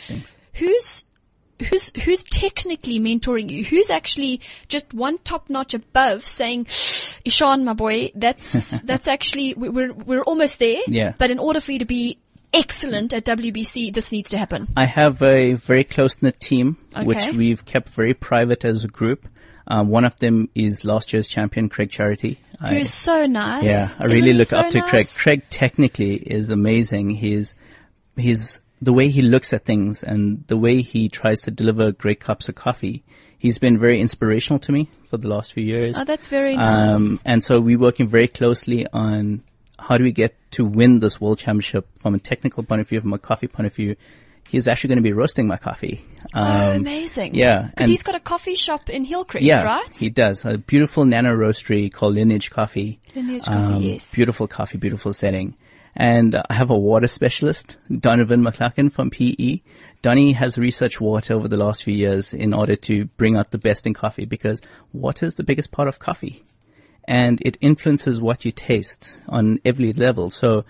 who's, 0.54 1.04
who's, 1.70 1.92
who's 2.04 2.24
technically 2.24 3.00
mentoring 3.00 3.50
you? 3.50 3.64
Who's 3.64 3.90
actually 3.90 4.42
just 4.68 4.94
one 4.94 5.18
top 5.20 5.50
notch 5.50 5.74
above 5.74 6.26
saying, 6.26 6.68
Ishan, 7.26 7.66
my 7.66 7.74
boy, 7.74 8.12
that's, 8.16 8.80
that's 8.86 9.08
actually, 9.08 9.54
we- 9.54 9.70
we're, 9.70 9.94
we're 9.94 10.24
almost 10.24 10.60
there. 10.60 10.82
Yeah. 10.88 11.14
But 11.18 11.32
in 11.32 11.40
order 11.40 11.60
for 11.60 11.72
you 11.72 11.80
to 11.80 11.86
be 11.86 12.18
excellent 12.54 13.14
at 13.14 13.26
WBC, 13.26 13.94
this 13.94 14.12
needs 14.12 14.30
to 14.32 14.38
happen. 14.38 14.68
I 14.76 14.86
have 14.86 15.22
a 15.22 15.54
very 15.54 15.84
close 15.84 16.22
knit 16.22 16.40
team, 16.40 16.78
which 17.04 17.34
we've 17.34 17.64
kept 17.66 17.90
very 17.90 18.14
private 18.14 18.66
as 18.66 18.84
a 18.84 18.88
group. 18.88 19.28
Um, 19.70 19.90
one 19.90 20.06
of 20.06 20.16
them 20.18 20.50
is 20.56 20.86
last 20.86 21.12
year's 21.12 21.28
champion, 21.28 21.68
Craig 21.68 21.90
Charity. 21.92 22.40
Who's 22.70 22.92
so 22.92 23.26
nice. 23.26 23.66
Yeah, 23.66 23.74
I 23.74 24.06
Isn't 24.06 24.08
really 24.08 24.34
look 24.34 24.48
so 24.48 24.60
up 24.60 24.70
to 24.72 24.82
Craig. 24.82 25.08
Craig 25.16 25.44
technically 25.50 26.16
is 26.16 26.50
amazing. 26.50 27.10
He's, 27.12 27.54
he's, 28.16 28.62
the 28.82 28.94
way 28.94 29.10
he 29.10 29.22
looks 29.22 29.54
at 29.54 29.66
things 29.66 30.04
and 30.04 30.44
the 30.48 30.58
way 30.58 30.82
he 30.82 31.10
tries 31.10 31.42
to 31.44 31.52
deliver 31.52 31.92
great 31.92 32.20
cups 32.20 32.48
of 32.50 32.56
coffee. 32.56 33.04
He's 33.40 33.58
been 33.60 33.78
very 33.78 34.00
inspirational 34.02 34.60
to 34.60 34.72
me 34.72 34.90
for 35.08 35.18
the 35.18 35.28
last 35.28 35.54
few 35.54 35.64
years. 35.64 35.96
Oh, 35.98 36.04
that's 36.04 36.28
very 36.28 36.56
nice. 36.56 36.96
Um, 36.96 37.20
and 37.26 37.44
so 37.44 37.60
we're 37.60 37.78
working 37.80 38.08
very 38.08 38.28
closely 38.28 38.88
on 38.92 39.44
how 39.80 39.98
do 39.98 40.04
we 40.04 40.12
get 40.12 40.36
to 40.52 40.66
win 40.66 41.00
this 41.00 41.22
world 41.22 41.38
championship 41.38 41.88
from 42.00 42.16
a 42.16 42.20
technical 42.20 42.64
point 42.64 42.82
of 42.82 42.90
view, 42.90 43.00
from 43.02 43.14
a 43.14 43.20
coffee 43.20 43.48
point 43.48 43.68
of 43.68 43.76
view. 43.76 43.96
He's 44.50 44.68
actually 44.68 44.88
going 44.90 44.98
to 45.00 45.04
be 45.04 45.12
roasting 45.12 45.46
my 45.46 45.58
coffee. 45.58 46.02
oh, 46.34 46.42
Um, 46.72 46.78
amazing. 46.78 47.36
yeah, 47.36 47.68
Because 47.68 47.90
he's 47.90 48.02
got 48.02 48.16
a 48.16 48.20
coffee 48.20 48.56
shop 48.56 48.90
in 48.90 49.04
Hillcrest, 49.04 49.44
yeah, 49.46 49.62
right? 49.62 49.96
he 49.96 50.10
does. 50.10 50.46
A 50.46 50.58
beautiful 50.58 51.04
nano 51.06 51.36
roastery 51.36 51.92
called 51.92 52.16
Lineage 52.16 52.50
Coffee. 52.50 53.00
Lineage 53.14 53.44
Coffee, 53.44 53.74
Um, 53.76 53.82
yes. 53.82 54.16
Beautiful 54.16 54.48
coffee, 54.48 54.78
beautiful 54.78 55.12
setting. 55.12 55.54
And 56.00 56.36
I 56.36 56.54
have 56.54 56.70
a 56.70 56.78
water 56.78 57.08
specialist, 57.08 57.78
Donovan 57.92 58.44
McLaughlin 58.44 58.92
from 58.92 59.10
PE. 59.10 59.62
Donny 60.04 60.32
has 60.34 60.56
researched 60.56 61.02
water 61.02 61.34
over 61.34 61.48
the 61.48 61.58
last 61.58 61.84
few 61.84 61.94
years 61.94 62.36
in 62.36 62.54
order 62.54 62.76
to 62.76 63.06
bring 63.18 63.36
out 63.36 63.50
the 63.50 63.58
best 63.58 63.88
in 63.88 63.96
coffee 63.96 64.26
because 64.26 64.62
water 64.94 65.26
is 65.26 65.36
the 65.36 65.44
biggest 65.44 65.72
part 65.72 65.88
of 65.88 65.98
coffee. 65.98 66.44
And 67.06 67.42
it 67.42 67.58
influences 67.62 68.22
what 68.22 68.46
you 68.46 68.52
taste 68.52 69.20
on 69.28 69.60
every 69.66 69.92
level. 69.92 70.30
So 70.30 70.66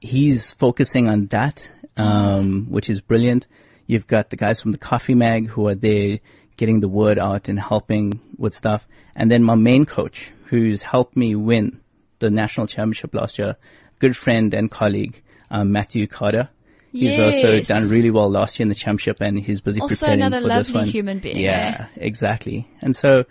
he's 0.00 0.50
focusing 0.50 1.08
on 1.08 1.26
that, 1.26 1.70
um, 1.96 2.66
which 2.68 2.90
is 2.90 3.00
brilliant. 3.00 3.46
You've 3.86 4.08
got 4.08 4.30
the 4.30 4.36
guys 4.36 4.60
from 4.60 4.72
the 4.72 4.78
Coffee 4.78 5.14
Mag 5.14 5.46
who 5.46 5.68
are 5.68 5.76
there 5.76 6.18
getting 6.56 6.80
the 6.80 6.88
word 6.88 7.20
out 7.20 7.48
and 7.48 7.60
helping 7.60 8.18
with 8.36 8.54
stuff. 8.54 8.88
And 9.14 9.30
then 9.30 9.44
my 9.44 9.54
main 9.54 9.86
coach 9.86 10.32
who's 10.46 10.82
helped 10.82 11.16
me 11.16 11.36
win 11.36 11.80
the 12.18 12.30
national 12.30 12.66
championship 12.66 13.14
last 13.14 13.38
year, 13.38 13.56
good 14.04 14.16
friend 14.16 14.52
and 14.54 14.70
colleague, 14.70 15.22
um, 15.50 15.72
Matthew 15.72 16.06
Carter. 16.06 16.48
He's 16.92 17.18
also 17.18 17.60
done 17.60 17.88
really 17.88 18.10
well 18.10 18.30
last 18.30 18.58
year 18.58 18.64
in 18.64 18.68
the 18.68 18.74
championship 18.84 19.20
and 19.20 19.38
he's 19.40 19.60
busy 19.60 19.80
Also 19.80 19.94
preparing 19.96 20.20
another 20.20 20.40
for 20.42 20.48
this 20.48 20.68
lovely 20.68 20.80
one. 20.82 20.88
human 20.88 21.18
being, 21.18 21.38
Yeah, 21.38 21.86
exactly. 21.96 22.68
And 22.82 22.94
so 22.94 23.24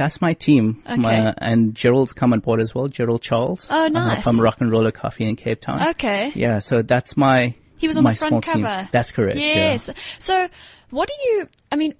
that's 0.00 0.20
my 0.20 0.34
team. 0.34 0.82
Okay. 0.86 1.00
My- 1.00 1.34
and 1.38 1.74
Gerald's 1.74 2.12
come 2.12 2.32
on 2.34 2.40
board 2.40 2.60
as 2.60 2.74
well, 2.74 2.88
Gerald 2.88 3.22
Charles. 3.22 3.68
Oh, 3.70 3.84
uh, 3.84 3.88
nice. 3.88 4.22
from 4.22 4.38
Rock 4.38 4.60
and 4.60 4.70
Roller 4.70 4.92
Coffee 4.92 5.24
in 5.24 5.36
Cape 5.36 5.60
Town. 5.62 5.80
Okay. 5.90 6.32
Yeah, 6.34 6.58
so 6.58 6.82
that's 6.82 7.16
my 7.16 7.54
He 7.78 7.86
was 7.88 7.96
on 7.96 8.04
my 8.04 8.10
the 8.12 8.16
front 8.18 8.30
small 8.44 8.54
team. 8.54 8.64
cover. 8.64 8.88
That's 8.92 9.12
correct. 9.12 9.38
yeah. 9.38 9.72
Yes. 9.72 9.88
So, 10.18 10.48
what 10.90 11.08
do 11.08 11.14
you? 11.30 11.48
I 11.72 11.76
mean, 11.76 11.94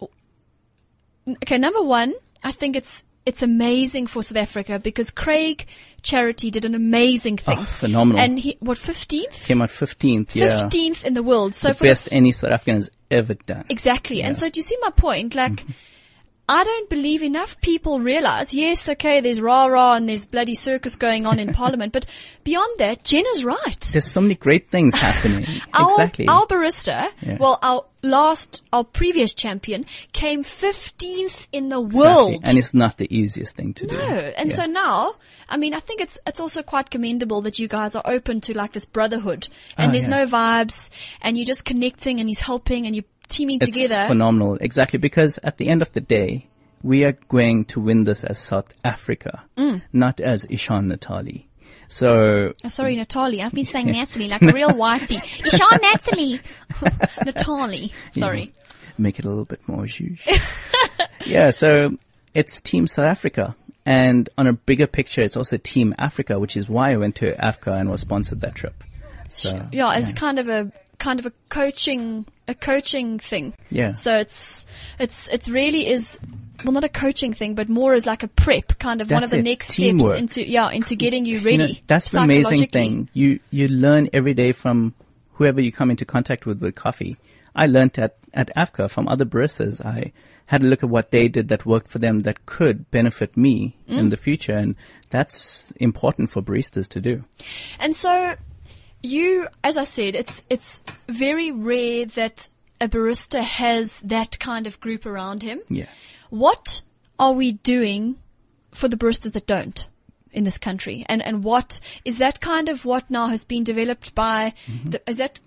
okay. 1.42 1.56
Number 1.58 1.82
one, 1.82 2.12
I 2.44 2.52
think 2.52 2.76
it's 2.76 3.04
it's 3.26 3.42
amazing 3.42 4.06
for 4.06 4.22
South 4.22 4.38
Africa 4.38 4.78
because 4.78 5.10
Craig 5.10 5.66
Charity 6.02 6.50
did 6.50 6.64
an 6.64 6.74
amazing 6.74 7.36
thing. 7.36 7.58
Oh, 7.58 7.64
phenomenal. 7.64 8.20
And 8.20 8.38
he 8.38 8.56
what 8.60 8.78
fifteenth? 8.78 9.44
Came 9.44 9.62
out 9.62 9.68
15th. 9.68 10.34
Yeah. 10.34 10.60
Fifteenth 10.62 11.04
in 11.04 11.14
the 11.14 11.22
world. 11.22 11.54
So 11.54 11.68
the 11.68 11.74
for 11.74 11.84
best 11.84 12.06
the, 12.06 12.14
any 12.14 12.32
South 12.32 12.50
African 12.50 12.76
has 12.76 12.90
ever 13.10 13.34
done. 13.34 13.66
Exactly. 13.68 14.22
And 14.22 14.36
so 14.36 14.48
do 14.48 14.58
you 14.58 14.62
see 14.64 14.76
my 14.80 14.90
point? 14.90 15.34
Like, 15.34 15.52
Mm-hmm. 15.52 15.72
I 16.50 16.64
don't 16.64 16.90
believe 16.90 17.22
enough 17.22 17.60
people 17.60 18.00
realize, 18.00 18.52
yes, 18.52 18.88
okay, 18.88 19.20
there's 19.20 19.40
rah 19.40 19.66
rah 19.66 19.94
and 19.94 20.08
there's 20.08 20.26
bloody 20.26 20.54
circus 20.54 20.96
going 20.96 21.24
on 21.24 21.38
in 21.38 21.52
parliament, 21.62 21.92
but 21.92 22.06
beyond 22.42 22.78
that, 22.78 23.04
Jenna's 23.04 23.44
right. 23.44 23.80
There's 23.92 24.10
so 24.10 24.20
many 24.20 24.34
great 24.34 24.68
things 24.68 24.94
happening. 24.96 25.46
Our, 25.72 25.88
exactly. 25.90 26.26
our 26.26 26.46
barista, 26.46 27.10
Yeah. 27.22 27.36
well, 27.38 27.58
our 27.62 27.84
last, 28.02 28.64
our 28.72 28.82
previous 28.82 29.32
champion 29.32 29.86
came 30.12 30.42
15th 30.42 31.46
in 31.52 31.68
the 31.68 31.80
world. 31.80 32.30
Exactly. 32.30 32.48
And 32.48 32.58
it's 32.58 32.74
not 32.74 32.98
the 32.98 33.14
easiest 33.16 33.54
thing 33.54 33.72
to 33.74 33.86
do. 33.86 33.96
no, 33.96 34.02
and 34.36 34.50
Yeah. 34.50 34.56
so 34.56 34.64
now, 34.66 35.14
I 35.48 35.56
mean, 35.56 35.72
I 35.74 35.80
think 35.80 36.00
it's 36.00 36.18
it's 36.26 36.40
also 36.40 36.62
quite 36.62 36.90
commendable 36.90 37.42
that 37.42 37.58
you 37.60 37.68
guys 37.68 37.94
are 37.94 38.02
open 38.04 38.40
to 38.42 38.56
like 38.56 38.72
this 38.72 38.86
brotherhood, 38.86 39.48
and 39.76 39.90
Oh, 39.90 39.92
there's 39.92 40.08
yeah. 40.08 40.24
no 40.24 40.26
vibes, 40.26 40.90
and 41.22 41.36
you're 41.38 41.46
just 41.46 41.64
connecting, 41.64 42.18
and 42.20 42.28
he's 42.28 42.40
helping, 42.40 42.86
and 42.86 42.96
you're 42.96 43.04
teaming 43.30 43.58
it's 43.62 43.66
together. 43.70 44.06
phenomenal. 44.06 44.56
Exactly. 44.60 44.98
Because 44.98 45.38
at 45.42 45.56
the 45.56 45.68
end 45.68 45.80
of 45.82 45.90
the 45.92 46.00
day, 46.00 46.46
we 46.82 47.04
are 47.04 47.12
going 47.28 47.64
to 47.66 47.80
win 47.80 48.04
this 48.04 48.24
as 48.24 48.38
South 48.38 48.72
Africa, 48.84 49.42
Mm. 49.56 49.80
not 49.92 50.20
as 50.20 50.44
Ishan 50.50 50.90
Natali. 50.90 51.44
So 51.88 52.52
Oh, 52.64 52.68
sorry, 52.68 52.96
Natali. 52.96 53.42
I've 53.44 53.52
been 53.52 53.66
saying 53.66 53.86
Natalie 53.92 54.28
like 54.28 54.42
a 54.42 54.52
real 54.52 54.70
whitey. 54.70 55.16
Ishan 55.46 55.78
Natalie. 55.82 56.38
Natali. 57.24 57.92
Sorry. 58.12 58.52
make 58.98 59.18
it 59.18 59.24
a 59.24 59.28
little 59.28 59.44
bit 59.44 59.60
more 59.66 59.84
zhuzh. 59.84 60.20
yeah, 61.26 61.50
so 61.50 61.96
it's 62.34 62.60
Team 62.60 62.86
South 62.86 63.06
Africa. 63.06 63.56
And 63.86 64.28
on 64.38 64.46
a 64.46 64.52
bigger 64.52 64.86
picture, 64.86 65.22
it's 65.22 65.36
also 65.36 65.56
Team 65.56 65.94
Africa, 65.98 66.38
which 66.38 66.56
is 66.56 66.68
why 66.68 66.90
I 66.92 66.96
went 66.96 67.16
to 67.16 67.34
Africa 67.42 67.72
and 67.72 67.90
was 67.90 68.02
sponsored 68.02 68.40
that 68.42 68.54
trip. 68.54 68.84
So, 69.30 69.66
Yeah, 69.72 69.94
it's 69.96 70.12
kind 70.12 70.38
of 70.38 70.48
a 70.48 70.70
kind 71.00 71.18
of 71.18 71.26
a 71.26 71.32
coaching 71.48 72.26
a 72.46 72.54
coaching 72.54 73.18
thing. 73.18 73.54
Yeah. 73.70 73.94
So 73.94 74.16
it's 74.18 74.66
it's 75.00 75.28
it's 75.28 75.48
really 75.48 75.90
is 75.90 76.18
well 76.64 76.72
not 76.72 76.84
a 76.84 76.88
coaching 76.88 77.32
thing, 77.32 77.54
but 77.56 77.68
more 77.68 77.94
as 77.94 78.06
like 78.06 78.22
a 78.22 78.28
prep, 78.28 78.78
kind 78.78 79.00
of 79.00 79.10
one 79.10 79.24
of 79.24 79.30
the 79.30 79.38
it. 79.38 79.44
next 79.44 79.74
Teamwork. 79.74 80.10
steps 80.10 80.20
into 80.20 80.48
yeah 80.48 80.70
into 80.70 80.94
getting 80.94 81.24
you 81.24 81.38
You 81.38 81.44
ready. 81.46 81.56
know, 81.72 81.78
that's 81.88 82.12
the 82.12 82.20
amazing 82.20 82.68
thing. 82.68 83.08
You 83.14 83.40
you 83.50 83.66
learn 83.68 84.08
every 84.12 84.34
day 84.34 84.52
from 84.52 84.94
whoever 85.34 85.60
you 85.60 85.72
come 85.72 85.90
into 85.90 86.04
contact 86.04 86.46
with 86.46 86.60
with 86.60 86.74
coffee. 86.76 87.16
I 87.56 87.66
learned 87.66 87.98
at 87.98 88.16
at 88.32 88.54
AFCA 88.54 88.88
from 88.88 89.08
other 89.08 89.24
baristas. 89.24 89.84
I 89.84 90.12
had 90.46 90.62
a 90.62 90.66
look 90.66 90.82
at 90.82 90.90
what 90.90 91.10
they 91.12 91.28
did 91.28 91.48
that 91.48 91.64
worked 91.64 91.88
for 91.90 91.98
them 92.00 92.20
that 92.20 92.44
could 92.46 92.90
benefit 92.90 93.36
me 93.36 93.76
Mm. 93.88 93.98
in 93.98 94.08
the 94.10 94.16
future, 94.16 94.56
and 94.56 94.74
that's 95.10 95.72
important 95.80 96.30
for 96.30 96.42
baristas 96.42 96.88
to 96.88 97.00
do. 97.00 97.24
And 97.78 97.94
so 97.94 98.34
you, 99.02 99.46
as 99.64 99.76
I 99.76 99.84
said, 99.84 100.14
it's 100.14 100.44
it's 100.50 100.82
very 101.08 101.52
rare 101.52 102.06
that 102.06 102.48
a 102.80 102.88
barista 102.88 103.42
has 103.42 104.00
that 104.00 104.38
kind 104.38 104.66
of 104.66 104.80
group 104.80 105.06
around 105.06 105.42
him. 105.42 105.60
Yeah. 105.68 105.86
What 106.30 106.82
are 107.18 107.32
we 107.32 107.52
doing 107.52 108.16
for 108.72 108.88
the 108.88 108.96
baristas 108.96 109.32
that 109.32 109.46
don't 109.46 109.86
in 110.32 110.44
this 110.44 110.58
country? 110.58 111.04
And 111.08 111.22
and 111.22 111.44
what 111.44 111.80
is 112.04 112.18
that 112.18 112.40
kind 112.40 112.68
of 112.68 112.84
what 112.84 113.10
now 113.10 113.28
has 113.28 113.44
been 113.44 113.64
developed 113.64 114.14
by? 114.14 114.54
Mm-hmm. 114.66 114.90
The, 114.90 115.02
is 115.06 115.18
that 115.18 115.40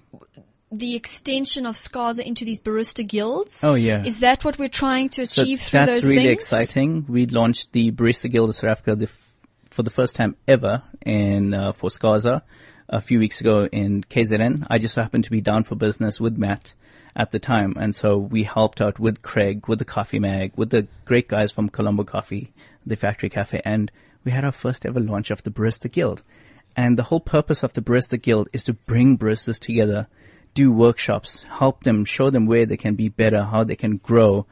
the 0.71 0.95
extension 0.95 1.65
of 1.67 1.75
SCASA 1.75 2.25
into 2.25 2.45
these 2.45 2.59
barista 2.61 3.07
guilds? 3.07 3.63
Oh, 3.63 3.75
yeah. 3.75 4.03
Is 4.03 4.19
that 4.19 4.43
what 4.43 4.57
we're 4.57 4.69
trying 4.69 5.09
to 5.09 5.21
achieve 5.21 5.61
so 5.61 5.69
through 5.69 5.85
that's 5.85 6.01
those 6.01 6.09
really 6.09 6.23
things? 6.23 6.33
exciting. 6.33 7.05
We 7.07 7.27
launched 7.27 7.73
the 7.73 7.91
Barista 7.91 8.31
Guild 8.31 8.49
of 8.49 8.55
South 8.55 8.71
Africa 8.71 8.95
the 8.95 9.05
f- 9.05 9.37
for 9.69 9.83
the 9.83 9.91
first 9.91 10.15
time 10.15 10.35
ever 10.47 10.81
in 11.05 11.53
uh, 11.53 11.73
for 11.73 11.89
SCASA 11.91 12.41
a 12.89 13.01
few 13.01 13.19
weeks 13.19 13.41
ago 13.41 13.67
in 13.67 14.03
KZN. 14.03 14.67
I 14.69 14.77
just 14.77 14.95
happened 14.95 15.23
to 15.25 15.31
be 15.31 15.41
down 15.41 15.63
for 15.63 15.75
business 15.75 16.19
with 16.19 16.37
Matt 16.37 16.73
at 17.15 17.31
the 17.31 17.39
time, 17.39 17.75
and 17.77 17.93
so 17.95 18.17
we 18.17 18.43
helped 18.43 18.81
out 18.81 18.99
with 18.99 19.21
Craig, 19.21 19.67
with 19.67 19.79
the 19.79 19.85
Coffee 19.85 20.19
Mag, 20.19 20.51
with 20.55 20.71
the 20.71 20.87
great 21.05 21.27
guys 21.27 21.51
from 21.51 21.69
Colombo 21.69 22.03
Coffee, 22.03 22.51
the 22.85 22.95
Factory 22.95 23.29
Cafe, 23.29 23.61
and 23.63 23.91
we 24.23 24.31
had 24.31 24.45
our 24.45 24.51
first 24.51 24.85
ever 24.85 24.99
launch 24.99 25.31
of 25.31 25.43
the 25.43 25.51
Barista 25.51 25.91
Guild. 25.91 26.23
And 26.75 26.97
the 26.97 27.03
whole 27.03 27.19
purpose 27.19 27.63
of 27.63 27.73
the 27.73 27.81
Barista 27.81 28.19
Guild 28.19 28.49
is 28.51 28.63
to 28.63 28.73
bring 28.73 29.17
baristas 29.17 29.59
together, 29.59 30.07
do 30.53 30.71
workshops, 30.71 31.43
help 31.43 31.83
them, 31.83 32.05
show 32.05 32.29
them 32.29 32.45
where 32.45 32.65
they 32.65 32.77
can 32.77 32.95
be 32.95 33.09
better, 33.09 33.43
how 33.43 33.63
they 33.63 33.75
can 33.75 33.97
grow, 33.97 34.45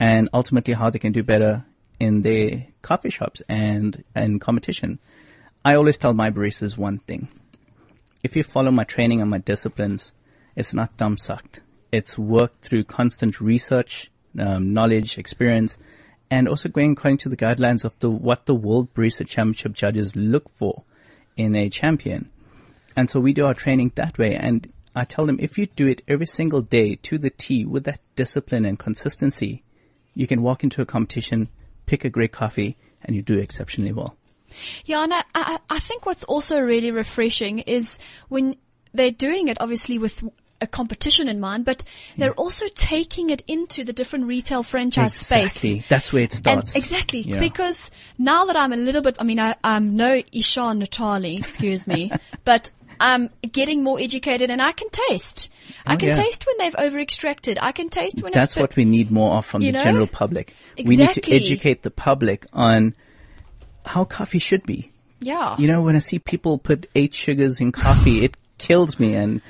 and 0.00 0.28
ultimately 0.32 0.74
how 0.74 0.90
they 0.90 0.98
can 0.98 1.12
do 1.12 1.22
better 1.22 1.64
in 1.98 2.22
their 2.22 2.66
coffee 2.82 3.10
shops 3.10 3.42
and, 3.48 4.04
and 4.14 4.40
competition. 4.40 4.98
I 5.64 5.74
always 5.74 5.98
tell 5.98 6.14
my 6.14 6.30
baristas 6.30 6.76
one 6.76 6.98
thing. 6.98 7.28
If 8.26 8.34
you 8.34 8.42
follow 8.42 8.72
my 8.72 8.82
training 8.82 9.20
and 9.20 9.30
my 9.30 9.38
disciplines, 9.38 10.12
it's 10.56 10.74
not 10.74 10.96
thumb 10.96 11.16
sucked. 11.16 11.60
It's 11.92 12.18
worked 12.18 12.60
through 12.60 12.82
constant 12.82 13.40
research, 13.40 14.10
um, 14.36 14.72
knowledge, 14.72 15.16
experience, 15.16 15.78
and 16.28 16.48
also 16.48 16.68
going 16.68 16.94
according 16.94 17.18
to 17.18 17.28
the 17.28 17.36
guidelines 17.36 17.84
of 17.84 17.96
the 18.00 18.10
what 18.10 18.46
the 18.46 18.54
World 18.56 18.92
Barista 18.94 19.24
Championship 19.24 19.74
judges 19.74 20.16
look 20.16 20.48
for 20.48 20.82
in 21.36 21.54
a 21.54 21.68
champion. 21.68 22.28
And 22.96 23.08
so 23.08 23.20
we 23.20 23.32
do 23.32 23.46
our 23.46 23.54
training 23.54 23.92
that 23.94 24.18
way. 24.18 24.34
And 24.34 24.66
I 24.92 25.04
tell 25.04 25.24
them 25.24 25.38
if 25.38 25.56
you 25.56 25.66
do 25.66 25.86
it 25.86 26.02
every 26.08 26.26
single 26.26 26.62
day 26.62 26.96
to 27.02 27.18
the 27.18 27.30
T 27.30 27.64
with 27.64 27.84
that 27.84 28.00
discipline 28.16 28.64
and 28.64 28.76
consistency, 28.76 29.62
you 30.14 30.26
can 30.26 30.42
walk 30.42 30.64
into 30.64 30.82
a 30.82 30.84
competition, 30.84 31.48
pick 31.86 32.04
a 32.04 32.10
great 32.10 32.32
coffee, 32.32 32.76
and 33.04 33.14
you 33.14 33.22
do 33.22 33.38
exceptionally 33.38 33.92
well. 33.92 34.16
Yeah, 34.84 35.02
and 35.02 35.14
I, 35.14 35.22
I, 35.34 35.58
I 35.70 35.78
think 35.78 36.06
what's 36.06 36.24
also 36.24 36.60
really 36.60 36.90
refreshing 36.90 37.60
is 37.60 37.98
when 38.28 38.56
they're 38.92 39.10
doing 39.10 39.48
it 39.48 39.58
obviously 39.60 39.98
with 39.98 40.22
a 40.60 40.66
competition 40.66 41.28
in 41.28 41.40
mind, 41.40 41.64
but 41.64 41.84
they're 42.16 42.32
hmm. 42.32 42.40
also 42.40 42.66
taking 42.74 43.30
it 43.30 43.42
into 43.46 43.84
the 43.84 43.92
different 43.92 44.26
retail 44.26 44.62
franchise 44.62 45.14
space. 45.14 45.64
Exactly. 45.64 45.84
That's 45.88 46.12
where 46.12 46.22
it 46.22 46.32
starts. 46.32 46.74
And 46.74 46.82
exactly, 46.84 47.20
Yeah. 47.20 47.38
because 47.40 47.90
now 48.18 48.46
that 48.46 48.56
I'm 48.56 48.72
a 48.72 48.76
little 48.76 49.02
bit, 49.02 49.16
I 49.18 49.24
mean, 49.24 49.40
I, 49.40 49.56
I'm 49.62 49.96
no 49.96 50.22
Ishan 50.32 50.80
Natali, 50.80 51.38
excuse 51.38 51.86
me, 51.86 52.10
but 52.44 52.70
I'm 52.98 53.30
getting 53.52 53.82
more 53.82 54.00
educated 54.00 54.50
and 54.50 54.62
I 54.62 54.72
can 54.72 54.88
taste. 54.90 55.50
I 55.84 55.94
Oh, 55.94 55.96
can 55.98 56.08
yeah. 56.08 56.14
taste 56.14 56.46
when 56.46 56.56
they've 56.58 56.74
over 56.78 56.98
extracted. 56.98 57.58
I 57.60 57.72
can 57.72 57.90
taste 57.90 58.22
when 58.22 58.32
That's 58.32 58.56
what 58.56 58.76
we 58.76 58.84
need 58.84 59.10
more 59.10 59.34
of 59.34 59.44
from 59.44 59.60
the 59.60 59.72
know? 59.72 59.82
general 59.82 60.06
public. 60.06 60.54
We 60.82 60.96
need 60.96 61.12
to 61.12 61.32
educate 61.32 61.82
the 61.82 61.90
public 61.90 62.46
on 62.52 62.94
how 63.86 64.04
coffee 64.04 64.38
should 64.38 64.64
be. 64.64 64.92
yeah. 65.20 65.56
You 65.58 65.68
know, 65.68 65.82
when 65.82 65.96
I 65.96 66.00
see 66.00 66.18
people 66.18 66.58
put 66.58 66.86
eight 66.94 67.14
sugars 67.14 67.60
in 67.60 67.72
coffee, 67.72 68.24
it 68.24 68.36
kills 68.58 68.98
me. 68.98 69.14
And, 69.14 69.40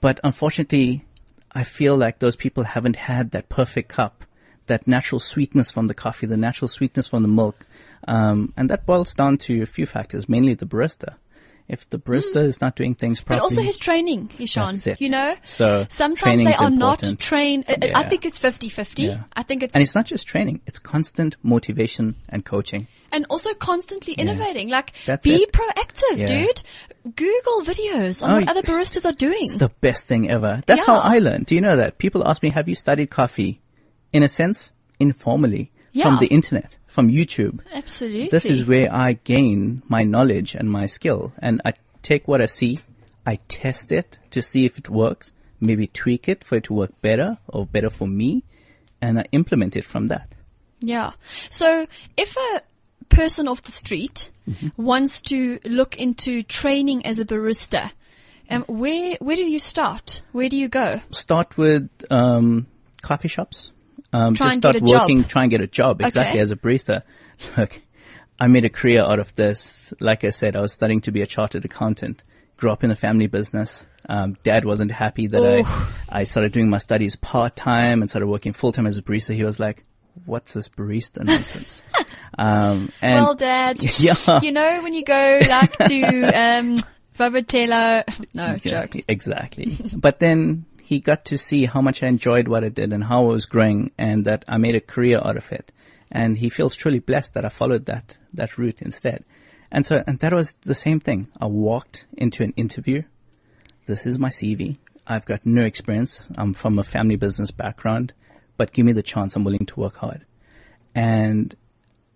but 0.00 0.20
unfortunately, 0.24 1.04
I 1.52 1.64
feel 1.64 1.96
like 1.96 2.18
those 2.18 2.36
people 2.36 2.64
haven't 2.64 2.96
had 2.96 3.30
that 3.32 3.48
perfect 3.48 3.88
cup, 3.88 4.24
that 4.66 4.86
natural 4.86 5.18
sweetness 5.18 5.70
from 5.70 5.86
the 5.86 5.94
coffee, 5.94 6.26
the 6.26 6.36
natural 6.36 6.68
sweetness 6.68 7.08
from 7.08 7.22
the 7.22 7.28
milk. 7.28 7.66
Um, 8.08 8.52
and 8.56 8.70
that 8.70 8.86
boils 8.86 9.14
down 9.14 9.38
to 9.38 9.62
a 9.62 9.66
few 9.66 9.86
factors, 9.86 10.28
mainly 10.28 10.54
the 10.54 10.66
barista. 10.66 11.16
If 11.68 11.90
the 11.90 11.98
barista 11.98 12.44
is 12.44 12.60
not 12.60 12.76
doing 12.76 12.94
things 12.94 13.20
properly. 13.20 13.40
But 13.40 13.42
also 13.44 13.60
his 13.60 13.76
training, 13.76 14.30
Ishan. 14.38 14.76
You 15.00 15.08
know? 15.10 15.34
So, 15.42 15.86
sometimes 15.88 16.44
they 16.44 16.52
are 16.52 16.70
not 16.70 17.02
trained. 17.18 17.64
I- 17.68 17.90
I 17.94 18.08
think 18.08 18.24
it's 18.24 18.38
50-50. 18.38 19.02
Yeah. 19.08 19.24
I 19.34 19.42
think 19.42 19.64
it's, 19.64 19.74
and 19.74 19.82
it's 19.82 19.94
not 19.96 20.06
just 20.06 20.28
training, 20.28 20.60
it's 20.66 20.78
constant 20.78 21.36
motivation 21.42 22.14
and 22.28 22.44
coaching. 22.44 22.86
and 23.12 23.24
also 23.30 23.52
constantly 23.54 24.14
innovating. 24.14 24.68
Like, 24.68 24.92
That's 25.06 25.24
be 25.24 25.34
it. 25.42 25.52
proactive, 25.52 26.18
Yeah. 26.18 26.26
dude. 26.26 26.62
Google 27.04 27.62
videos 27.62 28.22
on 28.22 28.30
Oh, 28.30 28.34
what 28.40 28.48
other 28.48 28.62
baristas 28.62 29.06
are 29.06 29.12
doing. 29.14 29.44
It's 29.44 29.54
the 29.56 29.70
best 29.80 30.06
thing 30.06 30.28
ever. 30.30 30.62
That's 30.66 30.84
how 30.84 30.96
I 30.98 31.18
learned. 31.20 31.46
Do 31.46 31.54
you 31.54 31.60
know 31.60 31.76
that? 31.76 31.98
People 31.98 32.26
ask 32.26 32.42
me, 32.42 32.50
have 32.50 32.68
you 32.68 32.74
studied 32.74 33.10
coffee? 33.10 33.60
In 34.12 34.22
a 34.22 34.28
sense, 34.28 34.72
informally. 35.00 35.70
Yeah. 35.96 36.04
From 36.04 36.18
the 36.18 36.26
internet, 36.38 36.76
from 36.86 37.08
YouTube. 37.10 37.60
Absolutely. 37.72 38.28
This 38.28 38.46
is 38.46 38.64
where 38.66 38.92
I 38.92 39.14
gain 39.24 39.82
my 39.88 40.02
knowledge 40.04 40.54
and 40.54 40.70
my 40.70 40.86
skill. 40.86 41.32
And 41.38 41.62
I 41.64 41.72
take 42.02 42.28
what 42.28 42.40
I 42.42 42.46
see, 42.46 42.80
I 43.24 43.36
test 43.48 43.90
it 43.92 44.18
to 44.32 44.42
see 44.42 44.66
if 44.66 44.76
it 44.78 44.88
works, 44.90 45.32
maybe 45.58 45.86
tweak 45.86 46.28
it 46.28 46.44
for 46.44 46.56
it 46.56 46.64
to 46.64 46.74
work 46.74 46.92
better 47.00 47.38
or 47.48 47.64
better 47.64 47.90
for 47.90 48.06
me, 48.06 48.44
and 49.00 49.18
I 49.18 49.24
implement 49.32 49.74
it 49.76 49.84
from 49.84 50.08
that. 50.08 50.28
Yeah. 50.80 51.12
So 51.50 51.86
if 52.16 52.36
a 52.36 52.62
person 53.08 53.48
off 53.48 53.62
the 53.62 53.72
street 53.72 54.30
Mm-hmm. 54.46 54.80
wants 54.80 55.22
to 55.22 55.58
look 55.64 55.98
into 55.98 56.44
training 56.44 57.04
as 57.04 57.18
a 57.18 57.24
barista, 57.24 57.90
um, 58.48 58.62
where 58.68 59.16
where 59.18 59.34
do 59.34 59.42
you 59.42 59.58
start? 59.58 60.22
Where 60.30 60.48
do 60.48 60.56
you 60.56 60.68
go? 60.68 61.00
start 61.10 61.58
with 61.58 61.90
um, 62.12 62.68
coffee 63.02 63.26
shops. 63.26 63.72
Um, 64.16 64.34
just 64.34 64.56
start 64.56 64.76
a 64.76 64.80
job. 64.80 65.02
working, 65.02 65.24
try 65.24 65.42
and 65.42 65.50
get 65.50 65.60
a 65.60 65.66
job. 65.66 66.00
Exactly 66.00 66.32
Okay. 66.32 66.40
as 66.40 66.50
a 66.50 66.56
barista. 66.56 67.02
Look, 67.58 67.80
I 68.38 68.48
made 68.48 68.64
a 68.64 68.70
career 68.70 69.02
out 69.02 69.18
of 69.18 69.34
this. 69.36 69.92
Like 70.00 70.24
I 70.24 70.30
said, 70.30 70.56
I 70.56 70.60
was 70.60 70.72
studying 70.72 71.00
to 71.02 71.10
be 71.12 71.22
a 71.22 71.26
chartered 71.26 71.64
accountant. 71.64 72.22
Grew 72.56 72.70
up 72.70 72.82
in 72.84 72.90
a 72.90 72.96
family 72.96 73.26
business. 73.26 73.86
Um, 74.08 74.36
dad 74.42 74.64
wasn't 74.64 74.90
happy 74.92 75.26
that 75.26 75.42
Oh. 75.42 75.98
I 76.08 76.20
I 76.20 76.24
started 76.24 76.52
doing 76.52 76.70
my 76.70 76.78
studies 76.78 77.16
part 77.16 77.56
time 77.56 78.00
and 78.02 78.08
started 78.10 78.28
working 78.28 78.52
full 78.54 78.72
time 78.72 78.86
as 78.86 78.96
a 78.96 79.02
barista. 79.02 79.34
He 79.34 79.44
was 79.44 79.58
like, 79.60 79.84
"What's 80.24 80.54
this 80.54 80.68
barista 80.68 81.22
nonsense?" 81.24 81.84
um, 82.38 82.90
and 83.02 83.24
well, 83.24 83.34
Dad, 83.34 83.82
Yeah. 83.98 84.40
you 84.42 84.52
know 84.52 84.80
when 84.82 84.94
you 84.94 85.04
go 85.04 85.40
like 85.48 85.72
to 85.76 86.22
um. 86.38 86.80
No 87.18 87.32
Yeah, 88.34 88.56
jokes. 88.58 88.98
Exactly. 89.08 89.78
but 89.94 90.20
then 90.20 90.66
he 90.86 91.00
got 91.00 91.24
to 91.24 91.36
see 91.36 91.64
how 91.64 91.80
much 91.80 92.04
I 92.04 92.06
enjoyed 92.06 92.46
what 92.46 92.62
I 92.62 92.68
did 92.68 92.92
and 92.92 93.02
how 93.02 93.24
I 93.24 93.26
was 93.26 93.46
growing 93.46 93.90
and 93.98 94.24
that 94.24 94.44
I 94.46 94.56
made 94.56 94.76
a 94.76 94.80
career 94.80 95.18
out 95.20 95.36
of 95.36 95.50
it. 95.50 95.72
And 96.12 96.36
he 96.36 96.48
feels 96.48 96.76
truly 96.76 97.00
blessed 97.00 97.34
that 97.34 97.44
I 97.44 97.48
followed 97.48 97.86
that, 97.86 98.16
that 98.34 98.56
route 98.56 98.82
instead. 98.82 99.24
And 99.72 99.84
so, 99.84 100.04
and 100.06 100.20
that 100.20 100.32
was 100.32 100.52
the 100.62 100.76
same 100.76 101.00
thing. 101.00 101.26
I 101.40 101.46
walked 101.46 102.06
into 102.16 102.44
an 102.44 102.52
interview. 102.56 103.02
This 103.86 104.06
is 104.06 104.20
my 104.20 104.28
CV. 104.28 104.76
I've 105.08 105.26
got 105.26 105.44
no 105.44 105.64
experience. 105.64 106.28
I'm 106.38 106.54
from 106.54 106.78
a 106.78 106.84
family 106.84 107.16
business 107.16 107.50
background, 107.50 108.12
but 108.56 108.72
give 108.72 108.86
me 108.86 108.92
the 108.92 109.02
chance. 109.02 109.34
I'm 109.34 109.42
willing 109.42 109.66
to 109.66 109.80
work 109.80 109.96
hard. 109.96 110.24
And 110.94 111.52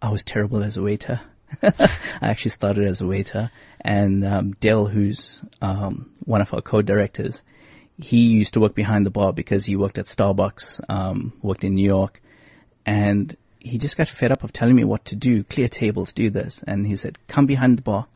I 0.01 0.11
was 0.11 0.23
terrible 0.23 0.63
as 0.63 0.77
a 0.77 0.83
waiter. 0.83 1.21
I 1.61 1.89
actually 2.23 2.53
started 2.53 2.87
as 2.87 3.01
a 3.01 3.07
waiter, 3.09 3.51
and 3.81 4.25
um, 4.25 4.53
Dale, 4.61 4.87
who's 4.87 5.43
um, 5.61 6.13
one 6.25 6.41
of 6.41 6.55
our 6.55 6.61
co-directors, 6.61 7.43
he 8.01 8.19
used 8.19 8.55
to 8.55 8.61
work 8.61 8.75
behind 8.75 9.07
the 9.07 9.11
bar 9.11 9.33
because 9.33 9.67
he 9.67 9.77
worked 9.77 9.99
at 9.99 10.07
Starbucks, 10.07 10.81
um, 10.89 11.33
worked 11.43 11.65
in 11.65 11.75
New 11.75 11.85
York, 11.85 12.21
and 12.87 13.37
he 13.59 13.79
just 13.79 13.97
got 13.97 14.09
fed 14.09 14.33
up 14.33 14.43
of 14.43 14.53
telling 14.53 14.75
me 14.75 14.85
what 14.85 15.05
to 15.07 15.17
do. 15.17 15.45
Clear 15.45 15.69
tables, 15.69 16.13
do 16.13 16.31
this, 16.31 16.63
and 16.67 16.87
he 16.87 16.97
said, 16.97 17.19
"Come 17.29 17.47
behind 17.47 17.79
the 17.79 17.83
bar. 17.83 18.07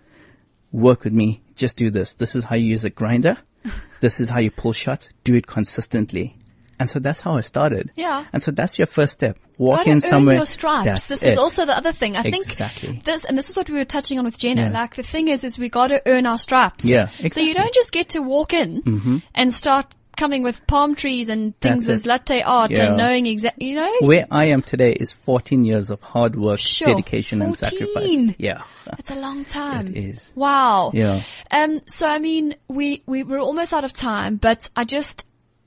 work 0.73 1.05
with 1.05 1.13
me. 1.13 1.41
Just 1.55 1.77
do 1.77 1.89
this. 1.89 2.15
This 2.15 2.35
is 2.35 2.45
how 2.45 2.57
you 2.57 2.67
use 2.67 2.85
a 2.85 2.91
grinder. 2.91 3.39
this 4.01 4.19
is 4.19 4.31
how 4.31 4.41
you 4.41 4.51
pull 4.51 4.73
shots. 4.73 5.09
Do 5.23 5.35
it 5.37 5.47
consistently. 5.47 6.37
And 6.79 6.91
so 6.91 6.99
that's 6.99 7.21
how 7.21 7.37
I 7.37 7.41
started. 7.43 7.91
Yeah. 7.97 8.25
And 8.33 8.43
so 8.43 8.51
that's 8.51 8.79
your 8.79 8.87
first 8.87 9.13
step. 9.15 9.39
Walk 9.59 9.87
in 9.87 9.95
earn 9.95 10.01
somewhere. 10.01 10.37
your 10.37 10.47
stripes. 10.47 10.87
That's 10.87 11.07
this 11.07 11.23
it. 11.23 11.29
is 11.33 11.39
also 11.39 11.65
the 11.67 11.77
other 11.77 11.93
thing. 11.93 12.17
I 12.17 12.23
Exactly. 12.23 12.89
think 12.89 13.05
this, 13.05 13.25
and 13.25 13.39
this 13.39 13.49
is 13.51 13.57
what 13.57 13.71
we 13.71 13.77
were 13.79 13.85
touching 13.85 14.19
on 14.19 14.25
with 14.25 14.37
Jenna. 14.39 14.63
Yeah. 14.63 14.71
Like 14.71 14.97
the 14.97 15.03
thing 15.05 15.29
is, 15.29 15.45
is 15.45 15.59
we 15.59 15.69
got 15.69 15.89
to 15.89 16.03
earn 16.07 16.27
our 16.27 16.39
stripes. 16.39 16.85
Yeah, 16.85 17.09
So 17.29 17.41
you. 17.41 17.53
Mm-hmm. 17.53 17.63
don't 17.63 17.75
just 17.75 17.93
get 17.93 18.09
to 18.11 18.21
walk 18.21 18.53
in 18.53 19.23
and 19.35 19.53
start 19.53 19.95
coming 20.17 20.45
with 20.45 20.65
palm 20.69 20.95
trees 20.95 21.29
and 21.29 21.59
things 21.61 21.89
as 21.89 22.07
latte 22.07 22.41
art 22.41 22.71
Yeah. 22.71 22.85
and 22.85 22.97
knowing 22.97 23.27
exactly, 23.27 23.67
you 23.71 23.75
know. 23.77 23.93
Where 24.01 24.27
I 24.31 24.45
am 24.47 24.63
today 24.63 24.93
is 24.93 25.11
14 25.13 25.65
years 25.65 25.91
of 25.91 26.01
hard 26.03 26.37
work, 26.37 26.61
Sure. 26.61 26.87
dedication 26.87 27.43
and 27.43 27.57
14. 27.57 27.79
sacrifice. 27.89 28.35
Yeah. 28.39 28.63
It's 28.99 29.11
a 29.11 29.17
long 29.17 29.45
time. 29.45 29.89
It 29.89 29.97
is. 29.97 30.31
Wow. 30.37 30.93
Yeah. 30.95 31.21
Um, 31.51 31.81
so 31.87 32.07
I 32.07 32.21
mean, 32.21 32.55
we, 32.69 33.03
we, 33.07 33.25
we're 33.25 33.41
almost 33.41 33.73
out 33.75 33.83
of 33.85 33.93
time, 33.93 34.37
but 34.37 34.71
I 34.77 34.85
just, 34.85 35.27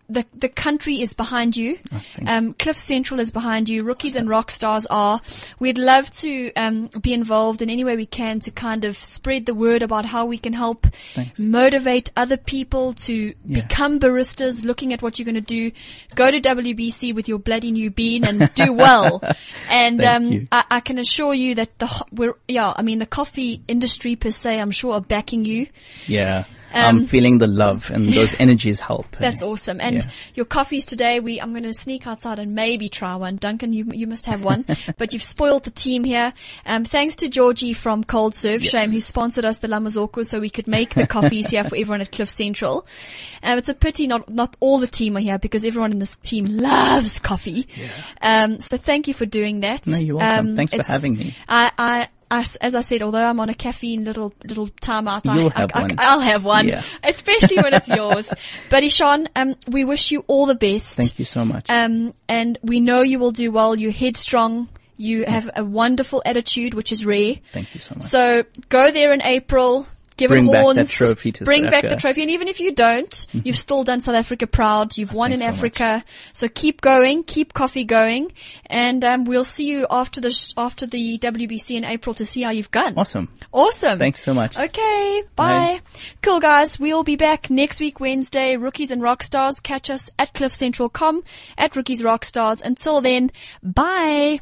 the, 0.10 0.26
the 0.34 0.47
country 0.49 1.01
is 1.01 1.14
behind 1.14 1.58
you. 1.58 1.78
Oh, 1.93 2.01
um, 2.26 2.53
Cliff 2.53 2.78
Central 2.78 3.20
is 3.20 3.32
behind 3.32 3.68
you. 3.68 3.84
Rookies 3.84 4.16
and 4.16 4.30
rock 4.30 4.51
stars 4.51 4.86
are. 4.86 5.20
We'd 5.60 5.78
love 5.78 6.10
to, 6.18 6.53
um, 6.55 6.88
be 7.01 7.14
involved 7.14 7.62
in 7.62 7.70
any 7.70 7.84
way 7.84 7.97
we 7.97 8.05
can 8.05 8.39
to 8.41 8.51
kind 8.51 8.86
of 8.86 8.95
spread 9.03 9.45
the 9.45 9.53
word 9.53 9.84
about 9.84 10.05
how 10.05 10.26
we 10.26 10.38
can 10.38 10.53
help 10.53 10.88
Thanks. 11.14 11.39
motivate 11.39 12.12
other 12.16 12.38
people 12.38 12.93
to 12.93 13.34
Yeah. 13.45 13.62
become 13.62 13.99
baristas, 13.99 14.64
looking 14.64 14.93
at 14.93 15.01
what 15.01 15.20
you're 15.20 15.26
going 15.26 15.36
to 15.36 15.41
do. 15.41 15.72
Go 16.16 16.32
to 16.32 16.39
WBC 16.39 17.14
with 17.14 17.28
your 17.28 17.39
bloody 17.39 17.72
new 17.72 17.89
bean 17.89 18.24
and 18.24 18.53
do 18.53 18.72
well. 18.74 19.22
and, 19.70 20.01
um. 20.03 20.47
I, 20.51 20.64
I 20.72 20.80
can 20.80 20.97
assure 20.99 21.34
you 21.34 21.55
that 21.55 21.78
the, 21.80 22.05
we're, 22.12 22.36
yeah, 22.47 22.74
I 22.76 22.82
mean, 22.82 22.99
the 22.99 23.05
coffee 23.05 23.62
industry 23.68 24.16
per 24.16 24.32
se, 24.32 24.60
I'm 24.60 24.72
sure 24.72 24.93
are 24.93 25.01
backing 25.01 25.43
you. 25.45 25.68
Yeah. 26.05 26.45
Um, 26.74 26.99
I'm 26.99 27.05
feeling 27.07 27.38
the 27.38 27.47
love 27.47 27.89
and 27.91 28.13
those 28.13 28.39
energies 28.39 28.80
help. 28.80 29.09
That's 29.18 29.41
eh? 29.41 29.45
awesome. 29.45 29.80
And 29.80 29.95
Yeah. 29.97 30.09
your 30.36 30.45
coffees 30.45 30.86
today, 30.86 31.20
we, 31.20 31.39
I'm 31.39 31.51
going 31.51 31.63
to 31.63 31.74
sneak 31.74 32.05
outside 32.07 32.39
and 32.39 32.53
maybe 32.55 32.89
try 32.89 33.15
one. 33.15 33.38
Duncan, 33.38 33.74
you, 33.74 33.86
you 33.93 34.07
must 34.07 34.26
have 34.26 34.43
one, 34.43 34.65
but 34.97 35.13
you've 35.13 35.24
spoiled 35.24 35.63
the 35.63 35.72
team 35.72 36.03
here. 36.03 36.34
Um, 36.65 36.86
thanks 36.86 37.15
to 37.18 37.30
Georgie 37.30 37.74
from 37.74 38.03
Cold 38.03 38.36
Serve, 38.36 38.61
Yes. 38.61 38.72
Shame, 38.72 38.91
who 38.91 38.99
sponsored 38.99 39.45
us 39.45 39.59
the 39.59 39.68
La 39.68 39.80
Marzocco 39.80 40.26
so 40.26 40.39
we 40.39 40.49
could 40.49 40.68
make 40.68 40.93
the 40.93 41.07
coffees 41.07 41.49
here 41.49 41.63
for 41.65 41.76
everyone 41.76 42.01
at 42.01 42.11
Cliff 42.11 42.30
Central. 42.30 42.86
Um, 43.43 43.57
it's 43.57 43.70
a 43.70 43.74
pity 43.74 44.07
not, 44.07 44.30
not 44.30 44.55
all 44.59 44.80
the 44.80 44.88
team 44.88 45.18
are 45.18 45.22
here 45.22 45.38
because 45.39 45.65
everyone 45.65 45.91
in 45.91 45.99
this 45.99 46.18
team 46.18 46.45
loves 46.45 47.20
coffee. 47.20 47.68
Um, 48.22 48.59
so 48.59 48.78
thank 48.78 49.07
you 49.07 49.13
for 49.13 49.26
doing 49.26 49.61
that. 49.61 49.86
No, 49.88 49.97
you're 49.97 50.18
welcome. 50.18 50.47
Um, 50.49 50.55
Thanks 50.55 50.74
for 50.74 50.84
having 50.84 51.18
me. 51.18 51.36
I, 51.47 51.72
I, 51.78 52.07
as, 52.30 52.55
as 52.57 52.75
I 52.75 52.82
said, 52.82 53.01
although 53.01 53.23
I'm 53.23 53.39
on 53.39 53.49
a 53.49 53.53
caffeine 53.53 54.03
little 54.03 54.34
little 54.43 54.67
timeout, 54.67 55.23
You'll 55.25 55.51
I, 55.55 55.61
have 55.61 55.71
I, 55.73 55.82
one. 55.82 55.99
I, 55.99 56.15
will 56.15 56.21
have 56.21 56.43
one, 56.43 56.67
Yeah. 56.67 56.84
especially 57.03 57.57
when 57.57 57.73
it's 57.73 57.89
yours. 57.89 58.34
But 58.69 58.84
Ishan, 58.84 59.30
um, 59.36 59.55
we 59.67 59.86
wish 59.86 60.11
you 60.11 60.23
all 60.28 60.45
the 60.45 60.55
best. 60.55 60.97
Thank 60.97 61.19
you 61.19 61.25
so 61.25 61.45
much. 61.45 61.65
Um, 61.69 62.13
and 62.28 62.57
we 62.61 62.80
know 62.80 63.01
you 63.01 63.19
will 63.19 63.32
do 63.32 63.51
well. 63.51 63.75
You're 63.78 63.91
headstrong. 63.91 64.67
You 64.97 65.25
have 65.25 65.49
a 65.55 65.63
wonderful 65.63 66.21
attitude, 66.25 66.73
which 66.73 66.91
is 66.91 67.05
rare. 67.05 67.36
Thank 67.53 67.73
you 67.75 67.80
so 67.80 67.95
much. 67.95 68.03
So 68.03 68.43
go 68.69 68.91
there 68.91 69.13
in 69.13 69.21
April. 69.21 69.88
Give 70.18 70.30
Bring 70.30 70.47
it 70.47 70.51
back 70.51 70.63
horns. 70.63 70.78
that 70.78 70.89
trophy 70.89 71.32
to 71.32 71.45
Bring 71.45 71.63
South 71.63 71.72
back 71.72 71.88
the 71.88 71.95
trophy. 71.95 72.24
And 72.24 72.32
even 72.32 72.47
if 72.47 72.59
you 72.59 72.74
don't, 72.74 73.28
you've 73.34 73.57
still 73.57 73.84
done 73.84 74.01
South 74.01 74.15
Africa 74.15 74.47
proud. 74.47 74.97
You've 74.97 75.13
won 75.13 75.32
in 75.32 75.39
thanks 75.39 75.57
so 75.57 75.63
much. 75.63 75.80
Africa. 75.82 76.05
So 76.34 76.47
keep 76.47 76.82
going. 76.82 77.24
Keep 77.24 77.53
coffee 77.53 77.84
going. 77.84 78.32
And, 78.65 79.05
um, 79.05 79.24
we'll 79.26 79.45
see 79.45 79.65
you 79.65 79.88
after 79.89 80.20
the, 80.20 80.32
sh- 80.32 80.53
after 80.57 80.86
the 80.88 81.20
WBC 81.20 81.78
in 81.78 81.84
April 81.86 82.13
to 82.15 82.26
see 82.26 82.41
how 82.41 82.49
you've 82.49 82.72
gone. 82.72 82.95
awesome. 82.97 83.30
Awesome. 83.51 83.97
Thanks 83.99 84.24
so 84.24 84.34
much. 84.34 84.57
Okay, 84.57 85.24
bye. 85.36 85.47
Bye. 85.47 85.82
Cool 86.22 86.39
guys, 86.39 86.80
we'll 86.80 87.03
be 87.03 87.15
back 87.15 87.49
next 87.49 87.80
week 87.80 87.99
Wednesday. 87.99 88.57
Rookies 88.57 88.91
and 88.91 89.01
Rockstars. 89.01 89.61
Catch 89.61 89.89
us 89.89 90.09
at 90.20 90.34
cliffcentral.com, 90.34 91.24
at 91.57 91.76
Rookies 91.76 92.01
Rockstars. 92.01 92.61
Until 92.63 93.01
then, 93.01 93.32
bye. 93.63 94.39